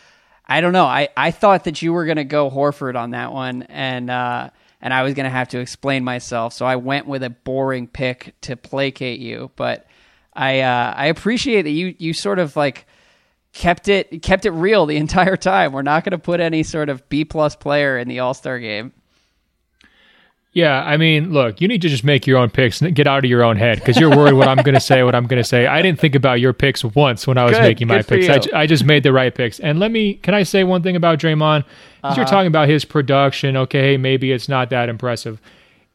I 0.47 0.61
don't 0.61 0.73
know, 0.73 0.85
I, 0.85 1.09
I 1.15 1.31
thought 1.31 1.65
that 1.65 1.81
you 1.81 1.93
were 1.93 2.05
going 2.05 2.17
to 2.17 2.23
go 2.23 2.49
Horford 2.49 2.95
on 2.95 3.11
that 3.11 3.33
one, 3.33 3.63
and 3.63 4.09
uh, 4.09 4.49
and 4.81 4.93
I 4.93 5.03
was 5.03 5.13
going 5.13 5.25
to 5.25 5.29
have 5.29 5.49
to 5.49 5.59
explain 5.59 6.03
myself. 6.03 6.53
So 6.53 6.65
I 6.65 6.77
went 6.77 7.07
with 7.07 7.23
a 7.23 7.29
boring 7.29 7.87
pick 7.87 8.35
to 8.41 8.55
placate 8.55 9.19
you, 9.19 9.51
but 9.55 9.87
I 10.33 10.61
uh, 10.61 10.93
I 10.95 11.07
appreciate 11.07 11.63
that 11.63 11.71
you 11.71 11.95
you 11.97 12.13
sort 12.13 12.39
of 12.39 12.55
like 12.55 12.85
kept 13.51 13.87
it 13.87 14.21
kept 14.21 14.45
it 14.45 14.51
real 14.51 14.85
the 14.85 14.97
entire 15.05 15.37
time. 15.37 15.71
We're 15.73 15.81
not 15.81 16.03
going 16.03 16.11
to 16.11 16.17
put 16.17 16.39
any 16.39 16.63
sort 16.63 16.89
of 16.89 17.07
B 17.09 17.25
plus 17.25 17.55
player 17.55 17.97
in 17.97 18.07
the 18.07 18.19
All 18.19 18.33
Star 18.33 18.59
game. 18.59 18.93
Yeah, 20.51 20.83
I 20.83 20.97
mean, 20.97 21.31
look, 21.31 21.61
you 21.61 21.67
need 21.67 21.83
to 21.83 21.89
just 21.89 22.03
make 22.03 22.25
your 22.25 22.39
own 22.39 22.49
picks 22.49 22.81
and 22.81 22.95
get 22.95 23.05
out 23.05 23.23
of 23.23 23.29
your 23.29 23.43
own 23.43 23.55
head 23.55 23.77
because 23.77 23.97
you're 23.97 24.09
worried 24.09 24.33
what 24.33 24.47
I'm 24.47 24.57
going 24.57 24.73
to 24.73 24.81
say, 24.81 25.03
what 25.03 25.13
I'm 25.13 25.27
going 25.27 25.41
to 25.41 25.47
say. 25.47 25.67
I 25.67 25.83
didn't 25.83 25.99
think 25.99 26.15
about 26.15 26.39
your 26.39 26.53
picks 26.53 26.83
once 26.83 27.27
when 27.27 27.37
I 27.37 27.43
was 27.43 27.53
good, 27.53 27.61
making 27.61 27.87
my 27.87 28.01
picks. 28.01 28.27
I, 28.27 28.61
I, 28.61 28.65
just 28.65 28.83
made 28.83 29.03
the 29.03 29.13
right 29.13 29.33
picks. 29.33 29.59
And 29.59 29.79
let 29.79 29.91
me, 29.91 30.15
can 30.15 30.33
I 30.33 30.41
say 30.41 30.63
one 30.63 30.81
thing 30.81 30.95
about 30.95 31.19
Draymond? 31.19 31.65
Uh-huh. 32.03 32.15
You're 32.17 32.25
talking 32.25 32.47
about 32.47 32.67
his 32.67 32.83
production. 32.83 33.57
Okay, 33.57 33.95
maybe 33.95 34.31
it's 34.31 34.49
not 34.49 34.71
that 34.71 34.89
impressive. 34.89 35.39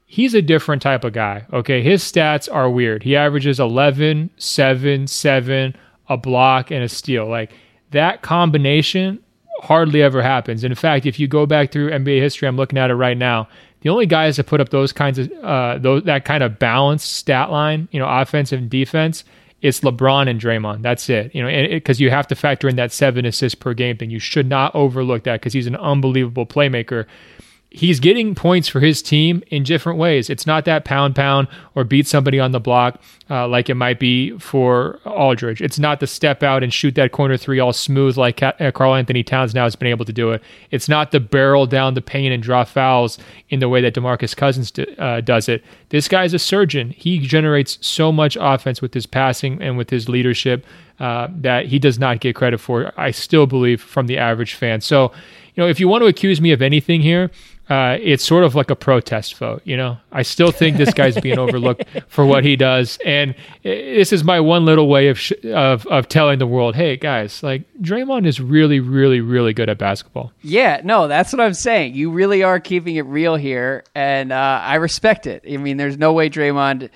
He's 0.06 0.34
a 0.34 0.42
different 0.42 0.82
type 0.82 1.02
of 1.02 1.12
guy. 1.12 1.46
Okay, 1.52 1.82
his 1.82 2.04
stats 2.04 2.48
are 2.52 2.70
weird. 2.70 3.02
He 3.02 3.16
averages 3.16 3.58
11, 3.58 4.30
7, 4.36 5.06
7, 5.08 5.76
a 6.08 6.16
block, 6.16 6.70
and 6.70 6.84
a 6.84 6.88
steal. 6.88 7.26
Like 7.26 7.52
that 7.90 8.22
combination 8.22 9.18
hardly 9.62 10.00
ever 10.00 10.22
happens. 10.22 10.62
In 10.62 10.74
fact, 10.76 11.06
if 11.06 11.18
you 11.18 11.26
go 11.26 11.44
back 11.44 11.72
through 11.72 11.90
NBA 11.90 12.20
history, 12.20 12.46
I'm 12.46 12.56
looking 12.56 12.78
at 12.78 12.90
it 12.90 12.94
right 12.94 13.16
now 13.16 13.48
the 13.84 13.90
only 13.90 14.06
guys 14.06 14.38
that 14.38 14.46
put 14.46 14.60
up 14.60 14.70
those 14.70 14.92
kinds 14.92 15.18
of 15.18 15.30
uh, 15.42 15.78
those 15.78 16.02
that 16.04 16.24
kind 16.24 16.42
of 16.42 16.58
balanced 16.58 17.12
stat 17.12 17.50
line, 17.50 17.86
you 17.92 18.00
know, 18.00 18.08
offensive 18.08 18.58
and 18.58 18.70
defense, 18.70 19.24
it's 19.60 19.80
LeBron 19.80 20.28
and 20.28 20.40
Draymond. 20.40 20.82
That's 20.82 21.08
it. 21.10 21.34
You 21.34 21.42
know, 21.42 21.68
because 21.68 22.00
you 22.00 22.08
have 22.10 22.26
to 22.28 22.34
factor 22.34 22.66
in 22.66 22.76
that 22.76 22.92
seven 22.92 23.26
assists 23.26 23.54
per 23.54 23.74
game 23.74 23.98
thing. 23.98 24.10
You 24.10 24.18
should 24.18 24.48
not 24.48 24.74
overlook 24.74 25.24
that 25.24 25.40
because 25.40 25.52
he's 25.52 25.66
an 25.66 25.76
unbelievable 25.76 26.46
playmaker 26.46 27.04
he's 27.74 27.98
getting 27.98 28.36
points 28.36 28.68
for 28.68 28.78
his 28.78 29.02
team 29.02 29.42
in 29.48 29.64
different 29.64 29.98
ways. 29.98 30.30
It's 30.30 30.46
not 30.46 30.64
that 30.64 30.84
pound 30.84 31.16
pound 31.16 31.48
or 31.74 31.82
beat 31.82 32.06
somebody 32.06 32.38
on 32.38 32.52
the 32.52 32.60
block 32.60 33.00
uh, 33.28 33.48
like 33.48 33.68
it 33.68 33.74
might 33.74 33.98
be 33.98 34.38
for 34.38 35.00
Aldridge. 35.04 35.60
It's 35.60 35.78
not 35.78 35.98
the 35.98 36.06
step 36.06 36.44
out 36.44 36.62
and 36.62 36.72
shoot 36.72 36.94
that 36.94 37.10
corner 37.10 37.36
three 37.36 37.58
all 37.58 37.72
smooth 37.72 38.16
like 38.16 38.40
uh, 38.44 38.70
Karl-Anthony 38.72 39.24
Towns 39.24 39.54
now 39.54 39.64
has 39.64 39.74
been 39.74 39.88
able 39.88 40.04
to 40.04 40.12
do 40.12 40.30
it. 40.30 40.40
It's 40.70 40.88
not 40.88 41.10
the 41.10 41.18
barrel 41.18 41.66
down 41.66 41.94
the 41.94 42.00
paint 42.00 42.32
and 42.32 42.40
draw 42.40 42.62
fouls 42.62 43.18
in 43.48 43.58
the 43.58 43.68
way 43.68 43.80
that 43.80 43.94
DeMarcus 43.94 44.36
Cousins 44.36 44.72
uh, 44.98 45.20
does 45.20 45.48
it. 45.48 45.64
This 45.88 46.06
guy's 46.06 46.32
a 46.32 46.38
surgeon. 46.38 46.90
He 46.90 47.18
generates 47.18 47.78
so 47.80 48.12
much 48.12 48.38
offense 48.40 48.80
with 48.80 48.94
his 48.94 49.06
passing 49.06 49.60
and 49.60 49.76
with 49.76 49.90
his 49.90 50.08
leadership 50.08 50.64
uh, 51.00 51.26
that 51.32 51.66
he 51.66 51.80
does 51.80 51.98
not 51.98 52.20
get 52.20 52.36
credit 52.36 52.58
for. 52.58 52.92
I 52.96 53.10
still 53.10 53.46
believe 53.46 53.82
from 53.82 54.06
the 54.06 54.16
average 54.16 54.54
fan. 54.54 54.80
So, 54.80 55.10
you 55.54 55.62
know, 55.62 55.68
if 55.68 55.80
you 55.80 55.88
want 55.88 56.02
to 56.02 56.06
accuse 56.06 56.40
me 56.40 56.52
of 56.52 56.62
anything 56.62 57.00
here, 57.00 57.32
uh, 57.68 57.96
it's 58.00 58.22
sort 58.22 58.44
of 58.44 58.54
like 58.54 58.70
a 58.70 58.76
protest 58.76 59.36
vote. 59.36 59.62
You 59.64 59.76
know, 59.76 59.96
I 60.12 60.22
still 60.22 60.50
think 60.50 60.76
this 60.76 60.92
guy's 60.92 61.18
being 61.20 61.38
overlooked 61.44 61.84
for 62.08 62.26
what 62.26 62.44
he 62.44 62.56
does, 62.56 62.98
and 63.04 63.34
this 63.62 64.12
is 64.12 64.22
my 64.22 64.40
one 64.40 64.64
little 64.64 64.88
way 64.88 65.08
of 65.08 65.18
sh- 65.18 65.32
of 65.44 65.86
of 65.86 66.08
telling 66.08 66.38
the 66.38 66.46
world, 66.46 66.74
hey 66.74 66.96
guys, 66.96 67.42
like 67.42 67.62
Draymond 67.80 68.26
is 68.26 68.40
really, 68.40 68.80
really, 68.80 69.20
really 69.20 69.52
good 69.52 69.68
at 69.68 69.78
basketball. 69.78 70.32
Yeah, 70.42 70.80
no, 70.84 71.08
that's 71.08 71.32
what 71.32 71.40
I'm 71.40 71.54
saying. 71.54 71.94
You 71.94 72.10
really 72.10 72.42
are 72.42 72.60
keeping 72.60 72.96
it 72.96 73.06
real 73.06 73.36
here, 73.36 73.84
and 73.94 74.32
uh, 74.32 74.60
I 74.62 74.76
respect 74.76 75.26
it. 75.26 75.44
I 75.50 75.56
mean, 75.56 75.76
there's 75.76 75.96
no 75.96 76.12
way 76.12 76.28
Draymond 76.28 76.90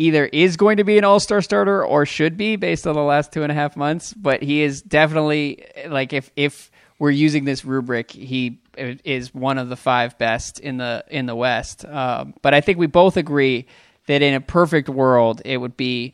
either 0.00 0.26
is 0.26 0.56
going 0.56 0.78
to 0.78 0.84
be 0.84 0.96
an 0.96 1.04
all 1.04 1.20
star 1.20 1.42
starter 1.42 1.84
or 1.84 2.06
should 2.06 2.36
be 2.36 2.56
based 2.56 2.86
on 2.86 2.94
the 2.94 3.02
last 3.02 3.32
two 3.32 3.42
and 3.42 3.52
a 3.52 3.54
half 3.54 3.76
months, 3.76 4.14
but 4.14 4.42
he 4.42 4.62
is 4.62 4.80
definitely 4.82 5.64
like 5.88 6.12
if 6.12 6.30
if 6.36 6.69
we're 7.00 7.10
using 7.10 7.44
this 7.44 7.64
rubric, 7.64 8.12
he 8.12 8.60
is 8.76 9.34
one 9.34 9.58
of 9.58 9.68
the 9.70 9.76
five 9.76 10.16
best 10.18 10.60
in 10.60 10.76
the 10.76 11.02
in 11.08 11.26
the 11.26 11.34
West. 11.34 11.84
Um, 11.84 12.34
but 12.42 12.54
I 12.54 12.60
think 12.60 12.78
we 12.78 12.86
both 12.86 13.16
agree 13.16 13.66
that 14.06 14.22
in 14.22 14.34
a 14.34 14.40
perfect 14.40 14.88
world, 14.88 15.42
it 15.44 15.56
would 15.56 15.76
be 15.76 16.12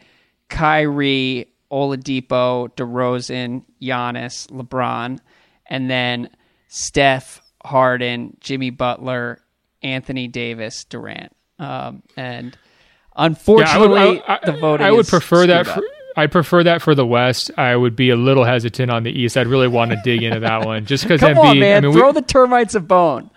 Kyrie, 0.48 1.52
Oladipo, 1.70 2.70
DeRozan, 2.76 3.64
Giannis, 3.82 4.46
LeBron, 4.48 5.18
and 5.66 5.90
then 5.90 6.30
Steph, 6.68 7.42
Harden, 7.64 8.36
Jimmy 8.40 8.70
Butler, 8.70 9.42
Anthony 9.82 10.28
Davis, 10.28 10.84
Durant, 10.84 11.34
um, 11.58 12.04
and 12.16 12.56
Unfortunately, 13.16 13.98
yeah, 13.98 14.04
I 14.04 14.08
would, 14.10 14.22
I, 14.28 14.38
the 14.44 14.52
voting. 14.52 14.86
I 14.86 14.92
would 14.92 15.08
prefer 15.08 15.46
that. 15.46 15.66
For, 15.66 15.82
I'd 16.16 16.32
prefer 16.32 16.64
that 16.64 16.80
for 16.80 16.94
the 16.94 17.04
West. 17.04 17.50
I 17.58 17.76
would 17.76 17.94
be 17.94 18.08
a 18.10 18.16
little 18.16 18.44
hesitant 18.44 18.90
on 18.90 19.02
the 19.02 19.10
East. 19.10 19.36
I'd 19.36 19.46
really 19.46 19.68
want 19.68 19.90
to 19.90 20.00
dig 20.02 20.22
into 20.22 20.40
that 20.40 20.64
one, 20.64 20.86
just 20.86 21.04
because. 21.04 21.20
Come 21.26 21.38
on, 21.38 21.58
man! 21.58 21.84
I 21.84 21.88
mean, 21.88 21.96
Throw 21.96 22.08
we, 22.08 22.12
the 22.14 22.22
termites 22.22 22.74
a 22.74 22.80
bone. 22.80 23.30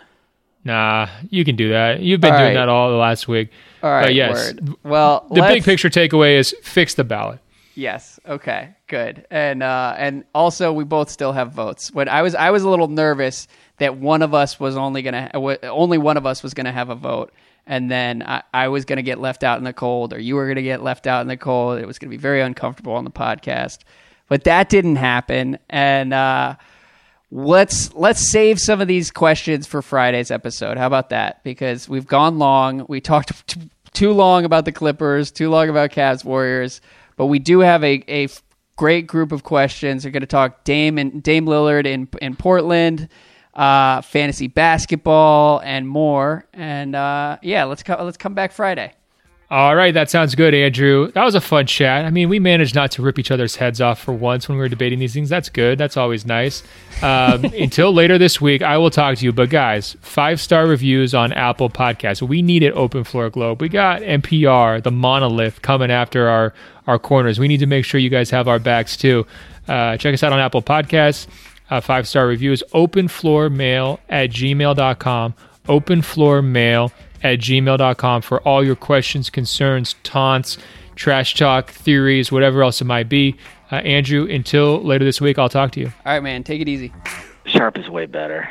Nah, 0.63 1.07
you 1.29 1.43
can 1.43 1.55
do 1.55 1.69
that. 1.69 2.01
You've 2.01 2.21
been 2.21 2.31
all 2.31 2.39
doing 2.39 2.49
right. 2.49 2.61
that 2.61 2.69
all 2.69 2.91
the 2.91 2.97
last 2.97 3.27
week. 3.27 3.51
All 3.83 3.89
right. 3.89 4.05
But 4.05 4.15
yes. 4.15 4.53
Word. 4.53 4.75
Well, 4.83 5.27
the 5.29 5.41
big 5.41 5.63
picture 5.63 5.89
takeaway 5.89 6.37
is 6.37 6.55
fix 6.63 6.93
the 6.95 7.03
ballot. 7.03 7.39
Yes. 7.75 8.19
Okay. 8.27 8.75
Good. 8.87 9.25
And 9.31 9.63
uh, 9.63 9.95
and 9.97 10.25
also 10.33 10.73
we 10.73 10.83
both 10.83 11.09
still 11.09 11.31
have 11.31 11.53
votes. 11.53 11.91
When 11.91 12.09
I 12.09 12.21
was 12.21 12.35
I 12.35 12.51
was 12.51 12.63
a 12.63 12.69
little 12.69 12.89
nervous 12.89 13.47
that 13.77 13.97
one 13.97 14.21
of 14.21 14.33
us 14.33 14.59
was 14.59 14.75
only 14.75 15.01
gonna 15.01 15.31
only 15.33 15.97
one 15.97 16.17
of 16.17 16.25
us 16.25 16.43
was 16.43 16.53
gonna 16.53 16.73
have 16.73 16.89
a 16.89 16.95
vote 16.95 17.33
and 17.65 17.89
then 17.89 18.23
I, 18.23 18.43
I 18.53 18.67
was 18.69 18.85
going 18.85 18.97
to 18.97 19.03
get 19.03 19.19
left 19.19 19.43
out 19.43 19.57
in 19.57 19.63
the 19.63 19.73
cold, 19.73 20.13
or 20.13 20.19
you 20.19 20.35
were 20.35 20.45
going 20.45 20.55
to 20.55 20.63
get 20.63 20.83
left 20.83 21.07
out 21.07 21.21
in 21.21 21.27
the 21.27 21.37
cold. 21.37 21.79
It 21.79 21.85
was 21.85 21.99
going 21.99 22.09
to 22.09 22.17
be 22.17 22.21
very 22.21 22.41
uncomfortable 22.41 22.93
on 22.93 23.03
the 23.03 23.11
podcast, 23.11 23.79
but 24.27 24.43
that 24.45 24.69
didn't 24.69 24.97
happen. 24.97 25.59
And 25.69 26.13
uh, 26.13 26.55
let's 27.31 27.93
let's 27.93 28.29
save 28.29 28.59
some 28.59 28.81
of 28.81 28.87
these 28.87 29.11
questions 29.11 29.67
for 29.67 29.81
Friday's 29.81 30.31
episode. 30.31 30.77
How 30.77 30.87
about 30.87 31.09
that? 31.09 31.43
Because 31.43 31.87
we've 31.87 32.07
gone 32.07 32.39
long. 32.39 32.85
We 32.87 33.01
talked 33.01 33.47
t- 33.47 33.69
too 33.93 34.11
long 34.11 34.45
about 34.45 34.65
the 34.65 34.71
Clippers, 34.71 35.31
too 35.31 35.49
long 35.49 35.69
about 35.69 35.91
Cavs 35.91 36.23
Warriors, 36.23 36.81
but 37.17 37.27
we 37.27 37.39
do 37.39 37.59
have 37.59 37.83
a, 37.83 38.03
a 38.07 38.27
great 38.75 39.07
group 39.07 39.31
of 39.31 39.43
questions. 39.43 40.05
We're 40.05 40.11
going 40.11 40.21
to 40.21 40.27
talk 40.27 40.63
Dame 40.63 40.97
and 40.97 41.21
Dame 41.21 41.45
Lillard 41.45 41.85
in 41.85 42.07
in 42.21 42.35
Portland 42.35 43.09
uh, 43.53 44.01
fantasy 44.01 44.47
basketball, 44.47 45.59
and 45.59 45.87
more. 45.87 46.45
And 46.53 46.95
uh, 46.95 47.37
yeah, 47.41 47.65
let's 47.65 47.83
co- 47.83 48.03
let's 48.03 48.17
come 48.17 48.33
back 48.33 48.51
Friday. 48.51 48.93
All 49.51 49.75
right, 49.75 49.95
that 49.95 50.11
sounds 50.11 50.35
good, 50.35 50.53
Andrew. 50.53 51.11
That 51.13 51.23
was 51.23 51.33
a 51.33 51.41
fun 51.41 51.65
chat. 51.65 52.05
I 52.05 52.11
mean, 52.11 52.29
we 52.29 52.37
managed 52.37 52.75
not 52.75 52.91
to 52.91 53.01
rip 53.01 53.17
each 53.17 53.31
other's 53.31 53.55
heads 53.55 53.81
off 53.81 53.99
for 53.99 54.13
once 54.13 54.47
when 54.47 54.59
we 54.59 54.61
were 54.61 54.69
debating 54.69 54.99
these 54.99 55.15
things. 55.15 55.27
That's 55.27 55.49
good. 55.49 55.79
That's 55.79 55.97
always 55.97 56.23
nice. 56.23 56.61
Um, 57.01 57.43
until 57.59 57.91
later 57.91 58.19
this 58.19 58.39
week, 58.39 58.61
I 58.61 58.77
will 58.77 58.91
talk 58.91 59.17
to 59.17 59.25
you. 59.25 59.31
But 59.31 59.49
guys, 59.49 59.97
five 60.01 60.39
star 60.39 60.67
reviews 60.67 61.15
on 61.15 61.33
Apple 61.33 61.67
Podcasts. 61.67 62.21
We 62.21 62.43
need 62.43 62.61
it. 62.61 62.73
Open 62.73 63.03
Floor 63.03 63.31
Globe. 63.31 63.59
We 63.59 63.69
got 63.69 64.03
NPR, 64.03 64.83
the 64.83 64.91
monolith, 64.91 65.63
coming 65.63 65.89
after 65.89 66.29
our 66.29 66.53
our 66.85 66.99
corners. 66.99 67.39
We 67.39 67.47
need 67.47 67.59
to 67.61 67.67
make 67.67 67.85
sure 67.85 67.99
you 67.99 68.11
guys 68.11 68.29
have 68.29 68.47
our 68.47 68.59
backs 68.59 68.97
too. 68.97 69.25
Uh, 69.67 69.97
check 69.97 70.13
us 70.13 70.21
out 70.21 70.31
on 70.31 70.39
Apple 70.39 70.61
Podcasts 70.61 71.25
uh, 71.69 71.81
five 71.81 72.07
star 72.07 72.27
reviews. 72.27 72.63
Openfloormail 72.73 73.99
at 74.09 74.29
gmail.com. 74.29 75.33
Openfloormail 75.65 76.91
at 77.23 77.39
gmail.com 77.39 78.21
for 78.21 78.41
all 78.41 78.63
your 78.65 78.75
questions, 78.75 79.29
concerns, 79.29 79.95
taunts, 80.03 80.57
trash 80.95 81.35
talk, 81.35 81.69
theories, 81.71 82.31
whatever 82.31 82.63
else 82.63 82.81
it 82.81 82.85
might 82.85 83.09
be. 83.09 83.35
Uh, 83.71 83.75
Andrew, 83.75 84.25
until 84.25 84.81
later 84.83 85.05
this 85.05 85.21
week, 85.21 85.37
I'll 85.37 85.49
talk 85.49 85.71
to 85.73 85.79
you. 85.79 85.87
All 86.05 86.13
right, 86.13 86.23
man. 86.23 86.43
Take 86.43 86.61
it 86.61 86.67
easy. 86.67 86.91
Sharp 87.45 87.77
is 87.77 87.89
way 87.89 88.05
better. 88.05 88.49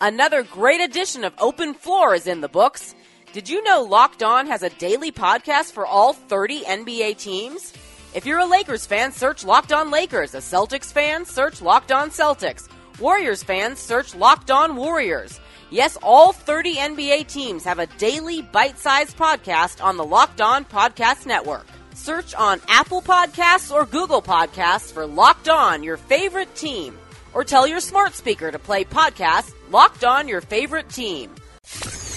Another 0.00 0.42
great 0.42 0.80
edition 0.80 1.24
of 1.24 1.32
Open 1.38 1.72
Floor 1.72 2.14
is 2.14 2.26
in 2.26 2.40
the 2.40 2.48
books. 2.48 2.94
Did 3.32 3.48
you 3.48 3.62
know 3.62 3.82
Locked 3.82 4.22
On 4.22 4.46
has 4.46 4.62
a 4.62 4.70
daily 4.70 5.10
podcast 5.10 5.72
for 5.72 5.86
all 5.86 6.12
30 6.12 6.62
NBA 6.62 7.18
teams? 7.18 7.72
If 8.14 8.26
you're 8.26 8.38
a 8.38 8.46
Lakers 8.46 8.86
fan, 8.86 9.10
search 9.10 9.44
Locked 9.44 9.72
On 9.72 9.90
Lakers. 9.90 10.34
A 10.34 10.38
Celtics 10.38 10.92
fan, 10.92 11.24
search 11.24 11.60
Locked 11.60 11.90
On 11.90 12.10
Celtics. 12.10 12.68
Warriors 13.00 13.42
fans, 13.42 13.80
search 13.80 14.14
Locked 14.14 14.52
On 14.52 14.76
Warriors. 14.76 15.40
Yes, 15.70 15.98
all 16.00 16.32
30 16.32 16.76
NBA 16.76 17.26
teams 17.26 17.64
have 17.64 17.80
a 17.80 17.88
daily 17.98 18.40
bite-sized 18.40 19.16
podcast 19.16 19.82
on 19.82 19.96
the 19.96 20.04
Locked 20.04 20.40
On 20.40 20.64
Podcast 20.64 21.26
Network. 21.26 21.66
Search 21.94 22.36
on 22.36 22.60
Apple 22.68 23.02
Podcasts 23.02 23.74
or 23.74 23.84
Google 23.84 24.22
Podcasts 24.22 24.92
for 24.92 25.06
Locked 25.06 25.48
On, 25.48 25.82
your 25.82 25.96
favorite 25.96 26.54
team. 26.54 26.96
Or 27.32 27.42
tell 27.42 27.66
your 27.66 27.80
smart 27.80 28.14
speaker 28.14 28.52
to 28.52 28.60
play 28.60 28.84
podcast 28.84 29.52
Locked 29.72 30.04
On, 30.04 30.28
your 30.28 30.40
favorite 30.40 30.88
team. 30.88 31.34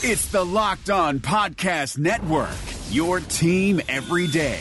It's 0.04 0.28
the 0.28 0.46
Locked 0.46 0.92
On 0.92 1.20
Podcast 1.20 1.98
Network, 1.98 2.56
your 2.92 3.20
team 3.20 3.82
every 3.90 4.28
day. 4.28 4.60